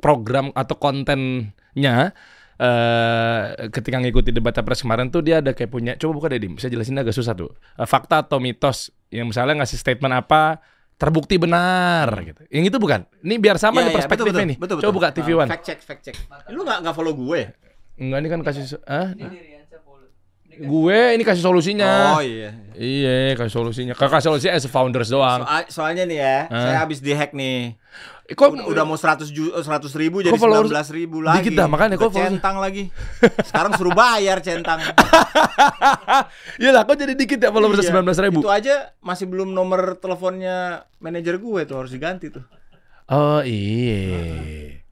program 0.00 0.52
atau 0.52 0.76
kontennya 0.76 2.12
eh 2.56 3.42
ketika 3.68 4.00
ngikuti 4.00 4.32
debat 4.32 4.52
capres 4.52 4.80
kemarin 4.80 5.08
tuh 5.08 5.20
dia 5.20 5.38
ada 5.38 5.52
kayak 5.52 5.68
punya 5.68 5.92
coba 5.94 6.12
buka 6.16 6.26
deh 6.32 6.40
Dim, 6.40 6.56
saya 6.56 6.72
jelasin 6.72 6.96
agak 6.96 7.12
susah 7.12 7.36
tuh. 7.36 7.52
Eh, 7.76 7.84
fakta 7.84 8.24
atau 8.24 8.40
mitos 8.40 8.90
yang 9.12 9.28
misalnya 9.28 9.60
ngasih 9.60 9.76
statement 9.76 10.14
apa 10.16 10.58
terbukti 10.96 11.36
benar 11.36 12.08
gitu. 12.24 12.40
Yang 12.48 12.64
itu 12.72 12.78
bukan. 12.80 13.04
Ini 13.20 13.34
biar 13.36 13.60
sama 13.60 13.80
Iya, 13.80 13.84
nih 13.84 13.90
iya, 13.92 13.96
perspektifnya 14.00 14.32
betul, 14.32 14.48
nih. 14.48 14.56
betul, 14.56 14.76
Coba 14.76 14.82
betul. 14.82 14.96
buka 14.96 15.08
TV 15.12 15.28
One. 15.36 15.48
Fact 15.52 15.64
check, 15.64 15.78
fact 15.84 16.02
check. 16.02 16.16
Lu 16.48 16.64
nggak 16.64 16.78
nggak 16.80 16.94
follow 16.96 17.12
gue? 17.12 17.40
Enggak 18.00 18.18
ini 18.20 18.28
kan 18.28 18.40
kasih 18.40 18.64
ah? 18.88 19.08
Gue 20.58 20.98
ini 21.12 21.22
kasih 21.22 21.42
solusinya. 21.42 22.12
Oh 22.12 22.20
iya. 22.20 22.56
Iya, 22.72 23.32
kasih 23.34 23.54
solusinya. 23.54 23.92
Kakak 23.92 24.20
solusinya 24.20 24.52
as 24.52 24.64
founders 24.64 25.08
doang. 25.08 25.42
Soal- 25.42 25.68
soalnya 25.68 26.04
nih 26.04 26.18
ya, 26.18 26.36
Ah. 26.46 26.60
saya 26.62 26.76
habis 26.78 26.98
dihack 26.98 27.32
nih. 27.32 27.76
Eh, 28.26 28.34
Kok 28.34 28.52
Udah, 28.52 28.66
udah 28.66 28.84
mau 28.84 28.94
100 28.94 29.28
ju, 29.28 29.54
100 29.54 29.94
ribu 29.94 30.18
jadi 30.18 30.34
followers 30.34 30.66
19 30.66 30.90
ribu 30.90 31.22
lagi. 31.22 31.46
dikit 31.46 31.52
dah, 31.56 31.66
makanya 31.66 31.94
kok 31.94 32.10
centang 32.10 32.58
lagi. 32.58 32.90
Sekarang 33.44 33.72
suruh 33.72 33.94
bayar 33.94 34.40
centang. 34.40 34.82
Iya 36.56 36.70
lah, 36.72 36.82
kok 36.82 36.96
jadi 36.96 37.12
dikit 37.12 37.38
ya 37.38 37.50
followers 37.50 37.80
Iya. 37.80 37.92
19 37.92 38.18
ribu? 38.20 38.40
Itu 38.40 38.50
aja 38.50 38.96
masih 38.98 39.26
belum 39.26 39.50
nomor 39.50 39.96
teleponnya 39.96 40.84
manajer 40.98 41.36
gue 41.36 41.60
tuh 41.64 41.76
harus 41.76 41.92
diganti 41.92 42.28
tuh. 42.28 42.42
Oh 43.06 43.40
iya. 43.40 44.82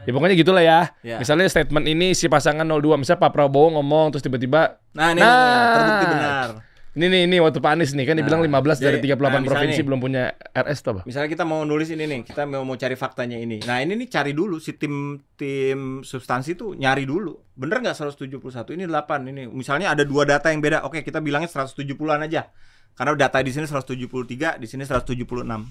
Ya 0.00 0.10
pokoknya 0.10 0.36
gitulah 0.36 0.60
ya. 0.60 0.80
Ya. 1.00 1.16
Misalnya 1.16 1.46
statement 1.46 1.84
ini 1.84 2.12
si 2.12 2.26
pasangan 2.26 2.64
02 2.64 2.96
misalnya 2.96 3.20
Pak 3.20 3.32
Prabowo 3.32 3.76
ngomong 3.76 4.10
terus 4.10 4.20
tiba-tiba 4.20 4.80
Nah, 4.92 5.12
ini 5.12 5.20
Nah. 5.20 5.28
nih, 5.30 5.68
terbukti 5.72 6.06
benar. 6.08 6.48
ini 6.90 7.06
nih 7.06 7.22
ini 7.24 7.36
waktu 7.38 7.58
Pak 7.58 7.70
Anies 7.70 7.92
nih 7.94 8.02
kan 8.02 8.16
dibilang 8.16 8.42
Nah, 8.42 8.48
15 8.50 8.76
dari 8.76 8.98
jadi- 8.98 9.14
38 9.14 9.40
nah, 9.40 9.46
provinsi 9.46 9.78
nih. 9.78 9.86
belum 9.86 9.98
punya 10.00 10.22
RS 10.50 10.78
tuh 10.82 10.90
apa? 10.90 11.00
Misalnya 11.06 11.28
kita 11.30 11.44
mau 11.44 11.62
nulis 11.62 11.88
ini 11.88 12.04
nih, 12.04 12.20
kita 12.26 12.42
mau 12.44 12.66
mau 12.66 12.74
cari 12.74 12.96
faktanya 12.98 13.38
ini. 13.38 13.62
Nah, 13.62 13.78
ini 13.78 13.94
nih 13.94 14.08
cari 14.10 14.32
dulu 14.34 14.58
si 14.58 14.74
tim 14.74 15.16
tim 15.38 16.02
substansi 16.02 16.58
tuh 16.58 16.74
nyari 16.74 17.06
dulu. 17.06 17.38
Bener 17.54 17.78
nggak 17.78 17.94
171? 17.94 18.74
Ini 18.74 18.84
8 18.84 19.28
ini. 19.28 19.46
Misalnya 19.46 19.94
ada 19.94 20.02
dua 20.02 20.26
data 20.26 20.50
yang 20.50 20.58
beda. 20.58 20.82
Oke, 20.82 21.00
kita 21.00 21.22
bilangnya 21.22 21.46
170-an 21.46 22.26
aja. 22.26 22.50
Karena 22.90 23.14
data 23.14 23.38
di 23.38 23.54
sini 23.54 23.64
173, 23.64 24.58
di 24.58 24.66
sini 24.66 24.82
176. 24.82 25.62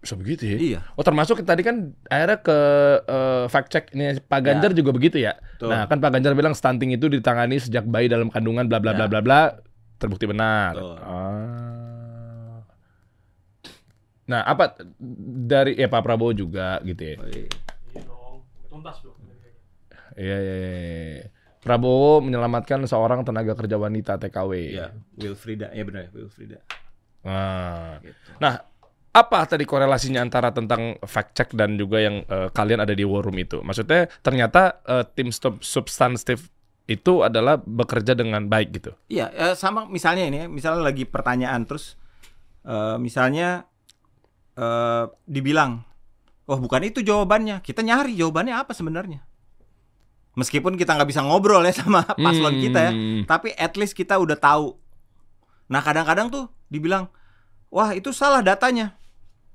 Bisa 0.00 0.16
begitu 0.16 0.48
ya? 0.48 0.56
Iya. 0.56 0.78
Oh 0.96 1.04
termasuk 1.04 1.44
tadi 1.44 1.60
kan 1.60 1.92
akhirnya 2.08 2.40
ke 2.40 2.58
eh, 3.04 3.44
fact 3.46 3.68
check 3.68 3.92
ini 3.92 4.16
Pak 4.16 4.40
Ganjar 4.40 4.72
juga 4.72 4.90
begitu 4.90 5.20
ya. 5.20 5.36
Betul. 5.36 5.68
Nah 5.68 5.84
kan 5.84 6.00
Pak 6.00 6.10
Ganjar 6.10 6.32
bilang 6.32 6.56
stunting 6.56 6.90
itu 6.90 7.06
ditangani 7.06 7.60
sejak 7.60 7.84
bayi 7.84 8.08
dalam 8.08 8.32
kandungan 8.32 8.64
bla 8.64 8.80
bla 8.80 8.96
bla 8.96 9.04
Ya. 9.04 9.10
bla 9.12 9.20
bla 9.20 9.40
terbukti 9.96 10.24
benar. 10.24 10.72
Betul. 10.72 10.96
Ah. 10.96 12.58
Nah 14.24 14.40
apa 14.42 14.78
dari 15.44 15.76
ya 15.76 15.86
Pak 15.86 16.00
Prabowo 16.00 16.32
juga 16.32 16.80
gitu 16.80 17.02
ya. 17.04 17.16
Oh, 17.20 17.28
iya. 17.28 17.48
Iya 20.16 20.36
iya. 20.36 20.54
iya. 20.56 21.24
Prabowo 21.60 22.24
menyelamatkan 22.24 22.80
seorang 22.84 23.20
tenaga 23.20 23.52
kerja 23.52 23.76
wanita 23.76 24.16
TKW. 24.16 24.52
Iya, 24.72 24.96
Wilfrida. 25.12 25.68
Ya 25.76 25.84
benar, 25.84 26.08
Wilfrida. 26.10 26.64
Nah, 27.20 28.00
Gitu. 28.00 28.16
nah 28.40 28.64
apa 29.10 29.42
tadi 29.42 29.66
korelasinya 29.66 30.22
antara 30.22 30.54
tentang 30.54 30.94
fact 31.02 31.34
check 31.34 31.48
dan 31.50 31.74
juga 31.74 31.98
yang 31.98 32.22
eh, 32.22 32.48
kalian 32.54 32.78
ada 32.78 32.94
di 32.94 33.02
war 33.02 33.26
room 33.26 33.36
itu? 33.36 33.58
Maksudnya 33.60 34.06
ternyata 34.22 34.78
eh, 34.86 35.04
tim 35.14 35.34
stop 35.34 35.58
substantif 35.66 36.46
itu 36.86 37.22
adalah 37.22 37.58
bekerja 37.58 38.14
dengan 38.14 38.46
baik 38.46 38.68
gitu. 38.74 38.90
Iya, 39.06 39.30
eh, 39.34 39.54
sama 39.54 39.86
misalnya 39.86 40.26
ini, 40.26 40.38
ya, 40.42 40.46
misalnya 40.46 40.82
lagi 40.82 41.06
pertanyaan 41.06 41.66
terus 41.66 41.98
eh, 42.62 42.96
misalnya 42.98 43.66
eh, 44.54 45.04
dibilang, 45.26 45.82
oh 46.46 46.58
bukan 46.58 46.86
itu 46.86 47.02
jawabannya, 47.02 47.62
kita 47.62 47.82
nyari 47.82 48.14
jawabannya 48.14 48.54
apa 48.54 48.74
sebenarnya. 48.74 49.22
Meskipun 50.38 50.78
kita 50.78 50.94
nggak 50.94 51.10
bisa 51.10 51.26
ngobrol 51.26 51.66
ya 51.66 51.74
sama 51.82 52.06
paslon 52.06 52.54
Hmm. 52.58 52.62
kita 52.62 52.78
ya, 52.86 52.92
tapi 53.26 53.50
at 53.58 53.74
least 53.74 53.98
kita 53.98 54.14
udah 54.14 54.38
tahu. 54.38 54.78
Nah 55.66 55.82
kadang-kadang 55.82 56.30
tuh 56.30 56.44
dibilang, 56.70 57.10
wah 57.70 57.90
itu 57.94 58.10
salah 58.10 58.42
datanya. 58.44 58.98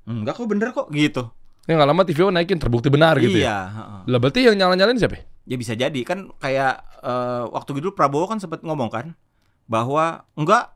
Enggak 0.07 0.39
kok 0.39 0.47
bener 0.49 0.71
kok 0.71 0.87
gitu. 0.89 1.29
Ya 1.65 1.75
nggak 1.75 1.89
lama 1.89 2.03
TV 2.05 2.19
naikin 2.29 2.61
terbukti 2.61 2.93
benar 2.93 3.17
gitu 3.17 3.41
iya. 3.41 3.45
ya. 3.45 3.57
heeh. 3.73 4.01
Lah 4.09 4.17
berarti 4.21 4.39
yang 4.45 4.55
nyala-nyalain 4.57 4.97
siapa? 4.97 5.17
ya? 5.17 5.23
Ya 5.45 5.55
bisa 5.61 5.73
jadi 5.77 5.99
kan 6.05 6.29
kayak 6.41 6.73
eh, 7.01 7.43
waktu 7.49 7.77
itu 7.81 7.93
Prabowo 7.93 8.25
kan 8.29 8.37
sempat 8.41 8.61
ngomong 8.61 8.89
kan 8.89 9.05
bahwa 9.65 10.25
enggak 10.37 10.75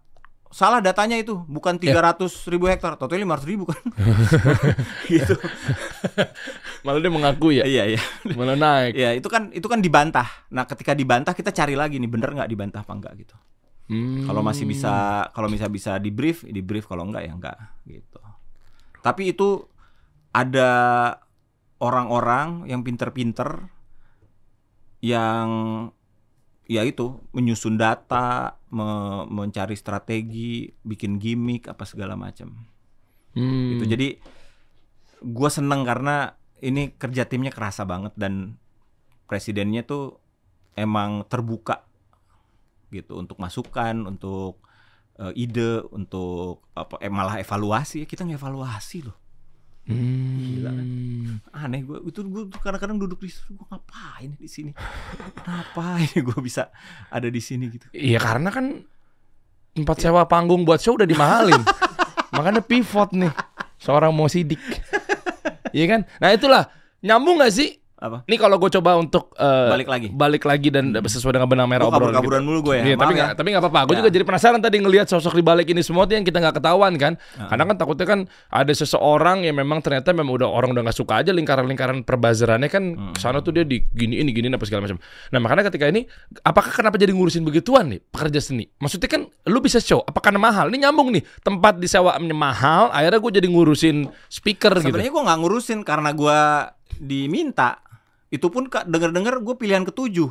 salah 0.50 0.82
datanya 0.82 1.14
itu 1.22 1.38
bukan 1.46 1.78
Ya. 1.78 1.94
300 1.94 2.26
ribu 2.50 2.66
hektar, 2.66 2.98
totalnya 2.98 3.38
500 3.38 3.46
ribu 3.46 3.70
kan. 3.70 3.84
gitu. 5.14 5.38
Malah 6.82 7.00
dia 7.00 7.12
mengaku 7.14 7.54
ya. 7.54 7.70
iya 7.70 7.86
iya. 7.96 8.02
Malah 8.34 8.58
naik. 8.58 8.94
Ya 8.98 9.14
itu 9.14 9.30
kan 9.30 9.54
itu 9.54 9.70
kan 9.70 9.78
dibantah. 9.78 10.26
Nah 10.50 10.66
ketika 10.66 10.98
dibantah 10.98 11.38
kita 11.38 11.54
cari 11.54 11.78
lagi 11.78 12.02
nih 12.02 12.10
bener 12.10 12.34
nggak 12.34 12.50
dibantah 12.50 12.82
apa 12.82 12.94
enggak 12.98 13.14
gitu. 13.22 13.38
Hmm. 13.90 14.30
Kalau 14.30 14.46
masih 14.46 14.70
bisa 14.70 15.26
kalau 15.34 15.50
bisa 15.50 15.66
bisa 15.66 15.98
di 15.98 16.14
brief 16.14 16.46
di 16.46 16.62
brief 16.62 16.86
kalau 16.86 17.10
enggak 17.10 17.26
ya 17.26 17.34
enggak 17.34 17.58
gitu. 17.90 18.22
Tapi 19.02 19.34
itu 19.34 19.66
ada 20.30 20.70
orang-orang 21.82 22.70
yang 22.70 22.86
pinter-pinter 22.86 23.66
yang 25.02 25.50
ya 26.70 26.86
itu 26.86 27.18
menyusun 27.34 27.82
data, 27.82 28.62
me- 28.70 29.26
mencari 29.26 29.74
strategi, 29.74 30.70
bikin 30.86 31.18
gimmick 31.18 31.66
apa 31.66 31.82
segala 31.90 32.14
macam. 32.14 32.70
Hmm. 33.34 33.74
Gitu. 33.74 33.84
Jadi 33.90 34.08
gua 35.26 35.50
seneng 35.50 35.82
karena 35.82 36.38
ini 36.62 36.94
kerja 36.94 37.26
timnya 37.26 37.50
kerasa 37.50 37.90
banget 37.90 38.14
dan 38.14 38.62
presidennya 39.26 39.82
tuh 39.82 40.22
emang 40.78 41.26
terbuka 41.26 41.89
gitu 42.90 43.18
untuk 43.18 43.38
masukan, 43.38 44.06
untuk 44.06 44.62
eh, 45.18 45.34
ide, 45.38 45.86
untuk 45.94 46.68
apa 46.74 46.98
eh, 47.02 47.10
malah 47.10 47.38
evaluasi. 47.42 48.06
Kita 48.06 48.26
ngevaluasi 48.26 49.00
loh. 49.06 49.18
Hmm. 49.90 50.38
Gila 50.38 50.70
kan? 50.70 50.88
Aneh 51.66 51.82
gue 51.82 51.98
itu 52.06 52.22
gue 52.22 52.44
tuh 52.46 52.62
kadang-kadang 52.62 53.02
duduk 53.02 53.26
di 53.26 53.34
sini 53.34 53.58
gue 53.58 53.68
ngapain 53.74 54.32
di 54.38 54.46
sini? 54.46 54.72
Kenapa 55.34 55.98
ini 55.98 56.20
gue 56.22 56.40
bisa 56.46 56.70
ada 57.10 57.26
di 57.26 57.42
sini 57.42 57.66
gitu? 57.74 57.90
Iya 57.90 58.22
karena 58.22 58.54
kan 58.54 58.86
tempat 59.74 59.98
sewa 59.98 60.30
panggung 60.30 60.62
buat 60.62 60.78
show 60.78 60.94
udah 60.94 61.10
dimahalin. 61.10 61.58
Makanya 62.38 62.62
pivot 62.62 63.18
nih. 63.18 63.34
Seorang 63.82 64.14
mau 64.14 64.30
sidik. 64.30 64.62
Iya 65.74 65.86
kan? 65.98 66.02
Nah 66.22 66.30
itulah. 66.38 66.64
Nyambung 67.00 67.40
gak 67.40 67.56
sih? 67.56 67.80
Apa? 68.00 68.24
Ini 68.24 68.40
kalau 68.40 68.56
gue 68.56 68.72
coba 68.72 68.96
untuk 68.96 69.36
eh, 69.36 69.70
Balik 69.70 69.88
lagi. 69.88 70.08
balik 70.08 70.44
lagi 70.44 70.72
dan 70.72 70.96
sesuai 70.96 71.36
dengan 71.36 71.46
benang 71.46 71.68
merah 71.68 71.84
Gua 71.84 72.00
obrolan 72.00 72.16
kabur-kaburan 72.16 72.40
kita. 72.40 72.48
mulu 72.48 72.60
gue 72.64 72.76
ya. 72.80 72.84
Iya, 72.84 72.96
tapi 72.96 73.12
nggak 73.12 73.28
ya. 73.28 73.36
tapi 73.36 73.48
nggak 73.52 73.62
apa-apa. 73.62 73.80
Gue 73.84 73.92
Ya. 73.92 74.00
juga 74.00 74.10
jadi 74.10 74.24
penasaran 74.24 74.60
tadi 74.60 74.78
ngelihat 74.80 75.06
sosok 75.06 75.34
di 75.34 75.44
balik 75.44 75.68
ini 75.68 75.84
semua 75.84 76.08
tuh 76.08 76.16
yang 76.16 76.24
kita 76.24 76.40
nggak 76.40 76.56
ketahuan 76.56 76.96
kan. 76.96 77.14
Karena 77.36 77.64
kan 77.66 77.76
takutnya 77.76 78.08
kan 78.08 78.20
ada 78.48 78.72
seseorang 78.72 79.44
yang 79.44 79.54
memang 79.54 79.80
ternyata 79.80 80.10
memang 80.10 80.32
udah 80.34 80.48
orang 80.48 80.72
udah 80.72 80.82
nggak 80.82 80.96
suka 80.96 81.20
aja 81.20 81.30
lingkaran-lingkaran 81.30 82.02
perbazarannya 82.02 82.68
kan 82.68 82.84
Hmm. 82.90 83.12
ke 83.12 83.20
sana 83.20 83.40
tuh 83.40 83.52
dia 83.52 83.62
di 83.62 83.84
gini 83.86 84.18
ini 84.18 84.32
gini 84.32 84.48
apa 84.48 84.64
segala 84.64 84.88
macam. 84.88 84.96
Nah 85.30 85.40
makanya 85.40 85.68
ketika 85.68 85.86
ini, 85.86 86.08
apakah 86.42 86.72
kenapa 86.72 86.96
jadi 86.96 87.12
ngurusin 87.12 87.44
begituan 87.44 87.90
nih 87.90 88.00
pekerja 88.02 88.40
seni? 88.40 88.72
Maksudnya 88.76 89.06
kan 89.06 89.22
lu 89.46 89.60
bisa 89.60 89.78
show, 89.78 90.00
apa 90.02 90.18
karena 90.18 90.40
mahal? 90.40 90.72
Ini 90.72 90.88
nyambung 90.88 91.12
nih 91.12 91.28
tempat 91.40 91.76
disewaannya 91.76 92.32
mahal, 92.32 92.88
akhirnya 92.90 93.20
gue 93.20 93.32
jadi 93.36 93.48
ngurusin 93.48 93.98
speaker 94.26 94.72
gitu. 94.78 94.88
Sebenarnya 94.88 95.12
gue 95.12 95.24
nggak 95.28 95.40
ngurusin 95.40 95.80
karena 95.84 96.10
gue 96.10 96.40
diminta. 96.98 97.80
Itu 98.30 98.50
pun 98.50 98.66
kak 98.66 98.86
denger-denger 98.86 99.42
gue 99.42 99.56
pilihan 99.58 99.84
ketujuh. 99.84 100.30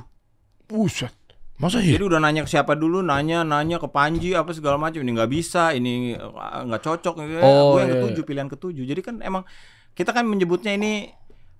Buset, 0.64 1.14
masa 1.56 1.80
iya? 1.80 1.96
Jadi 1.96 2.04
udah 2.06 2.20
nanya 2.20 2.44
ke 2.44 2.50
siapa 2.50 2.76
dulu, 2.76 3.00
nanya 3.00 3.40
nanya 3.42 3.80
ke 3.80 3.88
Panji 3.88 4.36
apa 4.36 4.52
segala 4.52 4.76
macam. 4.76 5.00
Ini 5.00 5.10
nggak 5.16 5.30
bisa, 5.30 5.72
ini 5.72 6.14
eh, 6.14 6.60
nggak 6.62 6.82
cocok. 6.82 7.14
Ya, 7.18 7.40
Oh, 7.40 7.74
gue 7.74 7.80
yang 7.82 7.90
iya. 7.90 7.96
ketujuh, 7.98 8.22
pilihan 8.22 8.48
ketujuh. 8.48 8.84
Jadi 8.84 9.00
kan 9.00 9.14
emang 9.18 9.42
kita 9.96 10.12
kan 10.12 10.22
menyebutnya 10.22 10.76
ini 10.76 11.10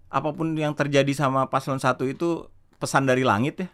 apa 0.08 0.30
pun 0.30 0.54
yang 0.54 0.72
terjadi 0.72 1.10
sama 1.12 1.48
paslon 1.48 1.76
satu 1.76 2.04
itu 2.04 2.46
pesan 2.76 3.04
dari 3.04 3.24
langit 3.24 3.64
ya. 3.64 3.68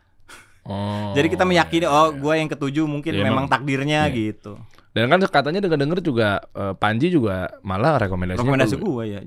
Oh. 0.65 1.13
Jadi 1.13 1.29
kita 1.29 1.45
meyakini 1.45 1.85
oh 1.85 2.09
gue 2.11 2.35
yang 2.35 2.49
ketujuh 2.49 2.89
mungkin 2.89 3.13
Iya, 3.13 3.21
memang 3.21 3.45
emang. 3.45 3.53
takdirnya 3.53 4.09
Iya. 4.09 4.15
gitu. 4.17 4.57
Dan 4.95 5.11
kan 5.11 5.21
katanya 5.27 5.61
dengar-dengar 5.61 5.99
juga 6.01 6.41
eh, 6.55 6.73
Panji 6.73 7.11
juga 7.11 7.53
malah 7.61 7.99
rekomendasinya 8.01 8.41
Rekomendasi 8.41 8.75
gue 8.79 9.05
ya. 9.05 9.21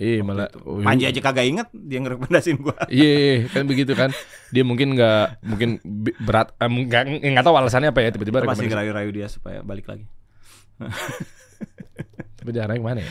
Iya 0.00 0.24
malah 0.24 0.48
oh, 0.64 0.80
Panji 0.80 1.04
aja 1.04 1.20
kagak 1.20 1.44
inget 1.44 1.68
dia 1.70 2.00
ngerekomendasiin 2.00 2.56
gue. 2.56 2.72
Iya, 2.88 3.10
iya, 3.12 3.34
kan 3.52 3.68
begitu 3.68 3.92
kan. 3.92 4.08
Dia 4.48 4.64
mungkin 4.64 4.96
nggak 4.96 5.44
mungkin 5.44 5.76
berat 6.16 6.56
eh, 6.56 6.64
nggak 6.64 7.02
nggak 7.20 7.44
tahu 7.44 7.52
alasannya 7.52 7.92
apa 7.92 8.00
ya 8.00 8.08
tiba-tiba 8.08 8.40
Masih 8.40 8.64
ngerayu-rayu 8.64 9.10
dia 9.12 9.28
supaya 9.28 9.60
balik 9.60 9.84
lagi. 9.84 10.08
Tapi 12.40 12.50
jarang 12.56 12.80
ke 12.80 12.84
mana 12.84 13.04
ya? 13.04 13.10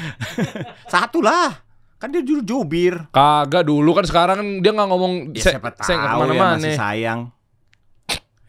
Satu 0.93 1.21
lah. 1.21 1.61
Kan 2.01 2.09
dia 2.09 2.25
dulu 2.25 2.41
jubir. 2.41 2.97
Kagak 3.13 3.69
dulu 3.69 3.93
kan 3.93 4.09
sekarang 4.09 4.35
kan 4.41 4.47
dia 4.57 4.71
nggak 4.73 4.89
ngomong 4.89 5.13
Ya 5.37 5.43
saya 5.45 5.53
siapa 5.61 5.69
tahu 5.69 5.85
saya 5.85 5.95
nggak 5.99 6.15
ya 6.33 6.41
masih 6.41 6.73
sayang. 6.73 7.19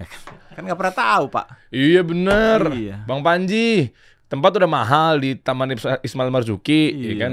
Ya 0.01 0.07
kan- 0.09 0.39
kan 0.57 0.63
nggak 0.65 0.79
pernah 0.81 0.97
tahu 0.97 1.25
pak. 1.29 1.47
Iya 1.69 2.01
bener, 2.01 2.61
Iya. 2.73 2.97
Bang 3.05 3.21
Panji. 3.21 3.93
Tempat 4.31 4.51
udah 4.57 4.71
mahal 4.71 5.19
di 5.19 5.35
Taman 5.35 5.75
Is- 5.75 6.01
Ismail 6.07 6.31
Marzuki, 6.31 6.95
ya 6.95 7.15
kan. 7.19 7.33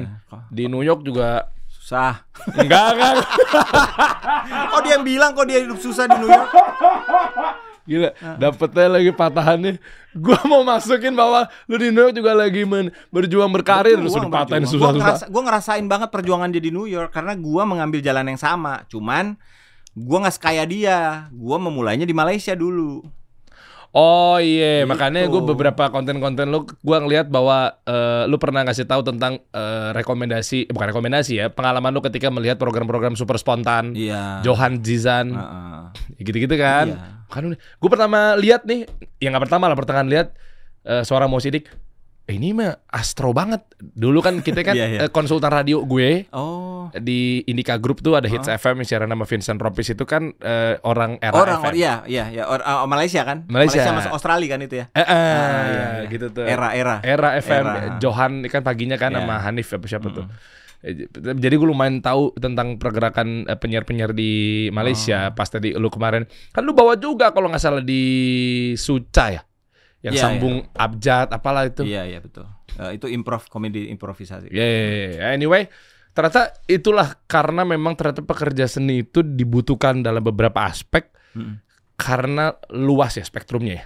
Di 0.50 0.66
New 0.66 0.82
York 0.82 1.06
juga 1.06 1.46
Susah. 1.88 2.20
Enggak, 2.52 3.00
enggak. 3.00 3.14
Kok 4.76 4.82
dia 4.84 5.00
yang 5.00 5.08
bilang 5.08 5.32
kok 5.32 5.48
dia 5.48 5.64
hidup 5.64 5.80
susah 5.80 6.04
di 6.04 6.20
New 6.20 6.28
York? 6.28 6.52
Gila, 7.88 8.12
dapetnya 8.36 8.92
lagi 8.92 9.12
patahannya. 9.16 9.80
Gua 10.12 10.36
mau 10.44 10.68
masukin 10.68 11.16
bahwa 11.16 11.48
lu 11.72 11.80
di 11.80 11.88
New 11.88 12.04
York 12.04 12.12
juga 12.12 12.36
lagi 12.36 12.68
men- 12.68 12.92
berjuang 13.08 13.48
berkarir 13.48 13.96
terus 13.96 14.12
Berjuang, 14.12 14.28
udah 14.28 14.36
patahin 14.44 14.68
berjuang. 14.68 14.80
Gua 14.84 14.92
ngerasa, 14.92 15.08
susah-susah. 15.24 15.28
gua 15.32 15.42
ngerasain 15.48 15.86
banget 15.88 16.10
perjuangan 16.12 16.50
dia 16.52 16.60
di 16.60 16.72
New 16.76 16.92
York 16.92 17.16
karena 17.16 17.34
gua 17.40 17.64
mengambil 17.64 18.04
jalan 18.04 18.28
yang 18.28 18.40
sama. 18.40 18.84
Cuman 18.92 19.40
gua 19.96 20.28
nggak 20.28 20.36
sekaya 20.36 20.68
dia. 20.68 21.32
Gua 21.32 21.56
memulainya 21.56 22.04
di 22.04 22.12
Malaysia 22.12 22.52
dulu. 22.52 23.08
Oh 23.98 24.38
iya, 24.38 24.86
Gitu. 24.86 24.94
makanya 24.94 25.26
gue 25.26 25.42
beberapa 25.42 25.90
konten-konten 25.90 26.54
lu 26.54 26.70
gua 26.86 27.02
ngeliat 27.02 27.34
bahwa 27.34 27.82
eh, 27.82 28.30
lu 28.30 28.38
pernah 28.38 28.62
ngasih 28.62 28.86
tahu 28.86 29.02
tentang 29.02 29.42
eh, 29.50 29.90
rekomendasi, 29.90 30.70
eh, 30.70 30.72
bukan 30.72 30.94
rekomendasi 30.94 31.34
ya, 31.34 31.46
pengalaman 31.50 31.90
lu 31.90 32.06
ketika 32.06 32.30
melihat 32.30 32.62
program-program 32.62 33.18
super 33.18 33.42
spontan, 33.42 33.98
Iya. 33.98 34.46
Johan 34.46 34.86
Zizan, 34.86 35.34
Heeh. 35.34 35.82
gitu-gitu 36.22 36.54
kan. 36.56 36.94
Iya. 36.94 37.26
Kan 37.26 37.44
gue 37.58 37.90
pertama 37.90 38.38
lihat 38.38 38.64
nih, 38.64 38.86
yang 39.18 39.34
nggak 39.34 39.50
pertama 39.50 39.66
lah 39.66 39.74
pertengahan 39.74 40.06
lihat 40.06 40.28
eh, 40.86 41.02
suara 41.02 41.26
Mo 41.26 41.42
Sidik. 41.42 41.66
"Eh, 42.28 42.36
Ini 42.36 42.52
mah 42.52 42.72
astro 42.88 43.32
banget. 43.32 43.64
Dulu 43.78 44.20
kan 44.20 44.40
kita 44.40 44.60
kan 44.62 44.76
Iya, 44.78 44.86
iya. 44.86 45.00
eh, 45.02 45.10
konsultan 45.10 45.48
radio 45.50 45.80
gue 45.82 46.28
Oh. 46.30 46.92
di 46.94 47.40
Indika 47.44 47.76
Group 47.76 48.00
tuh 48.00 48.14
ada 48.14 48.28
Hits 48.28 48.48
FM 48.48 48.80
yang 48.80 48.88
siaran 48.88 49.08
nama 49.08 49.24
Vincent 49.24 49.56
Ropis 49.56 49.90
itu 49.90 50.04
kan 50.04 50.36
eh, 50.38 50.76
orang 50.82 51.18
era 51.18 51.32
Orang, 51.34 51.60
FM. 51.62 51.68
or, 51.68 51.74
iya, 51.74 51.94
iya, 52.06 52.26
iya, 52.30 52.44
or, 52.44 52.60
uh, 52.60 52.84
Malaysia 52.86 53.24
kan? 53.24 53.44
Malaysia. 53.46 53.80
masuk 53.90 54.12
Australia 54.12 54.48
kan 54.50 54.60
itu 54.62 54.76
ya? 54.78 54.86
Eh, 54.90 55.00
eh, 55.00 55.08
Ah, 55.08 55.36
iya, 55.66 55.86
iya. 56.04 56.10
gitu 56.10 56.28
tuh. 56.30 56.44
Era-era. 56.44 57.00
Era 57.00 57.36
FM 57.38 57.64
Era. 57.66 57.74
Johan 57.98 58.32
kan 58.46 58.62
paginya 58.62 58.96
kan 58.96 59.10
Iya. 59.10 59.20
sama 59.22 59.36
Hanif 59.42 59.68
apa 59.70 59.86
siapa 59.86 60.08
tuh. 60.10 60.28
Eh, 60.80 61.10
Jadi 61.18 61.56
gue 61.56 61.66
lumayan 61.66 62.00
tahu 62.00 62.36
tentang 62.36 62.76
pergerakan 62.76 63.28
penyiar-penyiar 63.50 64.12
di 64.12 64.32
Oh. 64.68 64.74
Malaysia 64.74 65.32
pas 65.32 65.48
tadi 65.48 65.74
lu 65.74 65.88
kemarin. 65.88 66.24
Kan 66.52 66.64
lu 66.64 66.72
bawa 66.72 66.94
juga 66.96 67.32
kalau 67.32 67.48
nggak 67.48 67.60
salah 67.62 67.82
di 67.82 68.04
Suca 68.76 69.26
ya. 69.30 69.42
Yang 70.06 70.14
Iya, 70.14 70.22
sambung 70.22 70.56
abjad 70.78 71.28
apalah 71.34 71.66
itu. 71.66 71.82
Iya, 71.82 72.06
iya 72.06 72.20
betul. 72.22 72.46
Eh, 72.78 73.02
itu 73.02 73.10
improv 73.10 73.50
komedi 73.50 73.90
improvisasi. 73.90 74.54
Ya, 74.54 74.62
ya, 74.66 74.86
ya, 74.86 75.08
ya. 75.10 75.24
Anyway, 75.34 75.66
ternyata 76.14 76.54
itulah 76.70 77.18
karena 77.26 77.66
memang 77.66 77.98
ternyata 77.98 78.22
pekerja 78.22 78.70
seni 78.70 79.02
itu 79.02 79.26
dibutuhkan 79.26 80.06
dalam 80.06 80.22
beberapa 80.22 80.66
aspek 80.70 81.10
Mm. 81.38 81.62
karena 81.98 82.54
luas 82.74 83.18
ya 83.18 83.26
spektrumnya 83.26 83.74
ya. 83.74 83.86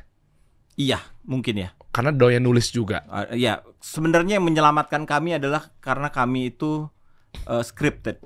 Iya, 0.79 0.99
mungkin 1.27 1.67
ya. 1.67 1.69
Karena 1.91 2.15
doyan 2.15 2.43
nulis 2.43 2.71
juga. 2.71 3.03
Uh, 3.11 3.35
ya, 3.35 3.59
sebenarnya 3.83 4.39
yang 4.39 4.47
menyelamatkan 4.47 5.03
kami 5.03 5.35
adalah 5.35 5.75
karena 5.83 6.07
kami 6.07 6.55
itu 6.55 6.87
uh, 7.47 7.63
scripted. 7.63 8.23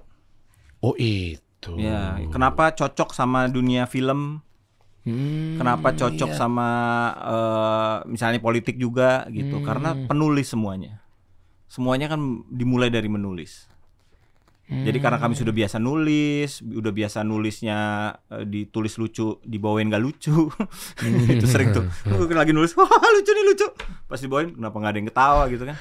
Oh 0.85 0.93
itu. 0.97 1.73
Ya, 1.81 2.21
kenapa 2.29 2.69
cocok 2.77 3.17
sama 3.17 3.49
dunia 3.49 3.89
film? 3.89 4.45
Hmm, 5.05 5.61
Kenapa 5.61 5.93
cocok 5.93 6.33
iya. 6.33 6.37
sama 6.37 6.69
uh, 7.13 7.97
misalnya 8.09 8.41
politik 8.41 8.73
juga 8.75 9.29
gitu? 9.29 9.61
Hmm. 9.61 9.65
Karena 9.65 9.89
penulis 9.93 10.49
semuanya. 10.49 10.99
Semuanya 11.69 12.09
kan 12.09 12.41
dimulai 12.49 12.89
dari 12.89 13.05
menulis. 13.05 13.69
Jadi 14.65 14.97
karena 14.97 15.21
kami 15.21 15.37
sudah 15.37 15.53
biasa 15.53 15.77
nulis, 15.77 16.57
udah 16.65 16.89
biasa 16.89 17.21
nulisnya 17.21 17.77
eh, 18.33 18.49
ditulis 18.49 18.97
lucu, 18.97 19.37
dibawain 19.45 19.93
gak 19.93 20.01
lucu. 20.01 20.49
itu 21.37 21.45
sering 21.45 21.69
tuh. 21.69 21.85
Gue 22.01 22.33
lagi 22.41 22.49
nulis, 22.49 22.73
wah 22.73 22.89
lucu 22.89 23.29
nih 23.29 23.45
lucu. 23.45 23.67
Pas 24.09 24.17
dibawain 24.17 24.57
kenapa 24.57 24.73
nggak 24.73 24.89
ada 24.89 24.97
yang 24.97 25.09
ketawa 25.13 25.43
gitu 25.53 25.63
kan? 25.69 25.77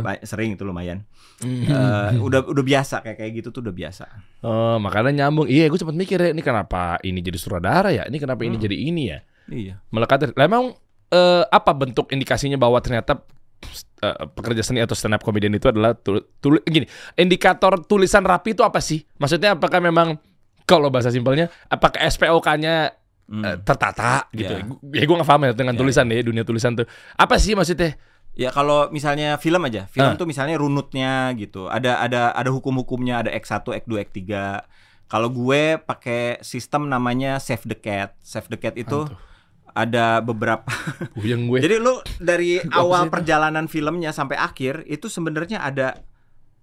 Ba- 0.00 0.24
Sering 0.24 0.56
itu 0.56 0.64
lumayan. 0.64 1.04
Eh, 1.44 2.10
udah 2.18 2.40
udah 2.44 2.64
biasa 2.64 3.00
kayak 3.00 3.16
kayak 3.16 3.32
gitu 3.36 3.48
tuh 3.50 3.60
udah 3.60 3.72
biasa. 3.72 4.04
Oh, 4.40 4.76
makanya 4.78 5.24
nyambung. 5.24 5.44
Iya, 5.44 5.68
gue 5.68 5.76
sempat 5.76 5.94
mikir 5.94 6.16
ya, 6.16 6.30
ini 6.30 6.40
kenapa 6.40 6.96
ini 7.00 7.20
jadi 7.20 7.36
sutradara 7.36 7.88
ya? 7.88 8.04
Ini 8.04 8.16
kenapa 8.16 8.42
ini 8.42 8.56
Hmm. 8.56 8.64
jadi 8.64 8.76
ini 8.76 9.02
ya? 9.06 9.18
Iya. 9.46 9.74
Melekat. 9.88 10.32
Lah 10.32 10.44
emang 10.44 10.72
eh, 11.06 11.44
apa 11.44 11.70
bentuk 11.70 12.10
indikasinya 12.10 12.56
bahwa 12.56 12.80
ternyata 12.80 13.22
eh, 14.00 14.24
pekerja 14.28 14.60
seni 14.60 14.80
atau 14.80 14.92
stand 14.92 15.14
up 15.14 15.22
comedian 15.22 15.52
itu 15.52 15.66
adalah 15.66 15.94
tul, 15.94 16.20
tul- 16.38 16.64
gini, 16.64 16.84
indikator 17.14 17.80
tulisan 17.80 18.20
rapi 18.20 18.52
itu 18.52 18.60
apa 18.60 18.80
sih? 18.80 19.04
Maksudnya 19.14 19.54
apakah 19.54 19.78
memang 19.78 20.18
kalau 20.64 20.88
bahasa 20.88 21.08
simpelnya 21.08 21.52
apakah 21.66 22.00
SPOK-nya 22.02 22.96
Hmm. 23.24 23.40
eh, 23.40 23.56
tertata 23.58 24.28
gitu? 24.32 24.52
Iya. 24.52 24.68
Gu- 24.68 24.80
Ya 24.92 25.04
gue 25.04 25.16
gak 25.16 25.24
paham 25.24 25.42
ya 25.42 25.52
dengan 25.52 25.72
Iya, 25.72 25.80
tulisan 25.80 26.04
ya, 26.08 26.20
dunia 26.20 26.44
tulisan 26.44 26.76
tuh. 26.76 26.84
Apa 27.14 27.36
sih 27.36 27.56
maksudnya? 27.56 27.96
Ya 28.34 28.50
kalau 28.50 28.90
misalnya 28.90 29.38
film 29.38 29.62
aja, 29.62 29.86
film 29.86 30.10
Ah. 30.10 30.18
tuh 30.18 30.26
misalnya 30.26 30.58
runutnya 30.58 31.30
gitu. 31.38 31.70
Ada 31.70 32.02
ada 32.02 32.22
ada 32.34 32.50
hukum-hukumnya, 32.50 33.22
ada 33.22 33.30
X1, 33.30 33.62
X2, 33.62 34.02
X3. 34.02 34.20
Kalau 35.06 35.30
gue 35.30 35.78
pakai 35.78 36.42
sistem 36.42 36.90
namanya 36.90 37.38
Save 37.38 37.62
the 37.64 37.78
Cat. 37.78 38.18
Save 38.18 38.50
the 38.50 38.58
Cat 38.58 38.74
itu 38.74 39.06
Apaan 39.06 39.14
tuh? 39.14 39.18
ada 39.70 40.18
beberapa. 40.18 40.66
Puyeng 41.14 41.46
gue. 41.46 41.62
Jadi 41.62 41.78
lu 41.78 41.94
dari 42.18 42.58
awal 42.74 43.06
perjalanan 43.06 43.70
filmnya 43.70 44.10
sampai 44.10 44.34
akhir 44.34 44.82
itu 44.84 45.06
sebenarnya 45.06 45.62
ada 45.62 46.02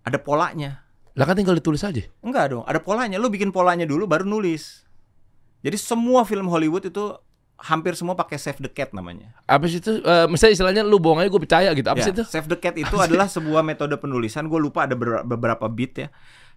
ada 0.03 0.17
polanya. 0.19 0.83
Lah 1.15 1.23
kan 1.23 1.35
tinggal 1.35 1.55
ditulis 1.55 1.83
aja. 1.83 2.03
Enggak 2.19 2.51
dong, 2.51 2.63
ada 2.67 2.79
polanya. 2.79 3.15
Lu 3.15 3.27
bikin 3.27 3.51
polanya 3.51 3.87
dulu 3.87 4.07
baru 4.07 4.23
nulis. 4.23 4.83
Jadi 5.61 5.77
semua 5.77 6.23
film 6.23 6.47
Hollywood 6.47 6.83
itu 6.83 7.15
hampir 7.61 7.93
semua 7.93 8.17
pakai 8.17 8.41
Save 8.41 8.57
the 8.59 8.71
Cat 8.73 8.89
namanya. 8.91 9.37
Apa 9.45 9.69
sih 9.69 9.77
itu? 9.77 10.01
Eh, 10.01 10.25
misalnya 10.25 10.53
istilahnya 10.57 10.81
lu 10.81 10.97
bohong 10.97 11.21
aja 11.21 11.29
gue 11.29 11.41
percaya 11.41 11.69
gitu. 11.71 11.87
Apa 11.87 12.01
Ya, 12.01 12.05
sih 12.09 12.13
itu? 12.17 12.23
Save 12.25 12.49
the 12.49 12.57
Cat 12.57 12.75
itu 12.75 12.95
adalah 12.97 13.29
sebuah 13.29 13.61
metode 13.61 13.93
penulisan. 14.01 14.49
Gue 14.49 14.57
lupa 14.57 14.89
ada 14.89 14.97
ber- 14.97 15.21
beberapa 15.21 15.69
beat 15.69 15.93
ya. 15.95 16.07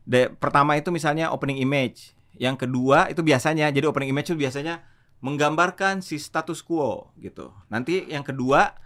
De- 0.02 0.32
pertama 0.32 0.74
itu 0.74 0.88
misalnya 0.88 1.28
opening 1.30 1.60
image. 1.60 2.16
Yang 2.34 2.66
kedua 2.66 3.12
itu 3.12 3.20
biasanya, 3.20 3.68
jadi 3.68 3.84
opening 3.86 4.10
image 4.10 4.32
itu 4.32 4.38
biasanya 4.40 4.82
menggambarkan 5.20 6.00
si 6.00 6.20
status 6.20 6.60
quo 6.60 7.12
gitu. 7.16 7.52
Nanti 7.72 8.04
yang 8.08 8.26
kedua 8.26 8.76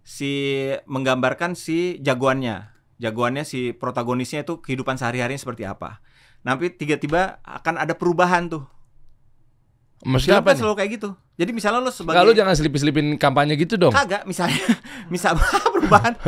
si 0.00 0.66
menggambarkan 0.84 1.56
si 1.56 1.96
jagoannya. 2.00 2.72
Jagoannya 2.96 3.44
si 3.44 3.76
protagonisnya 3.76 4.44
itu 4.44 4.60
kehidupan 4.64 4.96
sehari-harinya 4.96 5.40
seperti 5.40 5.68
apa. 5.68 6.00
Nanti 6.44 6.72
tiba-tiba 6.72 7.40
akan 7.44 7.80
ada 7.80 7.92
perubahan 7.96 8.48
tuh. 8.48 8.64
Maksudnya 10.02 10.38
apa 10.38 10.50
kan 10.50 10.56
selalu 10.58 10.76
kayak 10.76 10.90
gitu. 10.92 11.08
Jadi 11.34 11.50
misalnya 11.52 11.80
lo 11.80 11.88
sebagai 11.90 12.20
lu 12.22 12.32
jangan 12.32 12.52
selipin-selipin 12.52 13.16
kampanye 13.16 13.56
gitu 13.56 13.76
dong. 13.76 13.92
kagak 13.92 14.24
misalnya 14.24 14.56
misal 15.12 15.36
perubahan 15.72 16.12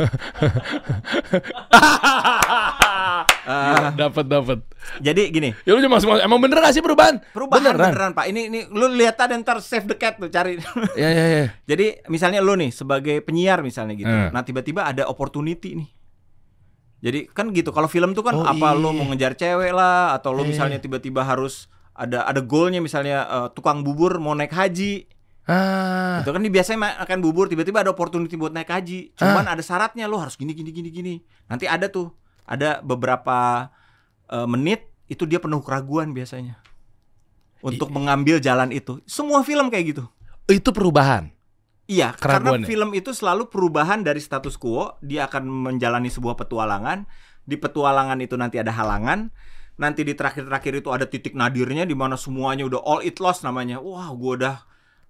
Eh, 3.41 3.85
dapat 3.95 4.25
dapat. 4.25 4.59
jadi 4.99 5.25
gini 5.27 5.49
Ya 5.63 5.73
lu 5.73 5.81
cuma 5.81 5.97
emang 6.19 6.37
bener 6.39 6.59
gak 6.59 6.69
sih 6.71 6.79
perubahan? 6.79 7.17
perubahan 7.27 7.61
Beneran? 7.63 7.89
beneran, 7.89 8.11
pak 8.13 8.25
ini 8.27 8.45
ini 8.47 8.59
lu 8.67 8.85
lihat 8.89 9.17
aja 9.17 9.33
ntar 9.35 9.57
save 9.59 9.85
the 9.85 9.95
cat 9.95 10.15
tuh 10.15 10.29
cari 10.29 10.61
Ya 10.93 11.09
ya 11.09 11.25
ya. 11.27 11.45
jadi 11.65 12.05
misalnya 12.07 12.39
lu 12.39 12.53
nih 12.53 12.69
sebagai 12.69 13.19
penyiar 13.19 13.59
misalnya 13.59 13.95
gitu 13.95 14.07
Hmm. 14.07 14.29
nah 14.29 14.41
tiba-tiba 14.41 14.83
ada 14.83 15.05
opportunity 15.05 15.73
nih 15.75 15.89
jadi 16.99 17.19
kan 17.27 17.49
gitu 17.49 17.69
kalau 17.69 17.87
film 17.87 18.13
tuh 18.13 18.21
kan 18.21 18.35
Oh, 18.35 18.43
apa 18.43 18.67
iya. 18.67 18.77
lu 18.77 18.89
mau 18.91 19.05
ngejar 19.07 19.33
cewek 19.33 19.71
lah 19.71 20.13
atau 20.13 20.29
lu 20.31 20.43
Iya. 20.43 20.49
misalnya 20.49 20.77
tiba-tiba 20.77 21.21
harus 21.23 21.65
ada 21.99 22.23
ada 22.23 22.39
goalnya 22.39 22.79
misalnya 22.79 23.27
eh, 23.27 23.47
tukang 23.51 23.83
bubur 23.83 24.23
mau 24.23 24.31
naik 24.31 24.55
haji. 24.55 25.19
Ah. 25.49 26.21
itu 26.21 26.29
kan 26.29 26.45
dia 26.45 26.53
biasanya 26.53 27.01
makan 27.01 27.25
bubur 27.25 27.49
tiba-tiba 27.49 27.81
ada 27.81 27.89
opportunity 27.89 28.37
buat 28.37 28.53
naik 28.53 28.69
haji. 28.69 29.17
Cuman 29.17 29.49
ada 29.49 29.65
syaratnya 29.65 30.05
lo 30.05 30.21
harus 30.21 30.37
gini 30.37 30.53
gini 30.53 30.69
gini 30.69 30.89
gini. 30.93 31.15
Nanti 31.49 31.65
ada 31.65 31.89
tuh 31.89 32.13
ada 32.45 32.79
beberapa 32.85 33.67
eh, 34.29 34.47
menit 34.47 34.87
itu 35.09 35.25
dia 35.25 35.41
penuh 35.41 35.59
keraguan 35.65 36.13
biasanya. 36.13 36.61
Untuk 37.59 37.91
mengambil 37.91 38.39
jalan 38.39 38.71
itu. 38.71 39.03
Semua 39.03 39.43
film 39.43 39.67
kayak 39.67 39.85
gitu. 39.91 40.05
Itu 40.47 40.71
perubahan. 40.71 41.33
iya 41.89 42.13
karena 42.13 42.53
Keraguan 42.53 42.61
ya? 42.63 42.67
film 42.69 42.89
itu 42.93 43.11
selalu 43.11 43.49
perubahan 43.49 44.05
dari 44.05 44.21
status 44.21 44.55
quo. 44.55 44.95
Dia 45.01 45.25
akan 45.27 45.49
menjalani 45.49 46.13
sebuah 46.13 46.37
petualangan. 46.37 47.09
Di 47.43 47.57
petualangan 47.57 48.21
itu 48.21 48.37
nanti 48.37 48.61
ada 48.61 48.69
halangan 48.69 49.33
nanti 49.79 50.03
di 50.03 50.11
terakhir-terakhir 50.11 50.83
itu 50.83 50.89
ada 50.91 51.07
titik 51.07 51.33
nadirnya 51.33 51.87
di 51.87 51.95
mana 51.95 52.19
semuanya 52.19 52.67
udah 52.67 52.83
all 52.83 53.01
it 53.01 53.17
lost 53.17 53.41
namanya 53.41 53.79
wah 53.79 54.11
gue 54.11 54.43
udah 54.43 54.55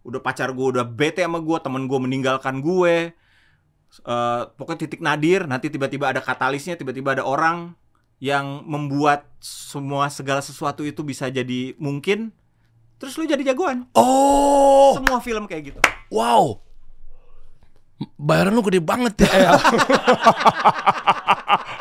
udah 0.05 0.19
pacar 0.21 0.53
gue 0.53 0.67
udah 0.77 0.85
bete 0.85 1.25
sama 1.25 1.41
gue 1.41 1.57
temen 1.59 1.89
gue 1.89 1.99
meninggalkan 1.99 2.61
gue 2.61 3.17
Eh, 3.89 4.43
pokoknya 4.53 4.85
titik 4.85 5.01
nadir 5.01 5.49
nanti 5.49 5.65
tiba-tiba 5.65 6.13
ada 6.13 6.21
katalisnya 6.21 6.77
tiba-tiba 6.77 7.17
ada 7.17 7.25
orang 7.25 7.73
yang 8.21 8.61
membuat 8.61 9.25
semua 9.41 10.13
segala 10.13 10.45
sesuatu 10.45 10.85
itu 10.85 11.01
bisa 11.01 11.25
jadi 11.25 11.73
mungkin 11.81 12.29
terus 13.01 13.17
lu 13.17 13.25
jadi 13.25 13.41
jagoan 13.41 13.89
Oh. 13.97 14.93
semua 14.93 15.17
film 15.25 15.49
kayak 15.49 15.73
gitu 15.73 15.79
Wow. 16.13 16.61
Bayaran 18.21 18.53
lu 18.53 18.61
gede 18.61 18.77
banget 18.77 19.25
ya. 19.25 19.57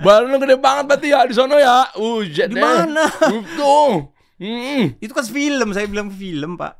Bayaran 0.00 0.32
lu 0.32 0.38
gede 0.38 0.56
banget 0.56 0.84
berarti 0.88 1.06
ya 1.10 1.20
di 1.22 1.34
sono 1.36 1.54
ya. 1.54 1.86
Ujet 1.94 2.50
Di 2.50 2.58
mana? 2.58 3.04
Itu. 3.30 3.76
Hmm. 4.34 4.98
itu 4.98 5.12
kan 5.14 5.22
film 5.22 5.70
saya 5.70 5.86
bilang 5.86 6.10
film 6.10 6.58
pak 6.58 6.74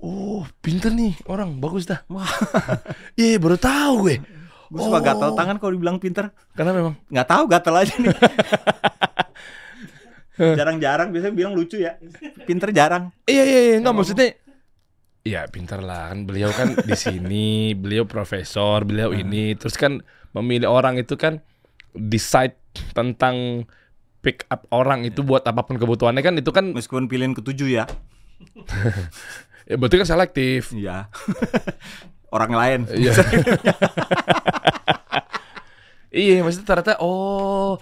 Oh, 0.00 0.48
pinter 0.64 0.88
nih 0.92 1.12
orang, 1.28 1.60
bagus 1.60 1.84
dah. 1.84 2.00
Wah. 2.08 2.24
Iya, 3.20 3.36
baru 3.36 3.56
tahu 3.56 4.08
gue. 4.08 4.16
Gue 4.68 4.80
suka 4.80 5.00
Oh. 5.00 5.04
gatal 5.04 5.30
tangan 5.32 5.56
kalau 5.56 5.72
dibilang 5.72 5.96
pinter. 5.96 6.32
Karena 6.52 6.72
memang 6.72 6.96
Nggak 7.08 7.28
tahu 7.28 7.44
gatal 7.48 7.74
aja 7.76 7.94
nih. 7.96 8.12
Jarang-jarang 10.36 11.12
biasanya 11.12 11.32
bilang 11.32 11.56
lucu 11.56 11.80
ya. 11.80 11.96
Pinter 12.44 12.68
jarang. 12.70 13.08
Iya 13.24 13.42
iya 13.44 13.60
iya 13.72 13.76
nggak 13.80 13.94
maksudnya 13.96 14.28
Ya 15.26 15.42
pintar 15.50 15.82
lah 15.82 16.14
kan 16.14 16.22
beliau 16.22 16.54
kan 16.54 16.76
di 16.76 16.94
sini 16.94 17.74
beliau 17.74 18.06
profesor 18.06 18.86
beliau 18.86 19.10
ini 19.10 19.58
terus 19.58 19.74
kan 19.74 19.98
memilih 20.30 20.70
orang 20.70 21.02
itu 21.02 21.18
kan 21.18 21.42
decide 21.96 22.56
tentang 22.92 23.66
pick 24.20 24.42
up 24.50 24.66
orang 24.74 25.06
itu 25.06 25.22
buat 25.22 25.46
apa 25.46 25.62
pun 25.62 25.78
kebutuhannya 25.78 26.22
kan 26.24 26.34
itu 26.34 26.50
kan 26.50 26.74
Meskipun 26.74 27.06
pilihan 27.06 27.32
ketujuh 27.32 27.68
ya. 27.70 27.84
ya, 29.70 29.74
berarti 29.78 29.96
kan 30.02 30.08
selektif 30.08 30.74
Iya. 30.74 31.06
Orang 32.34 32.52
lain. 32.52 32.90
Iya. 32.90 33.14
iya, 36.10 36.42
maksudnya 36.42 36.66
ternyata 36.66 36.98
oh 37.00 37.78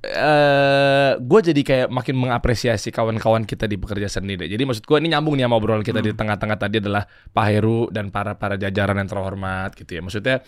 eh 0.00 1.12
gue 1.20 1.40
jadi 1.52 1.60
kayak 1.60 1.88
makin 1.92 2.16
mengapresiasi 2.16 2.88
kawan-kawan 2.88 3.44
kita 3.44 3.68
di 3.68 3.76
pekerja 3.76 4.08
seni 4.08 4.38
deh. 4.38 4.48
Jadi 4.48 4.62
maksud 4.64 4.86
gue 4.86 4.96
ini 5.02 5.12
nyambung 5.12 5.36
nih 5.36 5.44
sama 5.44 5.58
obrolan 5.58 5.84
kita 5.84 6.00
di 6.00 6.14
tengah-tengah 6.16 6.56
tadi 6.56 6.80
adalah 6.80 7.04
Pak 7.04 7.44
Heru 7.50 7.90
dan 7.92 8.08
para 8.08 8.38
para 8.38 8.56
jajaran 8.56 8.96
yang 8.96 9.10
terhormat 9.10 9.76
gitu 9.76 9.98
ya. 9.98 10.00
Maksudnya 10.00 10.40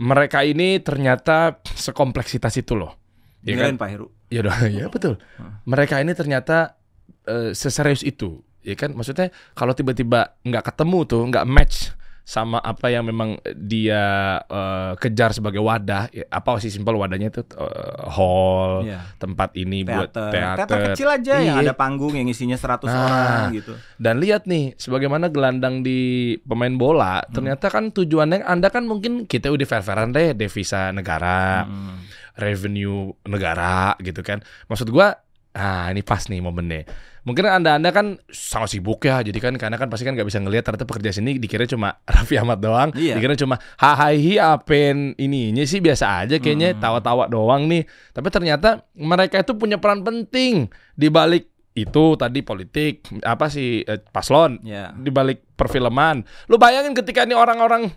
mereka 0.00 0.40
ini 0.48 0.80
ternyata 0.80 1.60
sekompleksitas 1.62 2.56
itu 2.56 2.72
loh. 2.72 2.96
Ya 3.44 3.56
kan? 3.60 3.76
Pak 3.76 3.88
Heru. 3.92 4.08
Iya 4.32 4.48
dong, 4.48 4.56
ya 4.80 4.86
betul. 4.88 5.20
Mereka 5.68 6.00
ini 6.00 6.16
ternyata 6.16 6.80
eh, 7.28 7.52
seserius 7.52 8.00
itu, 8.00 8.40
ya 8.64 8.72
kan? 8.80 8.96
Maksudnya 8.96 9.28
kalau 9.52 9.76
tiba-tiba 9.76 10.40
nggak 10.40 10.72
ketemu 10.72 10.98
tuh, 11.04 11.22
nggak 11.28 11.44
match 11.44 11.92
sama 12.22 12.58
apa 12.58 12.88
yang 12.88 13.02
memang 13.02 13.36
dia 13.52 14.02
eh, 14.40 14.92
kejar 14.96 15.30
sebagai 15.30 15.58
wadah, 15.58 16.06
ya, 16.08 16.24
apa 16.26 16.58
sih 16.58 16.68
simpel 16.68 16.94
wadahnya 16.94 17.28
itu 17.28 17.42
eh, 17.42 18.06
hall, 18.06 18.86
Iya. 18.86 19.00
tempat 19.16 19.50
ini 19.54 19.82
buat 19.82 20.08
Teater. 20.08 20.30
teater, 20.30 20.56
Teater 20.62 20.78
kecil 20.92 21.08
aja 21.08 21.34
yang 21.38 21.56
Iya. 21.58 21.64
ada 21.66 21.74
panggung 21.74 22.14
yang 22.14 22.26
isinya 22.26 22.54
100 22.54 22.86
Nah. 22.86 23.02
orang 23.02 23.42
gitu. 23.52 23.72
Dan 23.96 24.18
lihat 24.18 24.44
nih, 24.44 24.74
sebagaimana 24.74 25.26
gelandang 25.28 25.80
di 25.80 26.00
pemain 26.40 26.72
bola, 26.72 27.20
ternyata 27.26 27.66
kan 27.66 27.90
tujuannya 27.90 28.42
Anda 28.42 28.68
kan 28.68 28.84
mungkin 28.84 29.24
kita 29.24 29.48
udah 29.48 29.66
fair-fairan 29.66 30.10
deh 30.10 30.32
devisa 30.32 30.90
negara, 30.90 31.64
Hmm. 31.64 31.98
revenue 32.36 33.12
negara 33.24 33.94
gitu 33.98 34.20
kan. 34.20 34.40
Maksud 34.66 34.88
gua 34.88 35.18
ah 35.50 35.90
ini 35.90 36.00
pas 36.00 36.22
nih 36.24 36.38
momennya. 36.38 37.09
Mungkin 37.20 37.44
anda-anda 37.44 37.90
kan 37.90 38.16
sangat 38.26 38.72
sibuk 38.72 39.02
ya, 39.02 39.20
jadi 39.20 39.36
kan 39.36 39.54
karena 39.54 39.76
kan 39.76 39.86
pasti 39.86 40.02
kan 40.02 40.12
nggak 40.12 40.24
bisa 40.24 40.38
ngelihat 40.38 40.64
ternyata 40.64 40.84
pekerja 40.84 41.10
sini 41.12 41.36
dikira 41.36 41.64
cuma 41.64 42.00
Raffi 42.08 42.34
Ahmad 42.34 42.58
doang, 42.58 42.90
Iya. 42.92 43.16
dikira 43.16 43.36
cuma 43.36 43.60
hahahi 43.76 44.36
apen 44.36 45.12
ininya 45.16 45.60
sih 45.62 45.78
biasa 45.78 46.24
aja 46.24 46.36
kayaknya 46.36 46.72
Hmm. 46.72 46.80
tawa-tawa 46.80 47.26
doang 47.26 47.66
nih. 47.66 47.84
Tapi 48.10 48.28
ternyata 48.28 48.68
mereka 48.92 49.36
itu 49.38 49.52
punya 49.52 49.76
peran 49.76 50.00
penting 50.00 50.66
di 50.92 51.08
balik 51.08 51.46
itu 51.70 52.04
tadi 52.14 52.40
politik 52.40 53.04
apa 53.22 53.46
sih 53.46 53.80
eh, 53.80 54.00
paslon 54.02 54.58
Ya. 54.60 54.90
di 54.90 55.08
balik 55.08 55.44
perfilman. 55.54 56.24
Lu 56.46 56.56
bayangin 56.56 56.92
ketika 56.92 57.22
ini 57.22 57.32
orang-orang 57.32 57.92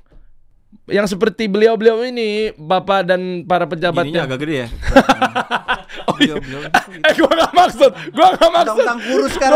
yang 0.86 1.06
seperti 1.06 1.46
beliau-beliau 1.46 2.02
ini, 2.04 2.50
bapak 2.52 3.06
dan 3.06 3.22
para 3.44 3.64
pejabat 3.64 4.04
Ininya 4.04 4.20
yang 4.20 4.28
agak 4.28 4.40
gede 4.42 4.56
ya. 4.58 4.68
Oh, 6.10 6.18
iya. 6.20 6.36
Beliau, 6.40 6.62
beliau, 6.66 7.06
Eh 7.08 7.14
gua 7.18 7.32
gak 7.32 7.52
maksud, 7.56 7.92
gua 8.12 8.28
gak 8.36 8.52
maksud. 8.52 8.78
Tentang 8.84 9.00
kurus 9.04 9.34
kan. 9.40 9.52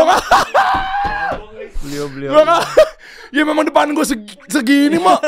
Beliau 1.84 2.06
beliau. 2.10 2.30
Gua 2.34 2.42
gak, 2.44 2.62
ya 3.32 3.42
memang 3.44 3.64
depan 3.68 3.92
gua 3.92 4.06
segi, 4.06 4.34
segini 4.48 4.98
mah. 4.98 5.20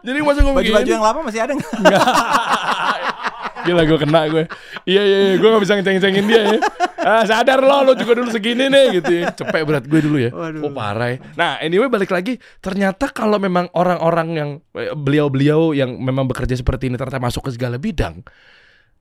Jadi 0.00 0.18
masa 0.24 0.40
gua 0.40 0.54
Baju-baju 0.56 0.90
yang 0.90 1.04
lama 1.04 1.20
masih 1.28 1.40
ada 1.44 1.52
nggak? 1.52 1.72
Gila 3.68 3.82
gua 3.84 3.98
kena 4.00 4.20
gue. 4.32 4.44
Iya 4.88 5.02
iya 5.04 5.18
iya, 5.20 5.34
gua 5.36 5.48
gak 5.56 5.62
bisa 5.68 5.74
ngeceng-ngecengin 5.76 6.24
dia 6.24 6.42
ya. 6.56 6.58
Ah, 7.00 7.24
sadar 7.24 7.60
lo, 7.60 7.84
lo 7.84 7.92
juga 7.96 8.16
dulu 8.16 8.28
segini 8.32 8.72
nih 8.72 9.00
gitu 9.00 9.12
ya. 9.20 9.32
Cepet 9.32 9.64
berat 9.64 9.84
gue 9.84 10.00
dulu 10.00 10.16
ya. 10.16 10.32
Waduh. 10.32 10.68
Oh 10.68 10.72
parah 10.72 11.12
ya. 11.12 11.18
Nah 11.36 11.60
anyway 11.60 11.88
balik 11.92 12.12
lagi, 12.12 12.40
ternyata 12.64 13.12
kalau 13.12 13.36
memang 13.36 13.68
orang-orang 13.76 14.28
yang 14.32 14.50
eh, 14.76 14.92
beliau-beliau 14.96 15.76
yang 15.76 15.96
memang 16.00 16.24
bekerja 16.28 16.56
seperti 16.56 16.88
ini 16.88 16.96
ternyata 16.96 17.20
masuk 17.20 17.48
ke 17.48 17.56
segala 17.56 17.76
bidang, 17.76 18.24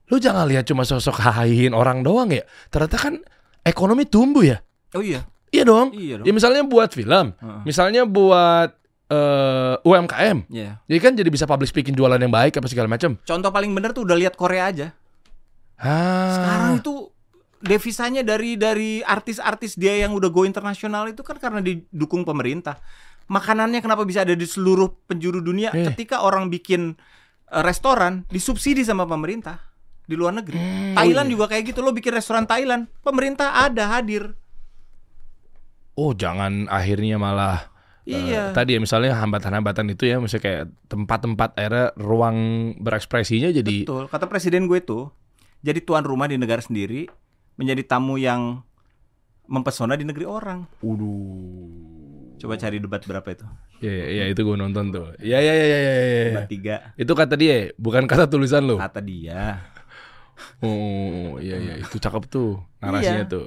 lu 0.10 0.18
jangan 0.18 0.49
lihat 0.49 0.66
cuma 0.66 0.82
sosok 0.84 1.22
hahihin 1.22 1.72
orang 1.72 2.01
doang 2.01 2.34
ya. 2.34 2.41
Ternyata 2.68 2.97
kan 2.97 3.14
ekonomi 3.62 4.10
tumbuh 4.10 4.41
ya. 4.41 4.57
Oh 4.97 5.05
iya. 5.05 5.26
Iya 5.49 5.66
dong. 5.66 5.93
Iya 5.93 6.22
dong. 6.22 6.26
Ya 6.26 6.34
misalnya 6.34 6.62
buat 6.66 6.89
film, 6.93 7.34
Heeh. 7.34 7.62
misalnya 7.66 8.05
buat 8.05 8.74
eh, 9.10 9.76
UMKM. 9.82 10.49
Iya. 10.49 10.82
Jadi 10.86 10.99
kan 11.01 11.14
jadi 11.18 11.30
bisa 11.30 11.49
public 11.49 11.70
speaking 11.70 11.97
jualan 11.97 12.18
yang 12.18 12.30
baik 12.30 12.57
apa 12.57 12.70
segala 12.70 12.86
macam. 12.86 13.18
Contoh 13.22 13.49
paling 13.49 13.74
bener 13.74 13.89
tuh 13.93 14.05
udah 14.05 14.18
lihat 14.18 14.38
Korea 14.38 14.70
aja. 14.70 14.88
Ah. 15.80 16.34
Sekarang 16.36 16.72
itu 16.78 16.93
devisanya 17.60 18.22
dari 18.24 18.55
dari 18.55 19.01
artis-artis 19.01 19.76
dia 19.76 19.97
yang 19.99 20.16
udah 20.16 20.30
go 20.32 20.45
internasional 20.45 21.10
itu 21.10 21.22
kan 21.26 21.38
karena 21.41 21.62
didukung 21.62 22.22
pemerintah. 22.24 22.78
Makanannya 23.30 23.82
kenapa 23.82 24.05
bisa 24.05 24.26
ada 24.26 24.34
di 24.34 24.45
seluruh 24.45 24.89
penjuru 25.05 25.41
dunia 25.41 25.70
Eh. 25.70 25.86
ketika 25.93 26.22
orang 26.26 26.49
bikin 26.49 26.97
eh, 27.49 27.62
restoran 27.62 28.26
disubsidi 28.30 28.82
sama 28.82 29.05
pemerintah 29.05 29.69
di 30.10 30.16
luar 30.18 30.34
negeri. 30.34 30.57
Hmm, 30.57 30.97
Thailand 30.97 31.30
oh 31.30 31.30
iya. 31.30 31.34
juga 31.38 31.45
kayak 31.53 31.64
gitu 31.70 31.80
lo 31.86 31.93
bikin 31.93 32.18
restoran 32.18 32.49
Thailand, 32.49 32.89
pemerintah 33.05 33.62
ada 33.62 33.93
hadir. 33.93 34.34
Oh, 35.93 36.18
jangan 36.18 36.66
akhirnya 36.66 37.22
malah 37.22 37.70
eh, 38.10 38.18
Iya. 38.18 38.57
tadi 38.57 38.74
ya 38.74 38.80
misalnya 38.82 39.14
hambatan-hambatan 39.22 39.93
itu 39.93 40.10
ya 40.10 40.18
misalnya 40.18 40.41
kayak 40.41 40.64
tempat-tempat 40.89 41.49
akhirnya 41.53 41.93
ruang 41.99 42.38
berekspresinya 42.82 43.53
jadi 43.53 43.86
Betul. 43.86 44.10
Kata 44.10 44.26
presiden 44.26 44.66
gue 44.66 44.82
tuh, 44.82 45.14
jadi 45.62 45.78
tuan 45.86 46.01
rumah 46.01 46.26
di 46.26 46.41
negara 46.41 46.64
sendiri, 46.64 47.05
menjadi 47.60 47.86
tamu 47.86 48.18
yang 48.18 48.66
mempesona 49.45 49.93
di 49.93 50.10
negeri 50.10 50.26
orang. 50.26 50.66
Waduh. 50.82 52.39
Coba 52.39 52.55
cari 52.55 52.80
debat 52.80 53.03
berapa 53.03 53.28
itu? 53.36 53.45
Ya, 53.84 53.91
ya, 53.91 54.07
ya, 54.12 54.26
itu 54.32 54.41
gue 54.41 54.55
nonton 54.55 54.95
tuh. 54.95 55.12
Ya, 55.20 55.43
ya, 55.43 55.53
ya, 55.53 55.66
ya, 55.68 55.80
ya, 55.80 55.93
ya. 55.99 56.24
Debat 56.32 56.47
tiga. 56.47 56.76
Itu 56.95 57.12
kata 57.12 57.36
dia, 57.36 57.76
bukan 57.76 58.07
kata 58.07 58.32
tulisan 58.32 58.64
lo. 58.64 58.80
Kata 58.80 59.03
dia. 59.03 59.60
Oh, 60.60 61.38
iya, 61.38 61.56
iya, 61.56 61.74
itu 61.78 61.96
cakep 61.96 62.24
tuh 62.26 62.60
narasinya 62.78 63.24
Iya. 63.24 63.30
tuh. 63.30 63.46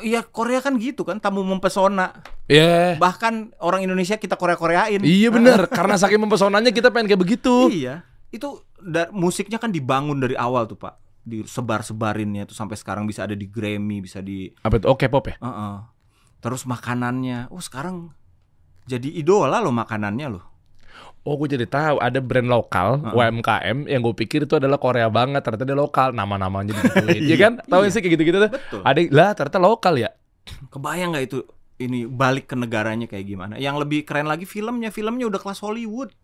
Iya 0.00 0.24
Korea 0.24 0.58
kan 0.58 0.74
gitu 0.76 1.04
kan, 1.04 1.20
tamu 1.20 1.44
mempesona. 1.44 2.24
Ya, 2.48 2.96
Bahkan 2.96 3.60
orang 3.60 3.84
Indonesia 3.84 4.16
kita 4.16 4.34
Korea-Koreain. 4.34 5.04
iya 5.04 5.28
bener. 5.28 5.68
Karena 5.78 5.94
saking 5.94 6.16
mempesonanya 6.18 6.72
kita 6.72 6.88
pengen 6.88 7.12
kayak 7.12 7.20
begitu. 7.20 7.68
Iya. 7.68 8.00
Itu 8.28 8.64
da- 8.78 9.12
musiknya 9.12 9.56
kan 9.56 9.68
dibangun 9.68 10.16
dari 10.16 10.32
awal 10.32 10.64
tuh 10.64 10.76
Pak. 10.76 10.96
Disebar-sebarinnya 11.22 12.44
tuh 12.44 12.54
sampai 12.54 12.74
sekarang 12.74 13.04
bisa 13.04 13.22
ada 13.22 13.32
di 13.32 13.44
Grammy, 13.44 14.00
bisa 14.00 14.18
di 14.18 14.48
Apa 14.60 14.78
itu? 14.78 14.86
Oh, 14.86 14.96
K-pop 14.96 15.24
ya? 15.26 15.36
Heeh. 15.38 15.76
Terus 16.38 16.64
makanannya, 16.64 17.50
oh 17.50 17.60
sekarang 17.60 18.14
jadi 18.84 19.08
idola 19.10 19.58
loh 19.58 19.70
makanannya 19.70 20.26
loh. 20.30 20.44
Oh, 21.26 21.34
gue 21.34 21.50
jadi 21.50 21.66
tahu 21.66 21.98
ada 21.98 22.22
brand 22.22 22.46
lokal 22.46 23.02
UMKM 23.10 23.90
yang 23.90 23.98
gue 23.98 24.14
pikir 24.14 24.46
itu 24.46 24.54
adalah 24.54 24.78
Korea 24.78 25.10
banget, 25.10 25.42
ternyata 25.42 25.66
dia 25.66 25.74
lokal, 25.74 26.14
nama-namanya 26.14 26.70
digituin. 26.70 27.18
Iya 27.26 27.36
kan? 27.36 27.52
Tahu 27.66 27.82
Iya. 27.82 27.90
sih 27.90 27.98
kayak 27.98 28.14
gitu-gitu 28.14 28.38
tuh. 28.46 28.50
Betul. 28.54 28.80
Ada 28.86 29.00
lah 29.10 29.30
ternyata 29.34 29.58
lokal 29.58 29.94
ya. 29.98 30.10
Kebayang 30.70 31.10
nggak 31.10 31.26
itu 31.26 31.42
ini 31.82 32.06
balik 32.06 32.46
ke 32.46 32.54
negaranya 32.54 33.10
kayak 33.10 33.26
gimana? 33.26 33.58
Yang 33.58 33.82
lebih 33.82 34.06
keren 34.06 34.30
lagi 34.30 34.46
filmnya, 34.46 34.94
filmnya 34.94 35.26
udah 35.26 35.40
kelas 35.42 35.58
Hollywood. 35.58 36.14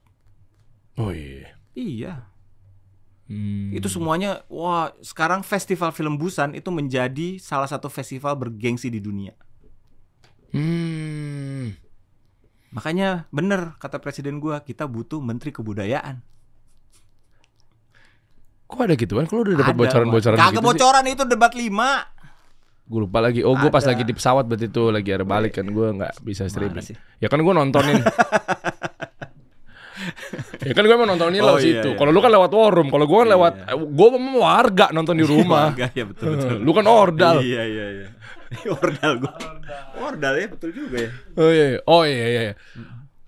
Oh 0.95 1.11
iya. 1.11 1.59
Iya. 1.75 2.31
Hmm. 3.27 3.75
Itu 3.75 3.91
semuanya 3.91 4.47
wah, 4.47 4.95
sekarang 5.03 5.43
festival 5.43 5.91
film 5.91 6.15
Busan 6.15 6.55
itu 6.55 6.71
menjadi 6.71 7.43
salah 7.43 7.67
satu 7.67 7.91
festival 7.91 8.39
bergengsi 8.39 8.87
di 8.87 9.03
dunia. 9.03 9.35
Hmm. 10.53 11.75
Makanya 12.73 13.29
bener 13.29 13.77
kata 13.77 14.01
presiden 14.01 14.41
gua, 14.41 14.61
kita 14.61 14.89
butuh 14.89 15.21
menteri 15.21 15.53
kebudayaan. 15.53 16.25
Kok 18.65 18.81
ada 18.81 18.97
gitu 18.97 19.21
kan? 19.21 19.29
Kalau 19.29 19.45
udah 19.45 19.53
dapat 19.55 19.77
bocoran-bocoran 19.77 20.33
gitu 20.35 20.45
Kagak 20.49 20.65
bocoran 20.65 21.05
itu 21.05 21.23
debat 21.29 21.53
5. 21.53 22.89
Gue 22.89 23.01
lupa 23.05 23.21
lagi. 23.21 23.45
Oh, 23.45 23.53
gue 23.53 23.69
pas 23.69 23.85
lagi 23.85 24.03
di 24.03 24.13
pesawat 24.13 24.49
berarti 24.49 24.67
itu 24.67 24.89
lagi 24.89 25.13
ada 25.13 25.25
balik 25.25 25.53
kan 25.55 25.69
gue 25.69 25.87
nggak 25.93 26.25
bisa 26.25 26.49
streaming. 26.49 26.81
sih? 26.83 26.97
Ya 27.21 27.29
kan 27.29 27.41
gue 27.41 27.53
nontonin. 27.53 28.01
ya 30.63 30.73
kan 30.73 30.83
gue 30.83 30.97
mau 30.97 31.05
nontonin 31.05 31.41
Oh, 31.41 31.49
lewat 31.53 31.61
iya, 31.63 31.69
situ. 31.79 31.89
iya. 31.93 31.97
Kalau 31.97 32.11
lu 32.11 32.21
kan 32.21 32.33
lewat 32.33 32.51
war 32.51 32.73
room, 32.73 32.89
kalau 32.89 33.05
gue 33.05 33.19
kan 33.19 33.29
Iya, 33.29 33.35
lewat 33.37 33.53
gue 33.77 34.09
mau 34.17 34.41
warga 34.41 34.87
nonton 34.91 35.15
di 35.15 35.25
rumah. 35.25 35.71
Warga, 35.73 35.87
ya 35.93 36.05
betul 36.09 36.27
betul. 36.37 36.57
lu 36.65 36.73
kan 36.73 36.87
ordal. 36.89 37.37
Iya 37.45 37.63
iya 37.65 37.87
iya. 37.93 38.09
Ordal 38.83 39.13
gua. 39.23 39.35
Ordal 39.99 40.35
ya 40.39 40.47
betul 40.51 40.71
juga 40.75 40.97
ya. 41.09 41.11
Oh 41.39 41.51
iya, 41.51 41.67
iya. 41.77 41.81
oh 41.89 42.03
iya, 42.05 42.27
iya. 42.27 42.43
iya. 42.51 42.55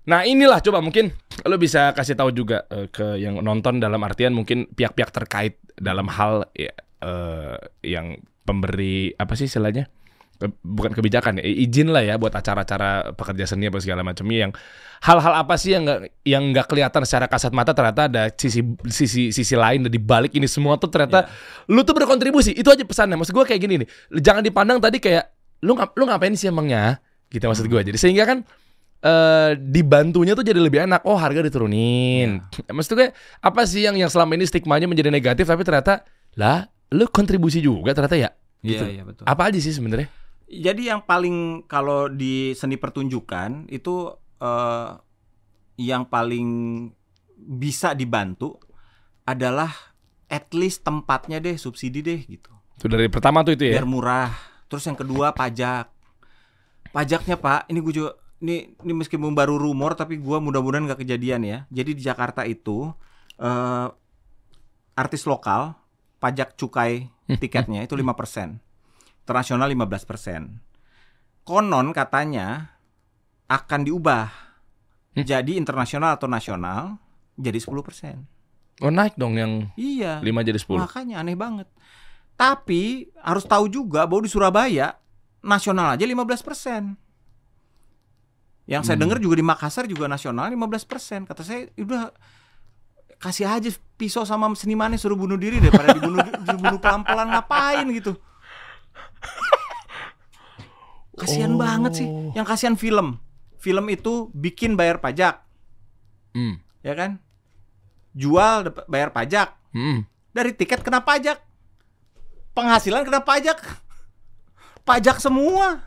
Nah 0.05 0.21
inilah 0.21 0.61
coba 0.61 0.85
mungkin 0.85 1.09
lo 1.45 1.57
bisa 1.57 1.89
kasih 1.97 2.13
tahu 2.13 2.29
juga 2.29 2.69
eh, 2.69 2.87
ke 2.93 3.17
yang 3.17 3.41
nonton 3.41 3.81
dalam 3.81 4.01
artian 4.05 4.37
mungkin 4.37 4.69
pihak-pihak 4.69 5.09
terkait 5.09 5.57
dalam 5.75 6.05
hal 6.07 6.45
ya, 6.53 6.71
eh, 7.01 7.57
yang 7.81 8.21
pemberi 8.45 9.17
apa 9.17 9.33
sih 9.33 9.49
istilahnya 9.49 9.89
ke- 10.35 10.55
bukan 10.61 10.91
kebijakan 10.91 11.39
ya, 11.39 11.43
izin 11.47 11.91
lah 11.91 12.03
ya 12.03 12.15
buat 12.19 12.35
acara-acara 12.35 13.15
pekerja 13.15 13.47
seni 13.47 13.71
apa 13.71 13.79
segala 13.79 14.03
macamnya 14.03 14.47
yang 14.47 14.51
hal-hal 15.03 15.33
apa 15.35 15.55
sih 15.55 15.75
yang 15.75 15.87
nggak 15.87 15.99
yang 16.27 16.43
nggak 16.51 16.67
kelihatan 16.67 17.01
secara 17.07 17.27
kasat 17.31 17.51
mata 17.55 17.71
ternyata 17.71 18.07
ada 18.11 18.23
sisi 18.35 18.63
sisi 18.87 19.31
sisi 19.31 19.55
lain 19.55 19.87
di 19.87 19.99
balik 19.99 20.35
ini 20.35 20.47
semua 20.47 20.75
tuh 20.75 20.91
ternyata 20.91 21.27
lu 21.71 21.81
tuh 21.87 21.95
berkontribusi. 21.95 22.51
Itu 22.55 22.71
aja 22.71 22.83
pesannya. 22.83 23.15
Maksud 23.19 23.33
gue 23.35 23.45
kayak 23.47 23.61
gini 23.61 23.73
nih. 23.83 23.87
Jangan 24.19 24.43
dipandang 24.43 24.79
tadi 24.83 24.99
kayak 24.99 25.31
lu 25.63 25.75
lu 25.75 26.03
ngapain 26.07 26.35
sih 26.35 26.51
emangnya? 26.51 26.99
Gitu 27.31 27.43
maksud 27.43 27.67
gue 27.67 27.81
jadi 27.91 27.97
sehingga 27.97 28.23
kan 28.27 28.43
eh 29.05 29.51
dibantunya 29.59 30.33
tuh 30.33 30.43
jadi 30.43 30.59
lebih 30.59 30.83
enak. 30.89 31.05
Oh 31.07 31.15
harga 31.15 31.45
diturunin. 31.45 32.41
Maksud 32.75 32.97
gue 32.97 33.13
apa 33.39 33.61
sih 33.69 33.85
yang 33.85 33.95
yang 33.95 34.09
selama 34.09 34.33
ini 34.35 34.49
stigmanya 34.49 34.89
menjadi 34.89 35.13
negatif 35.13 35.45
tapi 35.45 35.61
ternyata 35.61 36.01
lah 36.35 36.65
lu 36.91 37.05
kontribusi 37.07 37.61
juga 37.61 37.93
ternyata 37.93 38.17
ya? 38.17 38.29
Iya, 38.65 38.79
gitu. 38.81 38.85
iya 38.89 39.03
betul. 39.05 39.23
apa 39.29 39.41
aja 39.45 39.59
sih 39.61 39.69
sebenarnya 39.69 40.09
Jadi 40.45 40.93
yang 40.93 41.01
paling 41.01 41.65
kalau 41.65 42.05
di 42.05 42.53
seni 42.53 42.77
pertunjukan 42.77 43.65
itu 43.73 44.13
eh, 44.41 44.89
yang 45.81 46.05
paling 46.05 46.47
bisa 47.35 47.97
dibantu 47.97 48.61
adalah 49.25 49.73
at 50.29 50.49
least 50.53 50.85
tempatnya 50.85 51.41
deh 51.41 51.57
subsidi 51.57 52.05
deh 52.05 52.21
gitu. 52.25 52.53
Itu 52.77 52.85
dari 52.91 53.09
pertama 53.09 53.41
tuh 53.41 53.57
itu 53.57 53.73
ya. 53.73 53.81
Biar 53.81 53.87
murah. 53.89 54.31
Terus 54.69 54.85
yang 54.85 54.97
kedua 54.97 55.33
pajak. 55.33 55.89
Pajaknya 56.93 57.35
Pak, 57.35 57.67
ini 57.67 57.79
gue 57.83 57.93
juga 57.93 58.11
ini 58.39 58.71
ini 58.71 58.93
meskipun 58.95 59.35
baru 59.35 59.59
rumor 59.59 59.95
tapi 59.95 60.19
gua 60.19 60.39
mudah-mudahan 60.43 60.87
nggak 60.87 61.01
kejadian 61.03 61.41
ya. 61.43 61.57
Jadi 61.71 61.91
di 61.97 62.01
Jakarta 62.03 62.43
itu 62.47 62.91
eh, 63.39 63.87
artis 64.95 65.23
lokal 65.27 65.75
pajak 66.19 66.55
cukai 66.55 67.11
tiketnya 67.41 67.83
itu 67.83 67.95
5%. 67.95 68.64
Internasional 69.25 69.73
15%. 69.73 70.61
Konon 71.41 71.97
katanya 71.97 72.77
akan 73.49 73.81
diubah. 73.81 74.29
Hmm. 75.17 75.25
Jadi 75.25 75.57
internasional 75.57 76.13
atau 76.13 76.29
nasional 76.29 77.01
jadi 77.33 77.57
10%. 77.57 78.21
Oh 78.85 78.93
naik 78.93 79.17
dong 79.17 79.33
yang 79.33 79.73
Iya. 79.73 80.21
5 80.21 80.45
jadi 80.45 80.61
10. 80.61 80.77
Makanya 80.77 81.25
aneh 81.25 81.33
banget. 81.33 81.65
Tapi 82.37 83.09
harus 83.17 83.49
tahu 83.49 83.65
juga 83.65 84.05
bahwa 84.05 84.21
di 84.21 84.29
Surabaya 84.29 84.93
nasional 85.41 85.97
aja 85.97 86.05
15%. 86.05 86.93
Yang 88.65 88.81
saya 88.83 88.93
Hmm. 88.93 89.09
dengar 89.09 89.17
juga 89.17 89.41
di 89.41 89.45
Makassar 89.45 89.89
juga 89.89 90.05
nasional 90.05 90.53
15%. 90.53 91.25
Kata 91.25 91.41
saya 91.41 91.65
udah 91.81 92.13
kasih 93.17 93.49
aja 93.49 93.73
pisau 93.97 94.21
sama 94.21 94.53
senimannya 94.53 95.01
suruh 95.01 95.17
bunuh 95.17 95.39
diri 95.39 95.57
daripada 95.57 95.97
dibunuh 95.97 96.21
dibunuh 96.45 96.77
pelan-pelan 96.77 97.33
ngapain 97.33 97.89
gitu. 97.89 98.13
Kasihan 101.15 101.51
Oh. 101.51 101.59
banget 101.59 101.91
sih. 101.97 102.07
Yang 102.33 102.45
kasihan 102.45 102.75
film. 102.75 103.19
Film 103.57 103.85
itu 103.87 104.29
bikin 104.31 104.75
bayar 104.75 104.99
pajak, 104.99 105.41
Hmm. 106.31 106.61
ya 106.79 106.93
kan? 106.93 107.17
Jual 108.11 108.61
bayar 108.85 109.09
pajak, 109.09 109.57
Hmm. 109.71 110.05
dari 110.31 110.51
tiket 110.51 110.79
kena 110.79 111.01
pajak. 111.01 111.41
Penghasilan 112.53 113.03
kena 113.03 113.19
pajak. 113.19 113.57
Pajak 114.83 115.17
semua. 115.17 115.81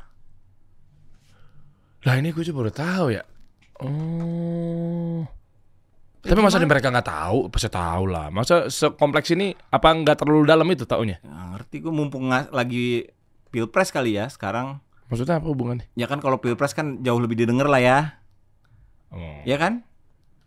Lah 2.03 2.14
ini 2.14 2.31
gue 2.31 2.43
juga 2.43 2.59
baru 2.59 2.72
tahu 2.72 3.07
ya. 3.11 3.22
Oh. 3.79 5.22
Ya, 6.20 6.35
Tapi 6.35 6.41
masa 6.43 6.59
gimana? 6.59 6.70
mereka 6.74 6.91
nggak 6.91 7.09
tahu? 7.09 7.39
Pasti 7.49 7.68
tahu 7.70 8.05
lah. 8.05 8.26
Masa 8.29 8.66
sekompleks 8.68 9.31
ini 9.31 9.55
apa 9.70 9.89
nggak 9.89 10.18
terlalu 10.18 10.45
dalam 10.45 10.66
itu 10.66 10.83
taunya? 10.83 11.22
Nggak 11.22 11.47
ngerti 11.55 11.76
gue 11.79 11.93
mumpung 11.95 12.26
lagi 12.29 13.07
pilpres 13.49 13.89
kali 13.89 14.18
ya 14.18 14.26
sekarang. 14.26 14.83
Maksudnya 15.09 15.41
apa 15.41 15.49
hubungannya? 15.49 15.89
Ya 15.97 16.05
kan 16.05 16.21
kalau 16.21 16.41
pilpres 16.41 16.77
kan 16.77 17.01
jauh 17.01 17.21
lebih 17.21 17.41
didengar 17.41 17.69
lah 17.69 17.81
ya. 17.81 17.99
Oh. 19.09 19.41
Ya 19.49 19.57
kan? 19.57 19.89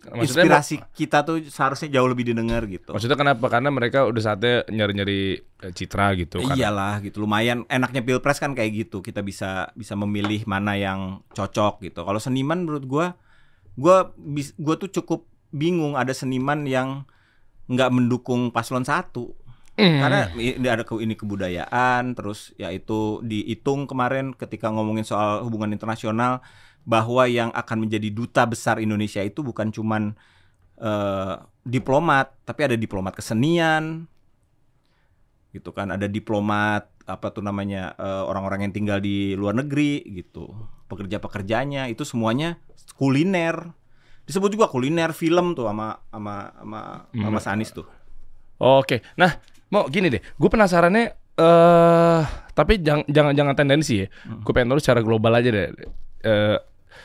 Maksudnya 0.01 0.49
Inspirasi 0.49 0.75
kita 0.97 1.21
tuh 1.21 1.45
seharusnya 1.45 1.93
jauh 1.93 2.09
lebih 2.09 2.25
didengar 2.25 2.65
gitu. 2.65 2.89
Maksudnya 2.89 3.13
kenapa? 3.13 3.45
Karena 3.53 3.69
mereka 3.69 4.09
udah 4.09 4.21
saatnya 4.21 4.65
nyari-nyari 4.65 5.37
eh, 5.61 5.73
citra 5.77 6.17
gitu 6.17 6.41
kan. 6.41 6.57
Iyalah 6.57 7.05
gitu 7.05 7.21
lumayan 7.21 7.69
enaknya 7.69 8.01
pilpres 8.01 8.41
kan 8.41 8.57
kayak 8.57 8.89
gitu 8.89 9.05
kita 9.05 9.21
bisa 9.21 9.69
bisa 9.77 9.93
memilih 9.93 10.41
mana 10.49 10.73
yang 10.73 11.21
cocok 11.37 11.85
gitu. 11.85 12.01
Kalau 12.01 12.17
seniman 12.17 12.65
menurut 12.65 12.85
gua 12.89 13.13
gua 13.77 14.09
bis- 14.17 14.57
gua 14.57 14.73
tuh 14.81 14.89
cukup 14.89 15.29
bingung 15.53 15.93
ada 15.93 16.17
seniman 16.17 16.65
yang 16.65 17.05
nggak 17.69 17.93
mendukung 17.93 18.49
paslon 18.49 18.81
satu 18.81 19.37
Hmm. 19.81 19.97
karena 19.97 20.19
ini 20.37 20.67
ada 20.69 20.85
ke 20.85 20.93
ini 21.01 21.17
kebudayaan 21.17 22.13
terus 22.13 22.53
ya 22.53 22.69
itu 22.69 23.17
dihitung 23.25 23.89
kemarin 23.89 24.37
ketika 24.37 24.69
ngomongin 24.69 25.01
soal 25.01 25.41
hubungan 25.41 25.73
internasional 25.73 26.45
bahwa 26.85 27.25
yang 27.25 27.49
akan 27.53 27.89
menjadi 27.89 28.13
duta 28.13 28.45
besar 28.45 28.77
Indonesia 28.77 29.25
itu 29.25 29.41
bukan 29.41 29.73
cuman 29.73 30.13
eh, 30.77 31.33
diplomat 31.65 32.33
tapi 32.45 32.69
ada 32.69 32.77
diplomat 32.77 33.17
kesenian 33.17 34.05
gitu 35.51 35.75
kan. 35.75 35.91
Ada 35.91 36.07
diplomat 36.07 36.87
apa 37.05 37.27
tuh 37.33 37.43
namanya 37.43 37.93
eh, 37.99 38.23
orang-orang 38.23 38.69
yang 38.69 38.73
tinggal 38.73 38.97
di 39.03 39.35
luar 39.35 39.57
negeri 39.57 40.01
gitu. 40.15 40.47
Pekerja-pekerjanya 40.89 41.87
itu 41.91 42.03
semuanya 42.07 42.57
kuliner. 42.95 43.73
Disebut 44.25 44.53
juga 44.53 44.69
kuliner 44.71 45.11
film 45.11 45.57
tuh 45.57 45.67
sama 45.67 45.99
sama 46.09 46.35
sama, 46.55 46.79
sama 47.11 47.27
Hmm. 47.27 47.33
Mas 47.35 47.47
Anies 47.49 47.71
tuh. 47.73 47.87
Oke, 48.61 49.01
nah 49.17 49.41
mau 49.71 49.87
gini 49.87 50.07
deh, 50.07 50.19
gue 50.19 50.49
penasarannya, 50.49 51.05
eh 51.33 52.21
tapi 52.51 52.77
jangan 52.77 53.07
jangan 53.07 53.33
jangan 53.33 53.55
tendensi 53.55 54.03
ya, 54.03 54.07
Hmm. 54.27 54.43
gue 54.43 54.51
pengen 54.51 54.69
tahu 54.69 54.79
secara 54.79 54.99
global 54.99 55.31
aja 55.31 55.49
deh. 55.49 55.71
Eh 56.21 56.57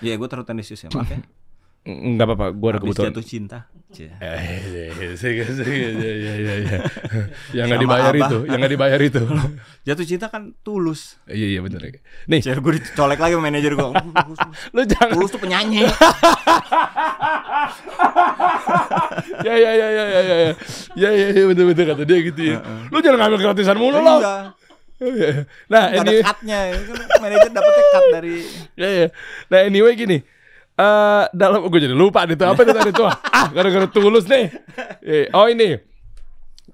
Ya 0.03 0.12
gue 0.12 0.29
terlalu 0.29 0.45
tendensius 0.45 0.83
ya 0.83 0.91
maaf 0.91 1.09
ya. 1.87 1.95
nggak 1.95 2.26
apa-apa, 2.26 2.47
gue 2.51 2.68
ada 2.74 2.80
kebutuhan. 2.82 3.07
jatuh 3.14 3.24
cinta. 3.24 3.59
Ya, 3.97 4.12
ya, 4.18 4.34
ya, 6.37 6.55
ya. 6.59 6.78
yang 7.55 7.66
nggak 7.70 7.80
dibayar 7.87 8.12
Abah. 8.12 8.28
itu, 8.28 8.39
yang 8.51 8.59
nggak 8.59 8.72
dibayar 8.74 9.01
itu. 9.01 9.22
Jatuh 9.87 10.05
cinta 10.05 10.26
kan 10.26 10.53
tulus. 10.66 11.16
Iya 11.30 11.47
iya 11.57 11.61
benar. 11.62 11.80
Nih, 12.26 12.43
Cie, 12.43 12.59
gue 12.59 12.72
dicolek 12.76 13.16
lagi 13.22 13.39
sama 13.39 13.47
manajer 13.47 13.72
gue. 13.78 13.87
lu 14.74 14.82
jangan. 14.84 15.14
Tulus 15.14 15.30
tuh 15.30 15.41
penyanyi. 15.41 15.87
Ya 19.47 19.55
ya 19.55 19.72
ya 19.74 19.89
ya 19.91 20.05
ya 20.07 20.20
ya. 20.22 20.53
Ya 20.99 21.11
ya 21.11 21.26
ya 21.32 21.45
betul 21.49 21.64
betul 21.72 21.84
kata 21.89 22.03
dia 22.05 22.18
gitu 22.20 22.41
ya. 22.53 22.59
Lu 22.91 22.99
jangan 23.01 23.26
ngambil 23.26 23.39
gratisan 23.43 23.78
mulu 23.78 23.99
lo. 24.03 24.16
Iya. 24.97 25.45
Nah, 25.68 25.84
ini 25.93 26.24
cutnya. 26.24 26.59
Kan 26.72 27.18
manajer 27.20 27.51
dapetnya 27.53 27.84
cut 27.93 28.05
dari 28.12 28.34
ya 28.74 28.89
ya. 28.89 29.07
Nah, 29.53 29.61
anyway 29.66 29.93
gini. 29.95 30.18
Eh 30.77 31.24
dalam 31.33 31.64
gue 31.64 31.81
jadi 31.81 31.97
lupa 31.97 32.29
tuh 32.29 32.45
apa 32.45 32.61
itu 32.61 32.72
tadi 32.72 32.93
tuh. 32.93 33.09
Ah, 33.37 33.49
gara-gara 33.49 33.85
tulus 33.87 34.24
nih. 34.27 34.49
Eh, 35.01 35.27
Oh 35.31 35.45
ini. 35.45 35.77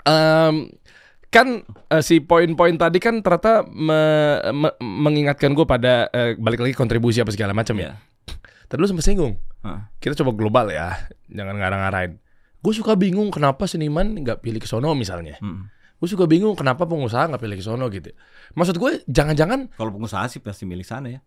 Em, 0.03 0.70
kan 1.28 1.46
eh, 1.88 2.03
si 2.03 2.18
poin-poin 2.18 2.74
tadi 2.74 2.98
kan 2.98 3.18
ternyata 3.18 3.62
me- 3.64 4.42
me- 4.53 4.78
mengingatkan 4.80 5.55
gue 5.55 5.62
pada 5.62 6.11
eh, 6.11 6.34
balik 6.34 6.61
lagi 6.61 6.74
kontribusi 6.74 7.18
apa 7.18 7.30
segala 7.30 7.50
macam 7.50 7.74
ya. 7.76 7.82
Iya. 7.82 7.92
Tadi 8.66 8.78
lu 8.78 8.86
sempat 8.86 9.05
singgung. 9.05 9.38
Hah. 9.62 9.90
Kita 9.96 10.18
coba 10.18 10.34
global 10.34 10.66
ya, 10.68 10.96
jangan 11.28 11.55
ngarang-ngarain. 11.55 12.18
Gue 12.59 12.72
suka 12.72 12.94
bingung 12.94 13.30
kenapa 13.30 13.66
seniman 13.66 14.18
nggak 14.18 14.38
pilih 14.40 14.59
ke 14.59 14.66
sono 14.66 14.94
misalnya. 14.94 15.38
Hmm. 15.38 15.70
Gue 15.98 16.11
suka 16.11 16.26
bingung 16.26 16.55
kenapa 16.55 16.82
pengusaha 16.82 17.30
nggak 17.30 17.42
pilih 17.42 17.59
ke 17.59 17.64
sono 17.64 17.86
gitu. 17.86 18.11
Maksud 18.55 18.74
gue 18.74 19.07
jangan-jangan 19.07 19.70
Kalau 19.72 19.90
pengusaha 19.90 20.26
sih 20.26 20.38
pasti 20.38 20.66
milih 20.66 20.82
sana 20.82 21.11
ya. 21.11 21.20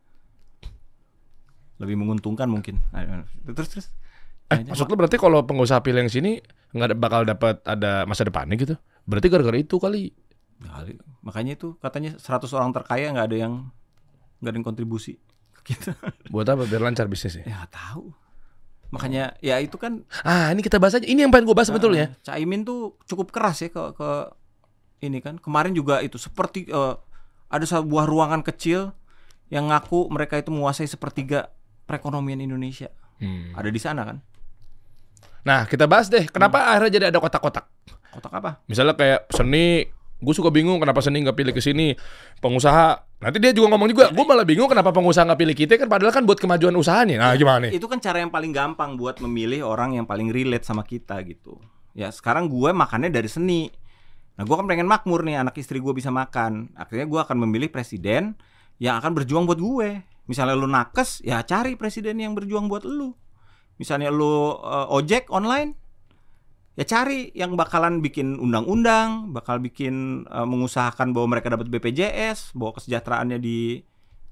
Lebih 1.77 1.95
menguntungkan 1.99 2.47
mungkin. 2.47 2.79
Terus 3.45 3.69
terus. 3.69 3.87
eh, 4.47 4.61
maksud 4.61 4.85
lu 4.85 4.95
berarti 4.95 5.17
kalau 5.17 5.41
pengusaha 5.41 5.81
pilih 5.81 6.05
yang 6.05 6.11
sini 6.11 6.37
nggak 6.71 6.95
bakal 7.01 7.25
dapat 7.25 7.59
ada 7.65 8.05
masa 8.05 8.23
depannya 8.23 8.55
gitu. 8.55 8.75
Berarti 9.03 9.27
gara-gara 9.27 9.57
itu 9.57 9.75
kali. 9.77 10.13
Kali. 10.61 10.95
Makanya 11.21 11.57
itu 11.57 11.75
katanya 11.77 12.15
100 12.15 12.47
orang 12.53 12.71
terkaya 12.71 13.11
nggak 13.11 13.27
ada 13.27 13.37
yang 13.37 13.53
nggak 14.39 14.51
ada 14.51 14.57
yang 14.57 14.67
kontribusi. 14.67 15.17
Gitu. 15.65 15.97
Buat 16.29 16.53
apa 16.53 16.69
biar 16.69 16.77
lancar 16.77 17.09
bisnisnya. 17.09 17.41
Ya 17.41 17.65
tahu. 17.65 18.13
Makanya 18.93 19.33
ya 19.41 19.57
itu 19.57 19.81
kan 19.81 20.05
Ah, 20.21 20.53
ini 20.53 20.61
kita 20.61 20.77
bahas 20.77 20.93
aja. 20.93 21.09
Ini 21.09 21.25
yang 21.25 21.33
pengen 21.33 21.49
gue 21.49 21.57
bahas 21.57 21.73
sebetulnya. 21.73 22.13
Eh, 22.13 22.21
Caimin 22.21 22.61
tuh 22.61 23.01
cukup 23.09 23.33
keras 23.33 23.65
ya 23.65 23.73
ke 23.73 23.81
ke 23.97 24.09
ini 25.01 25.25
kan. 25.25 25.41
Kemarin 25.41 25.73
juga 25.73 26.05
itu 26.05 26.21
seperti 26.21 26.69
eh, 26.69 26.95
ada 27.49 27.65
sebuah 27.65 28.05
ruangan 28.05 28.45
kecil 28.45 28.93
yang 29.49 29.73
ngaku 29.73 30.05
mereka 30.13 30.37
itu 30.37 30.53
menguasai 30.53 30.85
sepertiga 30.85 31.49
perekonomian 31.85 32.41
Indonesia. 32.41 32.89
Hmm. 33.21 33.55
Ada 33.55 33.69
di 33.71 33.79
sana 33.79 34.01
kan? 34.03 34.17
Nah, 35.45 35.69
kita 35.69 35.85
bahas 35.85 36.09
deh. 36.09 36.25
Kenapa 36.27 36.73
akhirnya 36.73 36.91
jadi 36.99 37.05
ada 37.13 37.21
kotak-kotak? 37.21 37.69
Kotak 38.11 38.33
apa? 38.33 38.51
Misalnya 38.65 38.97
kayak 38.97 39.29
seni, 39.29 39.85
gue 40.19 40.33
suka 40.33 40.49
bingung 40.49 40.81
kenapa 40.81 41.05
seni 41.05 41.21
nggak 41.21 41.37
pilih 41.37 41.53
ke 41.53 41.61
sini. 41.61 41.93
Pengusaha, 42.41 43.21
nanti 43.21 43.37
dia 43.37 43.53
juga 43.53 43.77
ngomong 43.77 43.89
juga, 43.93 44.09
gue 44.09 44.25
malah 44.25 44.43
bingung 44.43 44.65
kenapa 44.65 44.89
pengusaha 44.89 45.21
nggak 45.21 45.39
pilih 45.39 45.55
kita 45.55 45.71
kan 45.77 45.87
padahal 45.87 46.11
kan 46.11 46.25
buat 46.25 46.41
kemajuan 46.41 46.73
usahanya. 46.73 47.21
Nah, 47.21 47.37
gimana 47.37 47.69
nih? 47.69 47.77
Itu 47.77 47.85
kan 47.85 48.01
cara 48.01 48.25
yang 48.25 48.33
paling 48.33 48.49
gampang 48.49 48.97
buat 48.97 49.21
memilih 49.21 49.69
orang 49.69 49.95
yang 49.95 50.09
paling 50.09 50.33
relate 50.33 50.65
sama 50.65 50.81
kita 50.81 51.21
gitu. 51.29 51.61
Ya 51.95 52.11
sekarang 52.11 52.49
gue 52.51 52.73
makannya 52.75 53.13
dari 53.13 53.29
seni. 53.31 53.71
Nah 54.35 54.43
gue 54.43 54.55
kan 54.55 54.67
pengen 54.67 54.83
makmur 54.83 55.23
nih 55.23 55.39
anak 55.39 55.55
istri 55.55 55.79
gue 55.79 55.93
bisa 55.95 56.11
makan. 56.11 56.75
Akhirnya 56.75 57.07
gue 57.07 57.19
akan 57.23 57.47
memilih 57.47 57.71
presiden 57.71 58.35
yang 58.83 58.99
akan 58.99 59.15
berjuang 59.15 59.47
buat 59.47 59.59
gue. 59.61 60.03
Misalnya 60.25 60.53
lu 60.53 60.65
nakes, 60.65 61.21
ya 61.21 61.41
cari 61.41 61.75
presiden 61.75 62.17
yang 62.17 62.33
berjuang 62.33 62.65
buat 62.65 62.81
lu. 62.81 63.13
Misalnya 63.75 64.09
lu 64.09 64.25
eh, 64.55 64.87
ojek 64.89 65.29
online, 65.29 65.77
ya 66.73 66.83
cari 66.83 67.29
yang 67.31 67.53
bakalan 67.53 67.99
bikin 67.99 68.35
undang-undang, 68.35 69.29
bakal 69.29 69.59
bikin 69.59 70.25
eh, 70.25 70.43
mengusahakan 70.43 71.13
bahwa 71.13 71.37
mereka 71.37 71.49
dapat 71.49 71.69
BPJS, 71.69 72.53
bahwa 72.53 72.73
kesejahteraannya 72.75 73.37
di 73.37 73.83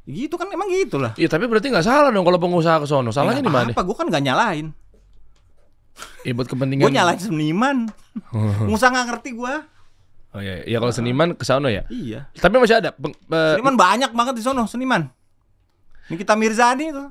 gitu 0.03 0.35
kan 0.35 0.51
emang 0.51 0.67
gitu 0.67 0.99
lah. 0.99 1.15
Iya 1.15 1.31
tapi 1.31 1.47
berarti 1.47 1.71
nggak 1.71 1.85
salah 1.85 2.11
dong 2.11 2.25
kalau 2.25 2.35
pengusaha 2.35 2.81
ke 2.81 2.87
sono. 2.87 3.15
Salahnya 3.15 3.39
di 3.39 3.47
mana? 3.47 3.71
Apa? 3.71 3.81
Gue 3.81 3.95
kan 3.95 4.09
nggak 4.09 4.23
nyalain. 4.23 4.75
Ya, 6.25 6.33
buat 6.33 6.49
kepentingan. 6.49 6.83
Gue 6.83 6.91
nyalain 6.91 7.21
seniman. 7.21 7.77
Pengusaha 8.65 8.89
nggak 8.89 9.07
ngerti 9.13 9.29
gue. 9.31 9.53
Oh 10.33 10.41
iya, 10.41 10.65
ya 10.65 10.81
kalau 10.81 10.89
seniman 10.89 11.37
ke 11.37 11.45
sono 11.45 11.69
ya. 11.69 11.85
Iya. 11.87 12.25
Tapi 12.33 12.57
masih 12.57 12.81
ada. 12.81 12.89
peng- 12.91 13.13
eh, 13.13 13.53
Seniman 13.53 13.77
banyak 13.77 14.11
banget 14.11 14.33
di 14.33 14.43
sono 14.43 14.65
seniman. 14.65 15.05
Nikita 16.13 16.37
Mirzani 16.37 16.93
tuh. 16.93 17.09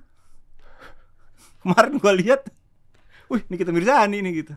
Kemarin 1.62 1.98
gua 1.98 2.12
lihat. 2.14 2.46
Wih, 3.26 3.42
Nikita 3.50 3.70
Mirzani 3.74 4.22
nih 4.22 4.32
gitu. 4.40 4.54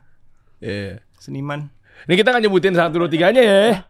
iya. 0.59 1.01
Seniman. 1.17 1.69
Ini 2.05 2.13
kita 2.15 2.29
nggak 2.29 2.43
nyebutin 2.45 2.75
satu 2.75 3.01
dua 3.01 3.09
tiganya 3.09 3.41
ya. 3.41 3.87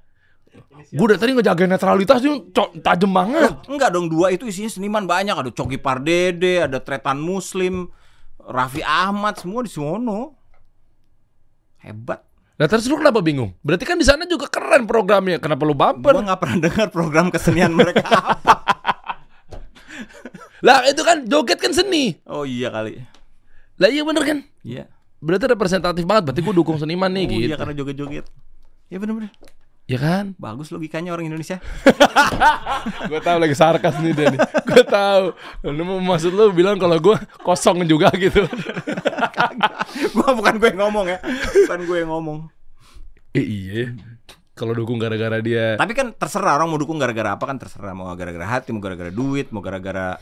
Gue 0.88 1.08
dari 1.12 1.20
tadi 1.20 1.32
ngejagain 1.36 1.68
netralitas 1.68 2.24
dia 2.24 2.32
co- 2.32 2.72
tajem 2.80 3.12
banget. 3.12 3.68
Enggak 3.68 3.92
dong, 3.92 4.08
dua 4.08 4.32
itu 4.32 4.48
isinya 4.48 4.72
seniman 4.72 5.04
banyak. 5.04 5.36
Ada 5.36 5.52
Coki 5.52 5.76
Pardede, 5.76 6.64
ada 6.64 6.80
Tretan 6.80 7.20
Muslim, 7.20 7.92
Raffi 8.40 8.80
Ahmad, 8.80 9.36
semua 9.36 9.66
di 9.66 9.72
sono. 9.74 10.38
Hebat. 11.84 12.24
Nah 12.56 12.72
terus 12.72 12.88
lu 12.88 12.96
kenapa 12.96 13.20
bingung? 13.20 13.52
Berarti 13.60 13.84
kan 13.84 14.00
di 14.00 14.08
sana 14.08 14.24
juga 14.24 14.48
keren 14.48 14.88
programnya. 14.88 15.44
Kenapa 15.44 15.68
lu 15.68 15.76
Gua 15.76 15.92
baper? 15.92 16.24
nggak 16.24 16.40
pernah 16.40 16.58
dengar 16.64 16.88
program 16.88 17.28
kesenian 17.28 17.76
mereka 17.76 18.06
apa. 18.08 18.75
Lah 20.66 20.82
itu 20.90 21.06
kan 21.06 21.22
joget 21.30 21.62
kan 21.62 21.70
seni. 21.70 22.18
Oh 22.26 22.42
iya 22.42 22.74
kali. 22.74 22.98
Lah 23.78 23.90
iya 23.92 24.02
bener 24.02 24.24
kan? 24.26 24.38
Iya. 24.66 24.90
Berarti 25.22 25.46
representatif 25.46 26.02
banget. 26.04 26.24
Berarti 26.26 26.42
gue 26.42 26.56
dukung 26.58 26.82
seniman 26.82 27.14
nih 27.14 27.24
Oh 27.24 27.32
gitu. 27.38 27.48
iya 27.54 27.56
karena 27.56 27.74
joget-joget. 27.78 28.26
Ya 28.90 28.98
bener-bener. 28.98 29.30
Ya 29.86 30.02
kan? 30.02 30.34
Bagus 30.42 30.74
logikanya 30.74 31.14
orang 31.14 31.30
Indonesia. 31.30 31.62
gue 33.10 33.22
tahu 33.22 33.38
lagi 33.38 33.54
sarkas 33.54 33.94
nih 34.02 34.18
dia 34.18 34.34
nih. 34.34 34.42
Gue 34.66 34.82
tahu. 34.82 35.24
Lu 35.70 35.84
mau 35.86 36.02
maksud 36.02 36.34
lu 36.34 36.50
bilang 36.50 36.82
kalau 36.82 36.98
gue 36.98 37.14
kosong 37.46 37.86
juga 37.86 38.10
gitu. 38.18 38.42
gua 40.18 40.30
bukan 40.34 40.54
gue 40.58 40.70
yang 40.74 40.82
ngomong 40.90 41.06
ya. 41.06 41.18
Bukan 41.70 41.80
gue 41.86 41.98
yang 42.02 42.10
ngomong. 42.10 42.38
eh, 43.38 43.46
iya. 43.46 43.94
Kalau 44.58 44.74
dukung 44.74 44.98
gara-gara 44.98 45.38
dia. 45.38 45.78
Tapi 45.78 45.94
kan 45.94 46.18
terserah 46.18 46.58
orang 46.58 46.72
mau 46.72 46.80
dukung 46.82 46.98
gara-gara 46.98 47.36
apa 47.38 47.46
kan 47.46 47.60
terserah 47.62 47.94
mau 47.94 48.10
gara-gara 48.16 48.48
hati, 48.48 48.72
mau 48.72 48.82
gara-gara 48.82 49.12
duit, 49.12 49.52
mau 49.54 49.60
gara-gara 49.62 50.16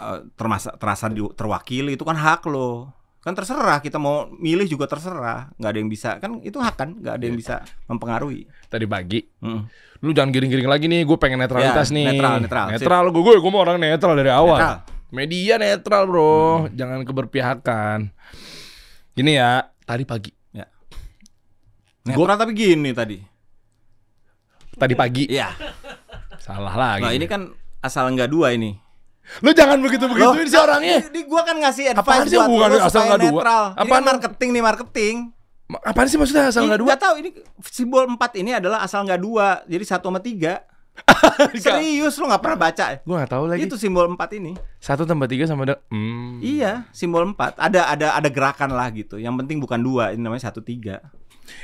uh, 0.00 0.20
termasa 0.34 0.72
terasa 0.80 1.12
di- 1.12 1.34
terwakili 1.36 1.94
itu 1.94 2.02
kan 2.08 2.16
hak 2.16 2.48
lo. 2.48 2.88
Kan 3.20 3.36
terserah 3.36 3.84
kita 3.84 4.00
mau 4.00 4.32
milih 4.32 4.64
juga 4.64 4.88
terserah, 4.88 5.52
nggak 5.60 5.70
ada 5.70 5.78
yang 5.78 5.92
bisa 5.92 6.16
kan 6.16 6.40
itu 6.40 6.56
hak 6.56 6.72
kan, 6.72 6.96
nggak 6.96 7.14
ada 7.20 7.24
yang 7.28 7.36
bisa 7.36 7.60
mempengaruhi. 7.84 8.48
Tadi 8.72 8.88
pagi. 8.88 9.20
Mm. 9.44 9.68
Lu 10.00 10.16
jangan 10.16 10.32
giring-giring 10.32 10.64
lagi 10.64 10.88
nih. 10.88 11.04
Gue 11.04 11.20
pengen 11.20 11.44
netralitas 11.44 11.92
Ya, 11.92 11.96
nih. 12.00 12.16
netral, 12.16 12.34
netral. 12.40 12.66
Netral 12.72 13.04
gue. 13.12 13.20
Gue 13.20 13.34
gue 13.36 13.52
mau 13.52 13.60
orang 13.60 13.76
netral 13.76 14.16
dari 14.16 14.32
awal. 14.32 14.56
Netral. 14.56 14.76
Media 15.12 15.54
netral 15.60 16.02
bro. 16.08 16.64
Jangan 16.72 17.04
keberpihakan. 17.04 17.98
Gini 19.12 19.36
ya. 19.36 19.68
Tadi 19.84 20.08
pagi. 20.08 20.32
Ya. 20.56 20.64
Netral 22.08 22.40
tapi 22.40 22.52
gini 22.56 22.90
tadi. 22.96 23.20
Tadi 24.80 24.94
pagi. 24.96 25.28
Iya. 25.28 25.52
Salah 26.40 26.72
lagi. 26.72 27.04
Nah 27.04 27.12
ini 27.12 27.28
kan 27.28 27.52
asal 27.84 28.08
nggak 28.16 28.32
dua 28.32 28.56
ini. 28.56 28.72
Lu 29.40 29.50
jangan 29.54 29.78
begitu-begituin 29.78 30.42
Loh, 30.42 30.50
sih 30.50 30.58
orangnya. 30.58 30.98
Di, 31.06 31.08
di 31.14 31.20
gua 31.24 31.42
kan 31.46 31.56
ngasih 31.62 31.94
Apaan 31.94 32.26
advice 32.26 32.30
sih 32.30 32.36
buat 32.36 32.48
hubungannya 32.50 32.78
lu 32.78 32.86
asal 32.86 33.00
nggak 33.06 33.20
dua? 33.22 33.42
Apaan? 33.78 33.86
kan 33.86 34.02
marketing 34.02 34.48
nih 34.50 34.62
marketing. 34.64 35.14
Ma- 35.70 35.82
Apaan 35.86 36.06
sih 36.10 36.18
maksudnya 36.18 36.50
asal 36.50 36.66
nggak 36.66 36.80
dua? 36.82 36.88
nggak 36.90 37.00
tahu 37.00 37.14
ini 37.22 37.30
simbol 37.62 38.04
4 38.10 38.42
ini 38.42 38.50
adalah 38.58 38.82
asal 38.82 39.06
nggak 39.06 39.20
dua. 39.22 39.62
Jadi 39.70 39.84
satu 39.86 40.10
sama 40.10 40.18
tiga. 40.18 40.66
Serius 41.64 42.18
lu 42.18 42.26
nggak 42.26 42.42
pernah 42.42 42.58
baca? 42.58 42.84
ya? 42.92 42.98
Gue 43.00 43.16
gak 43.16 43.30
tahu 43.32 43.44
lagi. 43.48 43.64
Itu 43.64 43.80
simbol 43.80 44.04
4 44.10 44.20
ini. 44.36 44.52
Satu 44.82 45.08
tambah 45.08 45.30
tiga 45.30 45.48
sama 45.48 45.64
ada. 45.64 45.80
Hmm. 45.88 46.42
Iya, 46.42 46.84
simbol 46.92 47.24
4. 47.32 47.56
Ada 47.56 47.80
ada 47.96 48.06
ada 48.18 48.28
gerakan 48.28 48.74
lah 48.74 48.90
gitu. 48.92 49.16
Yang 49.16 49.46
penting 49.46 49.62
bukan 49.62 49.80
dua, 49.80 50.12
ini 50.12 50.20
namanya 50.20 50.50
satu 50.50 50.60
tiga. 50.60 51.00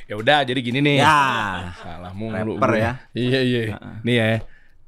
Ya 0.06 0.14
udah 0.18 0.42
jadi 0.46 0.60
gini 0.62 0.80
nih. 0.80 1.02
Ya. 1.02 1.74
Salah 1.78 2.12
mulu. 2.14 2.58
Rapper 2.58 2.72
ya. 2.78 2.92
Iya 3.12 3.40
iya. 3.42 3.60
Nih 4.02 4.14
ya. 4.16 4.26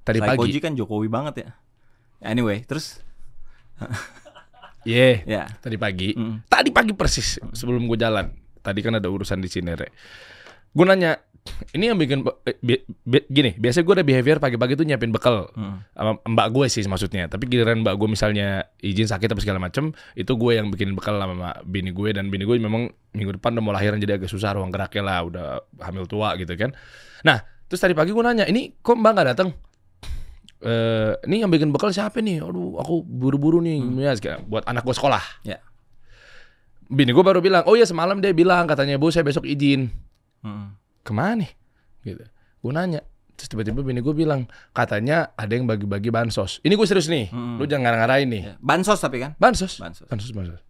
Tadi 0.02 0.18
Selain 0.22 0.30
pagi. 0.34 0.40
Koji 0.48 0.58
kan 0.62 0.72
Jokowi 0.78 1.08
banget 1.12 1.34
ya. 1.44 1.48
Anyway, 2.18 2.62
terus 2.62 2.98
Iya. 4.82 5.22
ya. 5.22 5.42
Tadi 5.60 5.76
pagi. 5.76 6.16
Mm. 6.16 6.46
Tadi 6.46 6.70
pagi 6.72 6.92
persis 6.94 7.36
sebelum 7.52 7.84
gue 7.84 7.98
jalan. 7.98 8.32
Tadi 8.58 8.80
kan 8.80 8.96
ada 8.96 9.06
urusan 9.06 9.38
di 9.38 9.46
Cinere. 9.46 9.92
Gue 10.72 10.84
nanya, 10.84 11.18
ini 11.72 11.88
yang 11.88 11.96
bikin 11.96 12.24
bi- 12.60 12.84
bi- 12.84 13.28
gini. 13.28 13.52
Biasanya 13.54 13.84
gue 13.84 13.94
ada 14.00 14.06
behavior 14.06 14.38
pagi-pagi 14.38 14.76
tuh 14.76 14.84
nyiapin 14.84 15.08
bekal 15.08 15.48
Hmm. 15.52 15.80
sama 15.92 16.20
mbak 16.24 16.48
gue 16.52 16.66
sih 16.68 16.84
maksudnya. 16.84 17.26
Tapi 17.26 17.48
giliran 17.48 17.80
mbak 17.80 17.94
gue 17.96 18.08
misalnya 18.08 18.68
izin 18.78 19.08
sakit 19.08 19.28
apa 19.28 19.40
segala 19.40 19.58
macem, 19.58 19.92
itu 20.14 20.32
gue 20.32 20.52
yang 20.56 20.68
bikin 20.68 20.92
bekal 20.92 21.16
sama 21.16 21.56
bini 21.64 21.92
gue 21.92 22.12
dan 22.12 22.28
bini 22.28 22.44
gue 22.44 22.56
memang 22.56 22.88
minggu 23.12 23.36
depan 23.36 23.56
udah 23.56 23.64
mau 23.64 23.72
lahiran 23.72 23.96
jadi 23.98 24.16
agak 24.16 24.28
susah 24.28 24.56
ruang 24.56 24.68
geraknya 24.68 25.02
lah, 25.04 25.18
udah 25.24 25.46
hamil 25.80 26.04
tua 26.04 26.36
gitu 26.36 26.52
kan. 26.54 26.72
Nah, 27.24 27.40
terus 27.66 27.80
tadi 27.80 27.92
pagi 27.92 28.12
gue 28.12 28.24
nanya, 28.24 28.44
ini 28.44 28.72
kok 28.74 28.96
mbak 28.96 29.12
nggak 29.12 29.28
datang? 29.32 29.48
Eh, 30.58 31.12
ini 31.30 31.38
yang 31.38 31.50
bikin 31.50 31.70
bekal 31.70 31.94
siapa 31.94 32.18
nih? 32.18 32.42
Aduh, 32.42 32.82
aku 32.82 33.06
buru-buru 33.06 33.62
nih, 33.62 33.78
ya, 34.02 34.10
sekarang 34.18 34.42
buat 34.50 34.66
anak 34.66 34.82
gue 34.82 34.90
sekolah. 34.90 35.22
Ya. 35.46 35.62
Bini 36.88 37.14
gue 37.14 37.22
baru 37.22 37.38
bilang, 37.38 37.62
oh 37.68 37.76
ya 37.76 37.86
semalam 37.86 38.18
dia 38.18 38.32
bilang 38.32 38.66
katanya 38.66 38.96
bu 38.96 39.12
saya 39.12 39.22
besok 39.22 39.44
izin 39.44 39.92
Hmm. 40.40 40.74
ke 41.04 41.12
mana 41.12 41.46
nih? 41.46 41.50
Gitu. 42.02 42.24
Gue 42.58 42.72
nanya, 42.72 43.04
terus 43.36 43.52
tiba-tiba 43.52 43.84
bini 43.84 44.00
gue 44.00 44.10
bilang 44.10 44.48
katanya 44.72 45.30
ada 45.36 45.52
yang 45.52 45.68
bagi-bagi 45.68 46.10
bansos. 46.10 46.58
Ini 46.64 46.74
gue 46.74 46.86
serius 46.88 47.06
nih, 47.06 47.28
Hmm. 47.30 47.60
lu 47.60 47.68
jangan 47.68 47.86
ngarang-ngarain 47.92 48.26
nih. 48.26 48.42
Ya. 48.42 48.54
Bansos 48.58 48.98
tapi 48.98 49.20
kan? 49.22 49.36
Bansos, 49.38 49.78
Bansos. 49.78 50.08
bansos, 50.08 50.32
bansos. 50.32 50.60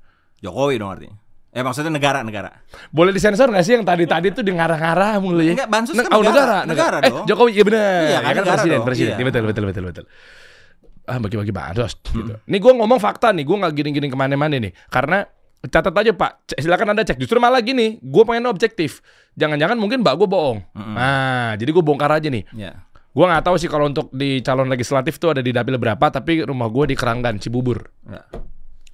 Jokowi 0.42 0.76
dong 0.76 0.90
artinya. 0.92 1.16
Eh 1.48 1.64
maksudnya 1.64 1.88
negara-negara. 1.88 2.60
Boleh 2.92 3.08
disensor 3.10 3.48
gak 3.48 3.64
sih 3.64 3.72
yang 3.72 3.82
tadi-tadi 3.82 4.30
tuh 4.30 4.44
di 4.44 4.52
ngarah-ngarah 4.52 5.16
mulu 5.16 5.40
ya? 5.40 5.56
Enggak, 5.56 5.70
bansos 5.72 5.96
kan 5.96 6.12
oh, 6.12 6.20
negara. 6.20 6.62
negara, 6.68 6.68
Negara 6.68 6.96
Eh, 7.00 7.10
dong. 7.10 7.24
Jokowi, 7.24 7.50
iya 7.56 7.64
benar. 7.64 7.80
Iya, 7.80 7.88
kan 7.88 8.04
ya 8.04 8.20
kan 8.20 8.34
negara 8.36 8.52
presiden, 8.52 8.76
dong. 8.76 8.86
presiden. 8.86 9.08
Iya. 9.08 9.16
Iya, 9.16 9.26
betul, 9.26 9.42
betul, 9.48 9.64
betul, 9.64 9.84
betul. 9.88 10.04
Ah, 11.08 11.16
bagi-bagi 11.16 11.54
bansos 11.56 11.92
gitu. 12.04 12.36
Nih 12.44 12.60
gue 12.60 12.72
ngomong 12.76 13.00
fakta 13.00 13.32
nih, 13.32 13.48
gue 13.48 13.56
nggak 13.56 13.72
giring-giring 13.72 14.12
ke 14.12 14.18
mana-mana 14.20 14.60
nih. 14.60 14.76
Karena 14.92 15.24
catat 15.64 15.90
aja 15.90 16.12
Pak, 16.12 16.52
silakan 16.54 16.92
anda 16.92 17.02
cek. 17.02 17.16
Justru 17.16 17.40
malah 17.40 17.64
gini, 17.64 17.96
gue 17.96 18.22
pengen 18.28 18.44
objektif. 18.44 19.00
Jangan-jangan 19.32 19.80
mungkin 19.80 20.04
mbak 20.04 20.20
gue 20.20 20.28
bohong. 20.28 20.60
Nah, 20.76 21.56
jadi 21.56 21.70
gue 21.72 21.80
bongkar 21.80 22.12
aja 22.12 22.28
nih. 22.28 22.44
Ya. 22.52 22.84
Gue 23.08 23.24
nggak 23.24 23.40
tahu 23.40 23.56
sih 23.56 23.72
kalau 23.72 23.88
untuk 23.88 24.12
di 24.12 24.44
calon 24.44 24.68
legislatif 24.68 25.16
tuh 25.16 25.32
ada 25.32 25.40
di 25.40 25.48
dapil 25.48 25.80
berapa, 25.80 26.12
tapi 26.12 26.44
rumah 26.44 26.68
gue 26.68 26.92
di 26.92 26.94
Keranggan, 26.94 27.40
Cibubur. 27.40 27.88
Ya. 28.04 28.22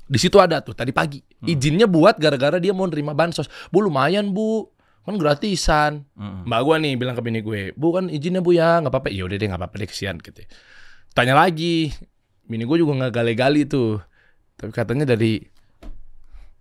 Di 0.05 0.19
situ 0.21 0.37
ada 0.37 0.61
tuh 0.61 0.77
tadi 0.77 0.93
pagi. 0.93 1.21
Izinnya 1.45 1.89
buat 1.89 2.21
gara-gara 2.21 2.61
dia 2.61 2.77
mau 2.77 2.85
nerima 2.85 3.17
bansos. 3.17 3.49
Bu 3.73 3.85
lumayan 3.85 4.33
bu, 4.37 4.69
kan 5.05 5.17
gratisan. 5.17 6.05
Mm. 6.17 6.49
Mbak 6.49 6.61
gue 6.65 6.77
nih 6.81 6.93
bilang 6.97 7.15
ke 7.17 7.23
bini 7.25 7.41
gue, 7.41 7.73
bu 7.77 7.97
kan 7.97 8.09
izinnya 8.09 8.45
bu 8.45 8.57
ya, 8.57 8.81
nggak 8.85 8.93
apa-apa. 8.93 9.09
Iya 9.09 9.25
udah 9.29 9.37
deh 9.37 9.47
nggak 9.49 9.61
apa-apa 9.61 9.77
deh 9.81 9.89
kesian 9.89 10.17
gitu. 10.21 10.41
Tanya 11.13 11.37
lagi, 11.37 11.93
bini 12.45 12.65
gue 12.69 12.77
juga 12.81 12.93
nggak 13.05 13.13
gali-gali 13.13 13.65
tuh. 13.65 14.01
Tapi 14.57 14.71
katanya 14.73 15.05
dari 15.09 15.41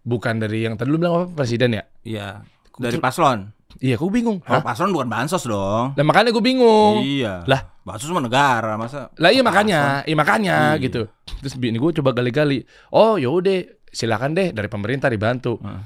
bukan 0.03 0.43
dari 0.43 0.67
yang 0.67 0.75
tadi 0.75 0.91
lu 0.91 0.99
bilang 0.99 1.23
apa 1.23 1.27
presiden 1.31 1.79
ya? 1.79 1.83
Iya. 2.03 2.27
Dari 2.75 2.97
paslon. 2.99 3.53
Iya, 3.79 3.95
aku 3.95 4.09
bingung. 4.09 4.37
Kalau 4.39 4.61
paslon 4.61 4.91
bukan 4.91 5.07
bansos 5.07 5.43
dong. 5.43 5.93
Lah 5.93 6.03
makanya 6.03 6.29
gue 6.29 6.41
bingung. 6.41 7.01
Iya. 7.01 7.45
Lah. 7.45 7.61
bansos 7.83 8.07
mah 8.09 8.21
negara 8.21 8.73
masa. 8.73 9.11
Lah 9.13 9.27
iya 9.27 9.41
makanya, 9.41 10.03
iya 10.03 10.15
makanya 10.15 10.55
Iya. 10.73 10.81
gitu. 10.81 11.01
Terus 11.41 11.55
bini 11.55 11.75
gue 11.75 11.91
coba 11.93 12.11
gali-gali. 12.11 12.63
Oh 12.89 13.15
yaudah, 13.15 13.59
silakan 13.85 14.31
deh 14.31 14.49
dari 14.49 14.67
pemerintah 14.67 15.11
dibantu. 15.11 15.59
Hmm. 15.59 15.83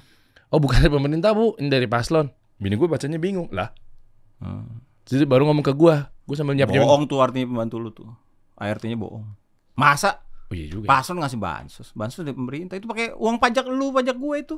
Oh 0.47 0.57
bukan 0.57 0.77
dari 0.79 0.93
pemerintah 0.93 1.33
bu, 1.33 1.57
ini 1.57 1.67
dari 1.67 1.85
paslon. 1.85 2.29
Bini 2.55 2.73
gue 2.73 2.85
bacanya 2.85 3.17
bingung 3.17 3.49
lah. 3.49 3.73
Hmm. 4.37 4.85
Jadi 5.03 5.25
baru 5.25 5.45
ngomong 5.45 5.61
ke 5.61 5.73
gue, 5.73 5.95
gue 5.97 6.35
sambil 6.35 6.53
nyiap 6.53 6.69
nyiap. 6.69 6.85
Bohong 6.85 7.03
tuh 7.05 7.17
artinya 7.17 7.47
pembantu 7.47 7.75
lu 7.77 7.89
tuh. 7.89 8.09
ART-nya 8.53 8.93
bohong. 8.93 9.25
Masa 9.73 10.21
Oh 10.47 10.55
iya 10.55 10.69
juga. 10.69 10.85
paslon 10.87 11.17
ngasih 11.17 11.37
bansos? 11.37 11.87
Bansos 11.91 12.21
dari 12.21 12.31
pemerintah 12.31 12.73
itu 12.73 12.85
pakai 12.85 13.11
uang 13.11 13.35
pajak 13.37 13.65
lu, 13.65 13.89
pajak 13.89 14.13
gue 14.13 14.35
itu. 14.37 14.55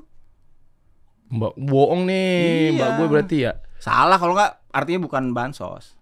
Mbak 1.30 1.54
bohong 1.56 2.02
nih, 2.04 2.34
Iya. 2.70 2.76
mbak 2.76 2.90
gue 2.92 3.08
berarti 3.08 3.38
ya. 3.40 3.54
Salah 3.78 4.18
kalau 4.18 4.34
nggak 4.34 4.52
artinya 4.70 5.00
bukan 5.02 5.30
bansos. 5.30 5.94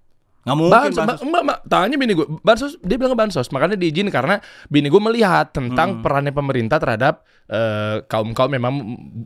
Nggak 0.41 0.55
mungkin 0.55 0.71
Bansos, 0.73 0.95
bansos. 0.97 1.19
mbak, 1.19 1.27
mbak, 1.27 1.43
mbak, 1.43 1.57
tanya 1.67 1.95
bini 1.97 2.13
gue, 2.13 2.27
bansos, 2.39 2.79
dia 2.79 2.95
bilang 2.95 3.13
bansos, 3.13 3.51
makanya 3.51 3.75
diizin 3.75 4.07
karena 4.07 4.39
bini 4.65 4.87
gue 4.87 5.01
melihat 5.01 5.51
tentang 5.51 5.99
Hmm. 5.99 6.01
perannya 6.01 6.31
pemerintah 6.31 6.77
terhadap 6.77 7.27
eh, 7.45 8.03
kaum 8.05 8.31
kaum 8.31 8.47
memang 8.49 8.71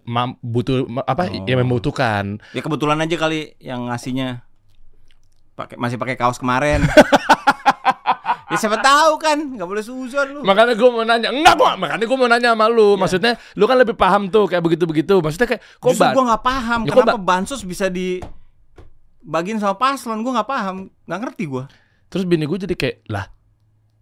mam- 0.03 0.37
butuh 0.39 0.85
apa 1.03 1.25
Oh. 1.27 1.41
yang 1.43 1.57
membutuhkan. 1.59 2.37
Ya 2.51 2.59
kebetulan 2.59 2.97
aja 2.97 3.13
kali 3.15 3.57
yang 3.57 3.85
ngasihnya 3.85 4.45
pakai 5.51 5.77
masih 5.77 5.97
pakai 5.97 6.13
kaos 6.15 6.37
kemarin. 6.37 6.81
Ya 8.51 8.57
siapa 8.59 8.83
tahu 8.83 9.15
kan, 9.15 9.39
nggak 9.55 9.63
boleh 9.63 9.79
suzon 9.79 10.27
lu. 10.35 10.39
Makanya 10.43 10.75
gue 10.75 10.89
mau 10.91 11.07
nanya, 11.07 11.31
enggak 11.31 11.55
gua, 11.55 11.79
makanya 11.79 12.03
gue 12.03 12.17
mau 12.19 12.27
nanya 12.27 12.51
sama 12.51 12.67
lu. 12.67 12.99
Maksudnya 12.99 13.39
lu 13.55 13.63
kan 13.63 13.79
lebih 13.79 13.95
paham 13.95 14.27
tuh 14.27 14.43
kayak 14.51 14.59
begitu-begitu. 14.59 15.23
Maksudnya 15.23 15.47
kayak 15.55 15.61
kok 15.79 15.95
Justru 15.95 16.11
gue 16.11 16.25
nggak 16.27 16.43
paham 16.43 16.79
Ya, 16.83 16.91
kok 16.91 17.07
kenapa 17.07 17.21
bansos 17.23 17.63
bisa 17.63 17.87
di 17.87 18.19
bagiin 19.23 19.63
sama 19.63 19.79
paslon. 19.79 20.19
Gue 20.19 20.35
nggak 20.35 20.49
paham, 20.51 20.91
nggak 21.07 21.19
ngerti 21.23 21.43
gue. 21.47 21.63
Terus 22.11 22.23
bini 22.27 22.43
gue 22.43 22.59
jadi 22.59 22.75
kayak 22.75 23.07
lah 23.07 23.25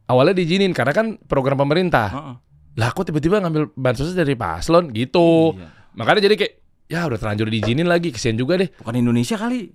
awalnya 0.09 0.41
diizinin 0.41 0.73
karena 0.73 0.93
kan 0.97 1.21
program 1.29 1.61
pemerintah. 1.61 2.09
Heeh. 2.09 2.35
Lah 2.81 2.89
kok 2.89 3.05
tiba-tiba 3.05 3.37
ngambil 3.37 3.69
bansosnya 3.77 4.25
dari 4.25 4.33
paslon 4.33 4.89
gitu. 4.89 5.53
Iya. 5.53 5.93
Makanya 5.93 6.25
jadi 6.25 6.35
kayak 6.41 6.53
ya 6.89 7.05
udah 7.05 7.21
terlanjur 7.21 7.45
diizinin 7.53 7.85
lagi 7.85 8.09
kesian 8.09 8.33
juga 8.33 8.57
deh. 8.57 8.69
Bukan 8.81 8.97
Indonesia 8.97 9.37
kali. 9.37 9.69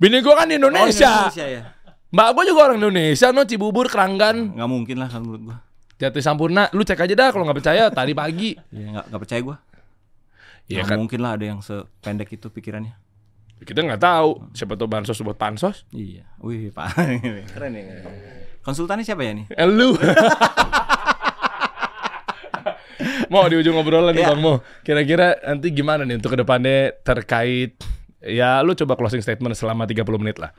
Bini 0.00 0.18
gue 0.24 0.34
kan 0.34 0.48
di 0.48 0.56
Oh, 0.56 0.60
Indonesia. 0.66 1.28
Indonesia 1.30 1.46
ya. 1.46 1.62
Mbak 2.12 2.28
gue 2.36 2.44
juga 2.46 2.60
orang 2.68 2.76
Indonesia, 2.76 3.32
no 3.32 3.42
Cibubur, 3.42 3.88
Keranggan, 3.88 4.52
Nggak 4.52 4.68
mungkin 4.68 4.96
lah 5.00 5.08
kalau 5.08 5.24
menurut 5.24 5.42
gue. 5.48 5.56
Jati 5.96 6.20
Sampurna. 6.20 6.68
Lu 6.74 6.82
cek 6.82 7.00
aja 7.00 7.14
dah 7.14 7.28
kalau 7.30 7.46
nggak 7.46 7.58
percaya 7.58 7.88
tadi 7.88 8.12
pagi. 8.12 8.52
Ya 8.68 8.86
nggak 8.92 9.04
nggak 9.08 9.22
percaya 9.22 9.40
gue. 9.40 9.56
Iya 10.68 10.82
Nggak 10.82 10.88
kan, 10.88 10.98
mungkin 11.00 11.20
lah 11.20 11.32
ada 11.34 11.44
yang 11.46 11.60
sependek 11.60 12.28
itu 12.30 12.46
pikirannya. 12.46 12.94
kita 13.62 13.78
nggak 13.78 14.02
tahu. 14.02 14.50
Siapa 14.52 14.74
tahu 14.74 14.88
bansos 14.90 15.16
buat 15.22 15.38
pansos. 15.38 15.86
Iya. 15.88 16.26
Wih, 16.42 16.68
Pak. 16.68 16.98
Keren 17.54 17.72
ya. 17.72 18.02
Konsultannya 18.60 19.06
siapa 19.06 19.22
ya 19.22 19.32
nih? 19.32 19.46
Eh, 19.48 19.64
lu. 19.64 19.94
Mau 23.26 23.48
di 23.48 23.56
ujung 23.56 23.74
obrolan 23.74 24.12
nih 24.12 24.22
Iya. 24.22 24.28
Bang 24.28 24.40
Mo. 24.42 24.54
Kira-kira 24.82 25.40
nanti 25.42 25.70
gimana 25.70 26.04
nih 26.04 26.20
untuk 26.20 26.34
ke 26.34 26.38
depannya 26.38 26.92
terkait 27.00 27.72
ya 28.20 28.60
lu 28.60 28.76
coba 28.76 28.94
closing 28.94 29.18
statement 29.18 29.56
selama 29.56 29.88
30 29.88 30.04
menit 30.18 30.36
lah. 30.36 30.52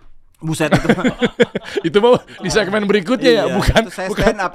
Buset 0.43 0.67
itu. 0.75 0.87
itu 1.87 1.97
mau 2.03 2.19
di 2.19 2.51
segmen 2.51 2.83
berikutnya 2.83 3.31
ya, 3.31 3.43
Iya, 3.47 3.55
bukan 3.55 3.83
itu 3.87 3.91
saya 3.95 4.07
bukan. 4.11 4.23
stand 4.27 4.41
up. 4.43 4.53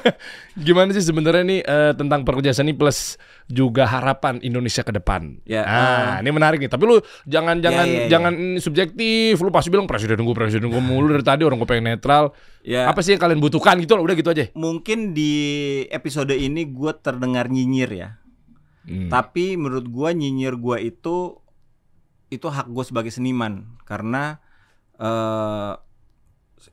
Gimana 0.66 0.90
sih 0.96 1.04
sebenarnya 1.04 1.44
nih 1.44 1.60
eh, 1.60 1.92
tentang 1.92 2.24
pekerja 2.24 2.56
seni 2.56 2.72
plus 2.72 3.20
juga 3.52 3.84
harapan 3.84 4.40
Indonesia 4.40 4.80
ke 4.80 4.90
depan? 4.96 5.44
Ya, 5.44 5.68
ah, 5.68 6.12
ini 6.24 6.32
menarik 6.32 6.64
nih. 6.64 6.72
Tapi 6.72 6.82
lu 6.88 6.96
jangan 7.28 7.60
jangan 7.60 7.84
ya, 7.84 8.08
ya. 8.08 8.18
jangan 8.18 8.32
subjektif. 8.56 9.36
Lu 9.36 9.52
pasti 9.52 9.68
bilang 9.68 9.84
presiden 9.84 10.24
gue 10.24 10.32
presiden 10.32 10.72
gue 10.72 10.82
mulu 10.82 11.12
dari 11.12 11.24
tadi 11.24 11.44
orang 11.44 11.60
gue 11.60 11.68
pengen 11.68 11.92
netral. 11.92 12.32
Ya. 12.64 12.88
Apa 12.88 13.04
sih 13.04 13.12
yang 13.12 13.20
kalian 13.20 13.44
butuhkan 13.44 13.76
gitu 13.84 14.00
loh, 14.00 14.08
udah 14.08 14.16
gitu 14.16 14.32
aja. 14.32 14.48
Mungkin 14.56 15.12
di 15.12 15.32
episode 15.92 16.32
ini 16.32 16.64
gue 16.72 16.92
terdengar 17.04 17.52
nyinyir 17.52 17.92
ya. 17.92 18.10
Hmm. 18.88 19.12
Tapi 19.12 19.60
menurut 19.60 19.84
gua 19.92 20.16
nyinyir 20.16 20.56
gua 20.56 20.80
itu 20.80 21.36
itu 22.28 22.46
hak 22.48 22.68
gue 22.68 22.84
sebagai 22.84 23.12
seniman 23.12 23.76
karena 23.88 24.40
eh 24.98 25.72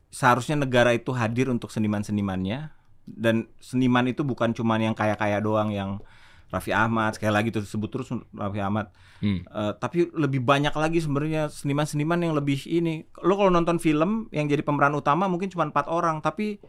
seharusnya 0.09 0.57
negara 0.57 0.91
itu 0.91 1.13
hadir 1.13 1.45
untuk 1.47 1.69
seniman-senimannya 1.69 2.73
dan 3.05 3.45
seniman 3.61 4.09
itu 4.09 4.25
bukan 4.25 4.49
cuman 4.49 4.81
yang 4.81 4.95
kaya-kaya 4.97 5.37
doang 5.37 5.69
yang 5.69 6.01
Raffi 6.49 6.73
Ahmad 6.73 7.13
sekali 7.17 7.33
lagi 7.33 7.49
terus 7.53 7.69
sebut 7.69 7.89
terus 7.91 8.09
Raffi 8.33 8.61
Ahmad 8.61 8.89
Hmm. 9.23 9.47
Eh, 9.47 9.73
tapi 9.79 10.11
lebih 10.11 10.43
banyak 10.43 10.75
lagi 10.75 10.99
sebenarnya 10.99 11.47
seniman-seniman 11.47 12.19
yang 12.19 12.35
lebih 12.35 12.59
ini 12.67 13.07
lo 13.23 13.39
kalau 13.39 13.47
nonton 13.47 13.79
film 13.79 14.27
yang 14.27 14.43
jadi 14.43 14.59
pemeran 14.59 14.91
utama 14.91 15.31
mungkin 15.31 15.47
cuma 15.47 15.63
empat 15.63 15.87
orang 15.87 16.19
tapi 16.19 16.59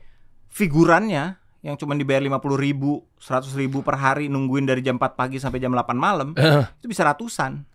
figurannya 0.46 1.36
yang 1.66 1.74
cuma 1.74 1.98
dibayar 1.98 2.22
lima 2.22 2.38
puluh 2.38 2.54
ribu, 2.54 3.02
seratus 3.18 3.50
ribu 3.58 3.82
per 3.82 3.98
hari 3.98 4.30
nungguin 4.30 4.62
dari 4.62 4.78
jam 4.78 4.94
4 4.94 5.18
pagi 5.18 5.42
sampai 5.42 5.58
jam 5.58 5.74
8 5.74 5.98
malam 5.98 6.38
Eh, 6.38 6.62
itu 6.78 6.86
bisa 6.86 7.02
ratusan. 7.02 7.66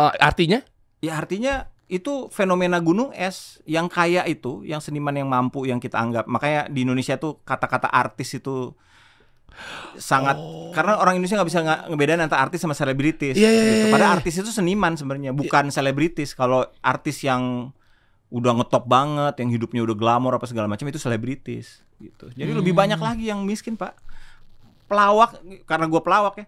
eh, 0.00 0.12
artinya? 0.16 0.64
Ya 1.04 1.20
artinya 1.20 1.68
itu 1.92 2.32
fenomena 2.32 2.80
gunung 2.80 3.12
es 3.12 3.60
yang 3.68 3.84
kaya 3.84 4.24
itu, 4.24 4.64
yang 4.64 4.80
seniman 4.80 5.12
yang 5.12 5.28
mampu 5.28 5.68
yang 5.68 5.76
kita 5.76 6.00
anggap. 6.00 6.24
Makanya 6.24 6.72
di 6.72 6.88
Indonesia 6.88 7.20
tuh 7.20 7.44
kata-kata 7.44 7.92
artis 7.92 8.32
itu 8.40 8.72
sangat 10.00 10.40
karena 10.72 10.96
orang 10.96 11.20
Indonesia 11.20 11.36
nggak 11.36 11.50
bisa 11.52 11.60
ngebedain 11.92 12.24
antara 12.24 12.40
artis 12.48 12.64
sama 12.64 12.72
selebritis. 12.72 13.36
Iya, 13.36 13.50
iya, 13.52 13.60
gitu. 13.68 13.76
iya, 13.76 13.92
Padahal 13.92 14.16
iya. 14.16 14.18
artis 14.24 14.34
itu 14.40 14.48
seniman 14.48 14.96
sebenarnya, 14.96 15.36
bukan 15.36 15.68
selebritis. 15.68 16.32
Kalau 16.32 16.64
artis 16.80 17.20
yang 17.20 17.76
udah 18.32 18.52
ngetop 18.56 18.88
banget, 18.88 19.44
yang 19.44 19.52
hidupnya 19.52 19.84
udah 19.84 19.92
glamor 19.92 20.32
apa 20.40 20.48
segala 20.48 20.72
macam 20.72 20.88
itu 20.88 20.96
selebritis 20.96 21.84
gitu. 22.00 22.32
Jadi 22.32 22.56
lebih 22.56 22.72
banyak 22.72 22.96
lagi 22.96 23.28
yang 23.28 23.44
miskin, 23.44 23.76
Pak. 23.76 24.00
Pelawak 24.88 25.44
karena 25.68 25.84
gua 25.92 26.00
pelawak 26.00 26.40
ya. 26.40 26.46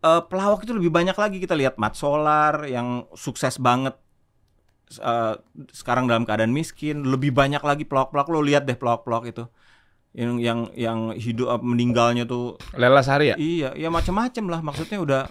Eh, 0.00 0.22
pelawak 0.32 0.64
itu 0.64 0.72
lebih 0.72 0.88
banyak 0.88 1.16
lagi 1.18 1.36
kita 1.44 1.52
lihat 1.52 1.76
Mat 1.76 1.92
Solar 1.92 2.64
yang 2.64 3.04
sukses 3.12 3.60
banget 3.60 3.92
eh, 4.94 5.34
sekarang 5.72 6.06
dalam 6.06 6.22
keadaan 6.22 6.54
miskin 6.54 7.02
lebih 7.06 7.34
banyak 7.34 7.60
lagi 7.60 7.84
pelawak-pelawak 7.86 8.28
lo 8.30 8.40
lihat 8.42 8.64
deh 8.64 8.78
pelawak-pelawak 8.78 9.32
itu. 9.32 9.44
Yang 10.16 10.32
yang 10.40 10.60
yang 10.74 10.98
hidup 11.12 11.58
eh, 11.58 11.60
meninggalnya 11.62 12.24
tuh. 12.24 12.56
Lela 12.74 13.02
Sari 13.02 13.32
ya? 13.32 13.36
iya 13.36 13.70
ya 13.74 13.88
macam-macam 13.90 14.44
lah. 14.48 14.60
Maksudnya 14.62 14.98
udah 15.02 15.22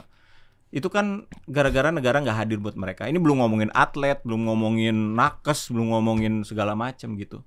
itu 0.75 0.91
kan 0.91 1.23
gara-gara 1.47 1.87
negara 1.87 2.19
nggak 2.19 2.37
hadir 2.45 2.59
buat 2.59 2.75
mereka. 2.75 3.07
Ini 3.07 3.17
belum 3.17 3.39
ngomongin 3.39 3.71
atlet 3.71 4.19
belum 4.27 4.51
ngomongin 4.51 5.15
nakes 5.15 5.71
belum 5.71 5.95
ngomongin 5.95 6.43
segala 6.43 6.75
macam 6.75 7.15
gitu. 7.15 7.41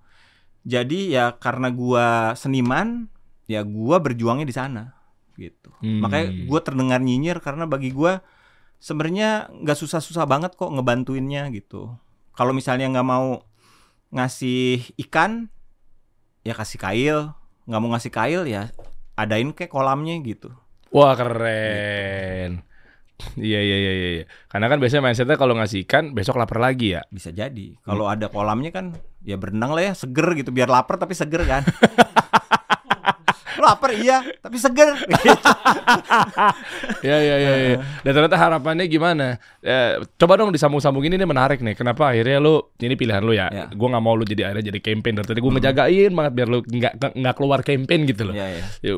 Jadi 0.64 1.12
ya 1.12 1.36
karena 1.36 1.68
gua 1.68 2.32
seniman 2.34 3.06
ya 3.48 3.64
gua 3.64 4.00
berjuangnya 4.00 4.44
di 4.48 4.56
sana 4.56 4.98
gitu. 5.38 5.70
Hmm. 5.78 6.02
makanya 6.02 6.26
gua 6.50 6.60
terdengar 6.60 6.98
nyinyir 6.98 7.38
karena 7.38 7.64
bagi 7.64 7.94
gua 7.94 8.20
sebenarnya 8.78 9.50
nggak 9.50 9.78
susah-susah 9.78 10.24
banget 10.26 10.54
kok 10.54 10.70
ngebantuinnya 10.70 11.50
gitu 11.50 11.90
kalau 12.34 12.54
misalnya 12.54 12.86
nggak 12.90 13.08
mau 13.08 13.42
ngasih 14.14 14.94
ikan 15.08 15.50
ya 16.46 16.54
kasih 16.54 16.78
kail 16.80 17.18
nggak 17.68 17.80
mau 17.82 17.90
ngasih 17.92 18.12
kail 18.14 18.42
ya 18.48 18.70
adain 19.18 19.50
kayak 19.52 19.74
kolamnya 19.74 20.14
gitu 20.22 20.54
Wah 20.88 21.12
keren. 21.16 22.64
Iya 23.34 23.58
iya 23.58 23.76
iya 23.82 23.92
iya. 24.22 24.24
Karena 24.46 24.70
kan 24.70 24.78
biasanya 24.78 25.02
mindsetnya 25.02 25.34
kalau 25.34 25.58
ngasih 25.58 25.82
ikan 25.90 26.14
besok 26.14 26.38
lapar 26.38 26.62
lagi 26.62 26.94
ya. 26.94 27.02
bisa 27.10 27.34
jadi 27.34 27.74
kalau 27.82 28.06
ada 28.06 28.30
kolamnya 28.30 28.70
kan 28.70 28.94
ya 29.26 29.34
berenang 29.34 29.74
lah 29.74 29.90
ya 29.90 29.92
seger 29.98 30.38
gitu 30.38 30.54
biar 30.54 30.70
lapar 30.70 31.02
tapi 31.02 31.18
seger 31.18 31.42
kan 31.42 31.66
lapar 33.68 33.92
iya 33.92 34.24
tapi 34.40 34.56
seger 34.56 34.96
Iya 36.98 37.16
iya 37.22 37.36
iya. 37.38 37.52
iya. 37.54 37.76
Dan 38.02 38.12
ternyata 38.12 38.36
harapannya 38.36 38.86
gimana? 38.90 39.38
Eh, 39.62 40.02
coba 40.18 40.34
dong 40.40 40.50
disambung-sambungin 40.50 41.14
ini 41.14 41.24
menarik 41.24 41.62
nih. 41.62 41.78
Kenapa 41.78 42.10
akhirnya 42.10 42.42
lu 42.42 42.58
ini 42.82 42.94
pilihan 42.98 43.22
lu 43.22 43.32
ya? 43.34 43.46
Ya. 43.52 43.70
Gue 43.70 43.88
nggak 43.88 44.02
mau 44.02 44.18
lu 44.18 44.26
jadi 44.26 44.50
akhirnya 44.50 44.74
jadi 44.74 44.80
campaign 44.82 45.14
dari 45.22 45.28
tadi 45.30 45.40
gue 45.40 45.52
ngejagain 45.58 46.10
banget 46.12 46.32
biar 46.34 46.48
lu 46.50 46.58
nggak 46.64 46.92
nggak 47.14 47.34
keluar 47.38 47.60
campaign 47.62 48.00
gitu 48.08 48.22
loh. 48.28 48.34
Iya, 48.34 48.46
iya. 48.50 48.64
Ya, 48.82 48.92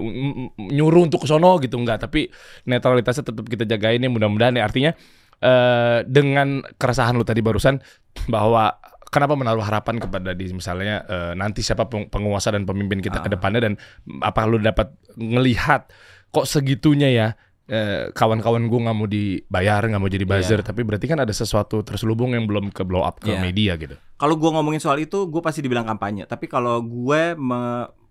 nyuruh 0.56 1.02
untuk 1.06 1.24
ke 1.24 1.26
sono 1.28 1.60
gitu 1.60 1.76
enggak 1.76 2.00
tapi 2.08 2.30
netralitasnya 2.66 3.24
tetap 3.26 3.44
kita 3.46 3.64
jagain 3.68 4.00
ya 4.00 4.10
mudah-mudahan 4.10 4.56
ya 4.56 4.64
artinya 4.64 4.92
eh 5.40 6.04
dengan 6.04 6.60
keresahan 6.76 7.16
lu 7.16 7.24
tadi 7.24 7.40
barusan 7.40 7.80
bahwa 8.28 8.76
kenapa 9.10 9.34
menaruh 9.34 9.60
harapan 9.60 9.98
kepada 9.98 10.30
di 10.32 10.48
misalnya 10.48 11.02
eh, 11.04 11.32
nanti 11.34 11.60
siapa 11.60 11.84
peng- 11.84 12.06
penguasa 12.06 12.48
dan 12.48 12.62
pemimpin 12.62 12.98
kita 12.98 13.18
ke 13.18 13.26
Ah. 13.26 13.32
depannya 13.32 13.60
dan 13.60 13.74
apa 14.20 14.40
lu 14.44 14.56
dapat 14.56 14.90
ngelihat 15.12 15.90
kok 16.30 16.46
segitunya 16.46 17.10
ya 17.10 17.28
eh, 17.66 18.10
kawan-kawan 18.10 18.64
gue 18.64 18.80
nggak 18.80 18.96
mau 18.96 19.06
dibayar 19.06 19.82
nggak 19.84 19.98
mau 19.98 20.08
jadi 20.08 20.24
buzzer 20.24 20.60
tapi 20.60 20.82
berarti 20.82 21.06
kan 21.06 21.18
ada 21.18 21.30
sesuatu 21.30 21.82
terselubung 21.82 22.32
yang 22.32 22.42
belum 22.44 22.70
ke 22.70 22.82
blow 22.82 23.02
up 23.02 23.18
ke 23.18 23.30
Iya. 23.30 23.38
media 23.40 23.72
gitu 23.74 23.94
kalau 24.14 24.34
gua 24.34 24.54
ngomongin 24.54 24.78
soal 24.78 24.98
itu 24.98 25.26
gue 25.26 25.38
pasti 25.38 25.58
dibilang 25.58 25.84
kampanye 25.84 26.24
tapi 26.24 26.46
kalau 26.46 26.78
gue 26.80 27.34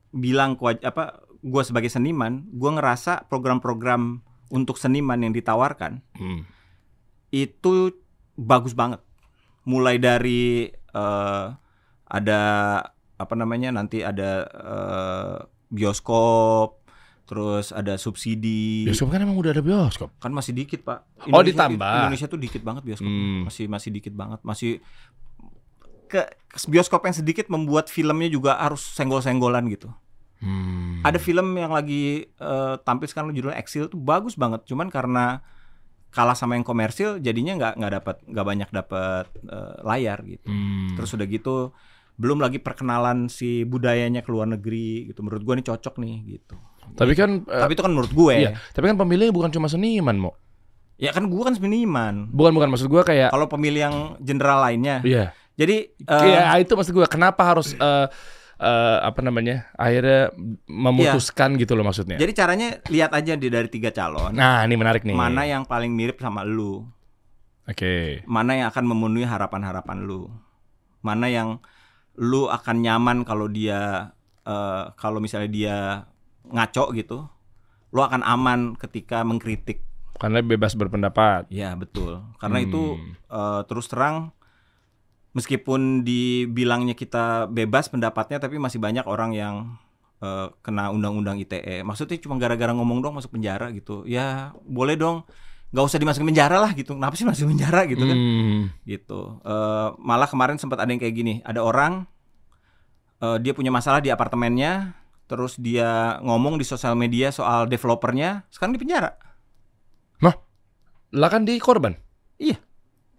bilang 0.10 0.56
apa 0.60 1.04
gue 1.40 1.62
sebagai 1.62 1.88
seniman 1.88 2.44
gue 2.46 2.68
ngerasa 2.70 3.24
program-program 3.26 4.20
untuk 4.50 4.76
seniman 4.76 5.16
yang 5.18 5.32
ditawarkan 5.32 6.04
Hmm. 6.14 6.44
itu 7.30 7.94
bagus 8.36 8.74
banget. 8.74 9.00
Mulai 9.62 10.02
dari 10.02 10.66
eh, 10.94 11.46
ada 12.10 12.42
apa 13.20 13.34
namanya 13.36 13.76
nanti 13.76 14.02
ada 14.02 14.48
eh, 14.50 15.38
bioskop, 15.70 16.82
terus 17.30 17.70
ada 17.70 17.94
subsidi. 18.02 18.90
bioskop 18.90 19.14
kan 19.14 19.22
emang 19.22 19.38
udah 19.38 19.54
ada 19.54 19.62
bioskop 19.62 20.10
Kan 20.18 20.34
masih 20.34 20.58
dikit 20.58 20.82
pak. 20.82 21.06
Oh, 21.30 21.46
ditambah. 21.46 22.10
Indonesia 22.10 22.26
tuh 22.26 22.42
dikit 22.42 22.66
banget 22.66 22.82
bioskop. 22.82 23.06
Hmm. 23.06 23.46
Masih 23.46 23.70
masih 23.70 23.90
dikit 23.94 24.14
banget. 24.18 24.42
Masih 24.42 24.82
ke 26.10 26.26
bioskop 26.66 27.06
yang 27.06 27.14
sedikit 27.14 27.46
membuat 27.54 27.86
filmnya 27.94 28.34
juga 28.34 28.58
harus 28.58 28.82
senggol-senggolan 28.98 29.70
gitu. 29.70 29.94
Hmm. 30.42 31.06
Ada 31.06 31.22
film 31.22 31.54
yang 31.54 31.70
lagi 31.70 32.26
eh, 32.26 32.76
tampil 32.82 33.06
sekarang 33.06 33.30
judulnya 33.36 33.62
Exile 33.62 33.92
tuh 33.92 34.02
bagus 34.02 34.34
banget, 34.34 34.66
cuman 34.66 34.90
karena 34.90 35.46
kalah 36.10 36.34
sama 36.34 36.58
yang 36.58 36.66
komersil 36.66 37.22
jadinya 37.22 37.54
nggak 37.56 37.74
nggak 37.78 37.92
dapat 38.02 38.16
nggak 38.26 38.46
banyak 38.46 38.70
dapat 38.74 39.26
eh, 39.46 39.76
layar 39.86 40.20
gitu. 40.26 40.48
Hmm. 40.50 40.98
Terus 40.98 41.10
udah 41.14 41.28
gitu 41.30 41.56
belum 42.20 42.44
lagi 42.44 42.60
perkenalan 42.60 43.32
si 43.32 43.64
budayanya 43.64 44.26
ke 44.26 44.30
luar 44.30 44.50
negeri 44.50 45.08
gitu. 45.08 45.24
Menurut 45.24 45.42
gua 45.46 45.54
ini 45.56 45.64
cocok 45.64 45.96
nih 46.02 46.16
gitu. 46.38 46.56
tapi 46.98 47.14
kan 47.14 47.46
eh, 47.46 47.62
Tapi 47.62 47.72
itu 47.78 47.84
kan 47.86 47.94
menurut 47.94 48.10
gue. 48.10 48.36
Iya, 48.50 48.58
tapi 48.74 48.90
kan 48.90 48.98
pemilihnya 48.98 49.30
bukan 49.30 49.54
cuma 49.54 49.70
seniman, 49.70 50.18
Mo. 50.18 50.32
Ya 50.98 51.14
kan 51.14 51.30
gua 51.30 51.48
kan 51.48 51.56
seniman. 51.56 52.28
Bukan 52.34 52.52
bukan 52.52 52.68
maksud 52.74 52.90
gua 52.90 53.06
kayak 53.06 53.30
Kalau 53.30 53.46
pemilih 53.46 53.82
yang 53.86 53.96
jenderal 54.20 54.60
lainnya. 54.66 55.00
iya. 55.06 55.32
Jadi 55.56 55.92
eh, 55.96 56.24
Iya, 56.26 56.58
itu 56.60 56.74
maksud 56.74 56.92
gua 56.92 57.06
kenapa 57.06 57.46
harus 57.46 57.78
eh, 57.78 58.08
eh, 58.60 58.98
apa 59.00 59.20
namanya 59.24 59.72
akhirnya 59.74 60.36
memutuskan 60.68 61.56
gitu 61.56 61.74
loh 61.74 61.84
maksudnya. 61.84 62.20
Jadi 62.20 62.32
caranya 62.36 62.70
lihat 62.88 63.12
aja 63.16 63.34
di 63.34 63.48
dari 63.48 63.68
tiga 63.68 63.90
calon 63.90 64.36
nah 64.36 64.62
ini 64.62 64.76
menarik 64.76 65.04
nih. 65.04 65.16
mana 65.16 65.44
yang 65.44 65.64
paling 65.64 65.96
mirip 65.96 66.20
sama 66.20 66.44
lu, 66.44 66.84
Oke. 67.66 68.22
mana 68.28 68.60
yang 68.60 68.68
akan 68.70 68.86
memenuhi 68.86 69.26
harapan-harapan 69.26 70.04
lu, 70.04 70.28
mana 71.00 71.32
yang 71.32 71.64
lu 72.20 72.52
akan 72.52 72.84
nyaman 72.84 73.18
kalau 73.24 73.48
dia 73.48 74.12
eh, 74.44 74.84
kalau 75.00 75.24
misalnya 75.24 75.50
dia 75.50 75.76
ngaco 76.50 76.92
gitu, 76.94 77.30
lu 77.90 78.02
akan 78.02 78.26
aman 78.26 78.74
ketika 78.76 79.22
mengkritik. 79.24 79.86
Karena 80.20 80.44
bebas 80.44 80.76
berpendapat. 80.76 81.48
Ya 81.48 81.72
betul, 81.80 82.20
karena 82.44 82.60
itu 82.60 83.00
Hmm. 83.00 83.14
eh, 83.30 83.62
terus 83.72 83.88
terang 83.88 84.36
meskipun 85.34 86.02
dibilangnya 86.02 86.98
kita 86.98 87.50
bebas 87.50 87.90
pendapatnya, 87.90 88.42
tapi 88.42 88.58
masih 88.58 88.82
banyak 88.82 89.06
orang 89.06 89.32
yang 89.34 89.56
eh, 90.22 90.48
kena 90.62 90.90
undang-undang 90.90 91.38
ITE. 91.42 91.86
Maksudnya 91.86 92.18
cuma 92.22 92.36
gara-gara 92.42 92.74
ngomong 92.74 93.04
dong 93.04 93.18
masuk 93.18 93.36
penjara 93.38 93.70
gitu. 93.72 94.04
Ya 94.10 94.56
boleh 94.66 94.98
dong, 94.98 95.26
nggak 95.70 95.86
usah 95.86 96.00
dimasukin 96.02 96.30
penjara 96.34 96.58
lah 96.58 96.72
gitu. 96.74 96.98
Kenapa 96.98 97.14
sih 97.14 97.28
masuk 97.28 97.50
penjara 97.54 97.86
gitu 97.86 98.04
kan? 98.04 98.18
Hmm. 98.18 98.62
Gitu. 98.84 99.20
Eh, 99.46 99.88
malah 100.02 100.28
kemarin 100.30 100.58
sempat 100.58 100.82
ada 100.82 100.90
yang 100.90 101.02
kayak 101.02 101.16
gini. 101.16 101.34
Ada 101.46 101.62
orang 101.62 102.10
eh, 103.22 103.38
dia 103.44 103.54
punya 103.54 103.70
masalah 103.70 104.02
di 104.02 104.10
apartemennya, 104.10 104.98
terus 105.30 105.56
dia 105.62 106.18
ngomong 106.26 106.58
di 106.58 106.66
sosial 106.66 106.98
media 106.98 107.30
soal 107.30 107.70
developernya, 107.70 108.50
sekarang 108.50 108.74
di 108.74 108.82
penjara. 108.82 109.30
Lah 111.10 111.30
kan 111.30 111.46
di 111.46 111.58
korban. 111.58 112.09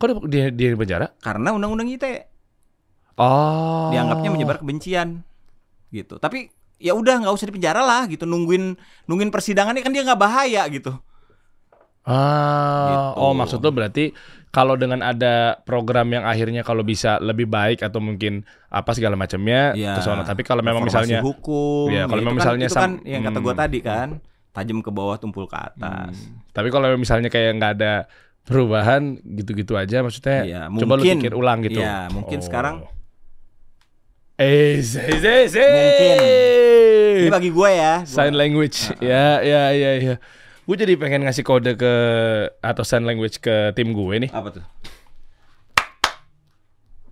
Kok 0.01 0.25
dia 0.27 0.49
dia 0.49 0.73
di 0.73 0.77
penjara? 0.77 1.13
Karena 1.15 1.53
undang-undang 1.53 1.87
ITE. 1.89 2.27
Oh. 3.15 3.93
dianggapnya 3.93 4.33
menyebar 4.33 4.57
kebencian 4.57 5.21
gitu 5.91 6.17
tapi 6.17 6.49
ya 6.79 6.97
udah 6.97 7.21
nggak 7.21 7.35
usah 7.35 7.45
dipenjara 7.45 7.85
lah 7.85 8.09
gitu 8.09 8.25
nungguin 8.25 8.73
nungguin 9.05 9.29
persidangannya 9.29 9.85
kan 9.85 9.93
dia 9.93 10.01
nggak 10.03 10.17
bahaya 10.17 10.65
gitu 10.69 10.97
Ah, 12.01 12.89
Gitu. 13.13 13.21
oh 13.21 13.33
maksud 13.37 13.61
lo 13.61 13.71
berarti 13.71 14.17
kalau 14.49 14.73
dengan 14.75 15.05
ada 15.05 15.61
program 15.61 16.09
yang 16.09 16.25
akhirnya 16.25 16.65
kalau 16.65 16.81
bisa 16.81 17.21
lebih 17.21 17.45
baik 17.45 17.85
atau 17.85 18.01
mungkin 18.01 18.41
apa 18.67 18.89
segala 18.91 19.15
macamnya 19.15 19.77
Ya, 19.77 19.95
tersono. 19.95 20.25
Tapi 20.25 20.41
kalau 20.41 20.65
memang 20.65 20.81
misalnya 20.83 21.21
hukum 21.21 21.93
Iya, 21.93 22.09
kalau 22.09 22.17
itu 22.17 22.25
memang 22.25 22.33
kan- 22.33 22.41
misalnya 22.41 22.67
itu 22.67 22.75
kan 22.75 22.83
sam- 22.91 23.05
yang 23.05 23.21
kata 23.23 23.37
hmm. 23.37 23.45
gua 23.45 23.55
tadi 23.55 23.79
kan 23.81 24.09
tajam 24.51 24.81
ke 24.81 24.89
bawah 24.89 25.15
tumpul 25.15 25.45
ke 25.45 25.55
atas 25.55 26.17
tapi 26.51 26.73
kalau 26.73 26.89
misalnya 26.97 27.29
kayak 27.29 27.53
nggak 27.55 27.73
ada 27.77 27.93
perubahan 28.51 29.03
gitu-gitu 29.23 29.73
aja 29.73 30.03
maksudnya 30.03 30.43
Iya, 30.43 30.61
coba 30.69 30.99
lu 30.99 31.01
mungkin. 31.01 31.17
pikir 31.17 31.33
ulang 31.33 31.59
gitu. 31.63 31.79
Iya, 31.79 32.11
mungkin 32.11 32.43
sekarang- 32.43 32.83
eh 34.37 34.81
eh 34.81 35.21
eh 35.21 35.47
eh. 35.47 35.69
Mungkin. 35.71 36.17
ini 37.21 37.31
bagi 37.31 37.51
gue 37.51 37.71
ya 37.71 37.95
gua- 38.01 38.09
sign 38.09 38.35
language. 38.35 38.91
Ya, 38.99 39.39
ya, 39.41 39.71
ya, 39.71 39.91
ya. 39.97 40.15
Gue 40.63 40.77
jadi 40.77 40.95
pengen 40.95 41.23
ngasih 41.23 41.43
kode 41.43 41.75
ke 41.75 41.93
atau 42.59 42.83
sign 42.83 43.03
language 43.03 43.39
ke 43.39 43.71
tim 43.73 43.91
gue 43.91 44.27
nih. 44.27 44.31
apa 44.31 44.49
tuh 44.51 44.65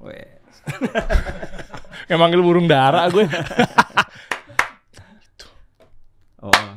Weh. 0.01 0.26
Yang 2.09 2.18
manggil 2.18 2.41
burung 2.41 2.64
dara 2.64 3.05
gue. 3.07 3.26
oh 6.41 6.70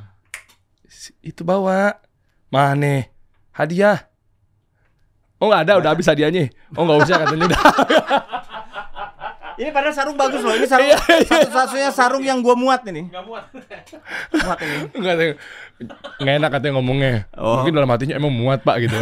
Itu 1.22 1.42
bawa. 1.42 2.02
Mana? 2.50 3.08
Hadiah. 3.52 4.11
Oh 5.42 5.50
nggak 5.50 5.66
ada, 5.66 5.74
udah 5.82 5.90
habis 5.92 6.06
hadiahnya. 6.06 6.54
Oh 6.78 6.86
nggak 6.86 7.00
usah 7.02 7.18
katanya 7.18 7.46
udah. 7.50 7.62
ini 9.58 9.70
padahal 9.70 9.94
sarung 9.94 10.18
bagus 10.18 10.42
loh 10.42 10.58
ini 10.58 10.66
sarung 10.66 10.90
Iya, 10.90 10.98
satu-satunya 11.22 11.90
sarung 11.94 12.26
yang 12.26 12.42
gua 12.42 12.58
muat 12.58 12.82
ini 12.86 13.10
Nggak 13.10 13.24
muat. 13.26 13.46
muat 14.34 14.58
ini. 14.62 15.34
Nggak 16.22 16.36
enak 16.38 16.50
katanya 16.50 16.74
ngomongnya. 16.78 17.14
Oh. 17.34 17.62
Mungkin 17.62 17.74
dalam 17.74 17.90
hatinya 17.90 18.16
emang 18.18 18.34
muat 18.34 18.62
pak 18.62 18.86
gitu. 18.86 18.98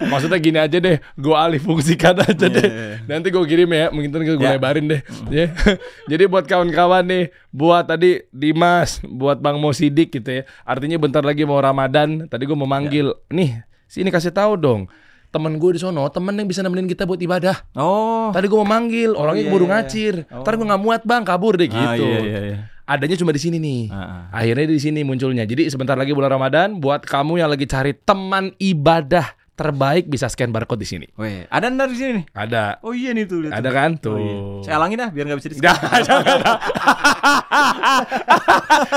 Maksudnya 0.00 0.40
gini 0.40 0.56
aja 0.56 0.78
deh, 0.80 0.96
gue 0.96 1.36
alih 1.36 1.60
fungsikan 1.60 2.16
aja 2.16 2.46
deh. 2.48 2.64
Iya. 2.64 3.04
Nanti 3.04 3.28
gue 3.28 3.44
kirim 3.44 3.68
ya, 3.68 3.92
mungkin 3.92 4.08
gue 4.08 4.40
Ya. 4.40 4.56
lebarin 4.56 4.88
deh. 4.88 5.00
Ya. 5.28 5.52
Jadi 6.10 6.24
buat 6.24 6.48
kawan-kawan 6.48 7.04
nih, 7.04 7.24
buat 7.50 7.84
tadi 7.84 8.24
Dimas, 8.32 9.04
buat 9.04 9.36
Bang 9.38 9.60
Mo 9.60 9.70
Sidik 9.70 10.16
gitu 10.16 10.40
ya. 10.40 10.42
Artinya 10.64 10.96
bentar 10.96 11.20
lagi 11.20 11.44
mau 11.44 11.60
Ramadan, 11.60 12.24
tadi 12.26 12.48
gue 12.48 12.56
mau 12.56 12.64
manggil, 12.64 13.12
Ya. 13.12 13.28
nih 13.28 13.50
sini 13.84 14.08
kasih 14.08 14.32
tahu 14.32 14.56
dong. 14.56 14.88
Temen 15.30 15.62
gue 15.62 15.78
di 15.78 15.78
sono, 15.78 16.02
temen 16.10 16.34
yang 16.34 16.50
bisa 16.50 16.58
nemenin 16.58 16.90
kita 16.90 17.06
buat 17.06 17.20
ibadah. 17.20 17.62
oh 17.78 18.34
Tadi 18.34 18.50
gue 18.50 18.58
mau 18.58 18.66
manggil, 18.66 19.14
orangnya 19.14 19.46
iya, 19.46 19.50
keburu 19.50 19.66
iya. 19.66 19.72
ngacir. 19.78 20.14
Oh. 20.26 20.42
Ntar 20.42 20.58
gue 20.58 20.66
nggak 20.66 20.82
muat 20.82 21.02
bang, 21.06 21.22
kabur 21.22 21.54
deh 21.54 21.70
gitu. 21.70 21.78
Ah, 21.78 21.94
iya, 21.94 22.18
iya, 22.18 22.40
iya. 22.50 22.58
Adanya 22.82 23.14
cuma 23.14 23.30
di 23.30 23.38
sini 23.38 23.62
nih. 23.62 23.86
Ah, 23.94 24.26
ah. 24.34 24.42
Akhirnya 24.42 24.66
di 24.66 24.82
sini 24.82 25.06
munculnya. 25.06 25.46
Jadi 25.46 25.70
sebentar 25.70 25.94
lagi 25.94 26.10
bulan 26.10 26.34
Ramadan, 26.34 26.82
buat 26.82 27.06
kamu 27.06 27.38
yang 27.38 27.46
lagi 27.46 27.62
cari 27.62 27.94
teman 27.94 28.50
ibadah 28.58 29.30
terbaik 29.60 30.08
bisa 30.08 30.24
scan 30.24 30.48
barcode 30.48 30.80
di 30.80 30.88
sini. 30.88 31.04
Weh, 31.14 31.44
ada 31.46 31.68
ntar 31.68 31.86
di 31.86 32.00
sini 32.00 32.10
nih. 32.16 32.24
Ada. 32.32 32.80
Oh 32.80 32.96
iya 32.96 33.12
nih 33.12 33.28
tuh. 33.28 33.44
Ada 33.44 33.60
tuh. 33.60 33.68
kan 33.70 33.90
Oh, 33.92 34.00
tuh. 34.00 34.16
iya. 34.16 34.34
Saya 34.64 34.74
alangin 34.80 34.96
dah 34.96 35.10
biar 35.12 35.24
nggak 35.28 35.38
bisa 35.38 35.48
di 35.48 35.56
Jangan, 35.60 36.00
jangan. 36.00 36.36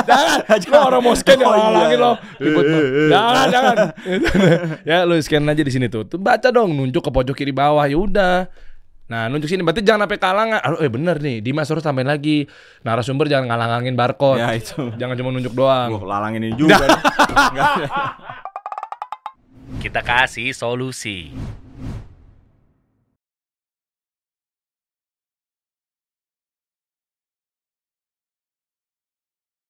jangan. 0.07 0.59
Lo 0.63 0.79
orang 0.81 1.01
mau 1.03 1.11
scan 1.13 1.35
ya 1.35 1.45
Oh, 1.45 1.51
iya. 1.51 1.63
halangin 1.67 1.99
lo. 1.99 2.11
Ribut 2.39 2.63
lo. 2.63 2.79
Jangan, 3.11 3.45
jangan. 3.51 3.75
ya 4.89 4.97
lu 5.03 5.19
scan 5.19 5.43
aja 5.43 5.59
di 5.61 5.73
sini 5.73 5.87
tuh. 5.87 6.07
Tuh 6.07 6.15
baca 6.15 6.47
dong, 6.47 6.71
nunjuk 6.71 7.03
ke 7.03 7.11
pojok 7.11 7.35
kiri 7.35 7.51
bawah 7.51 7.83
ya 7.83 7.99
udah. 7.99 8.47
Nah, 9.03 9.27
nunjuk 9.27 9.45
sini 9.45 9.61
berarti 9.61 9.83
jangan 9.83 10.07
sampai 10.07 10.17
kalangan. 10.17 10.59
Aduh, 10.63 10.79
eh 10.79 10.87
bener 10.87 11.19
nih, 11.19 11.43
Dimas 11.43 11.67
harus 11.67 11.83
tambahin 11.83 12.07
lagi. 12.07 12.47
Narasumber 12.81 13.27
jangan 13.27 13.51
ngalangangin 13.51 13.93
barcode. 13.93 14.39
Ya 14.39 14.55
itu. 14.55 14.89
Jangan 14.95 15.13
cuma 15.19 15.29
nunjuk 15.29 15.53
doang. 15.53 15.91
Gua 15.91 16.07
lalangin 16.17 16.47
ini 16.49 16.55
juga. 16.55 16.79
Kita 19.83 19.99
kasih 19.99 20.55
solusi. 20.55 21.35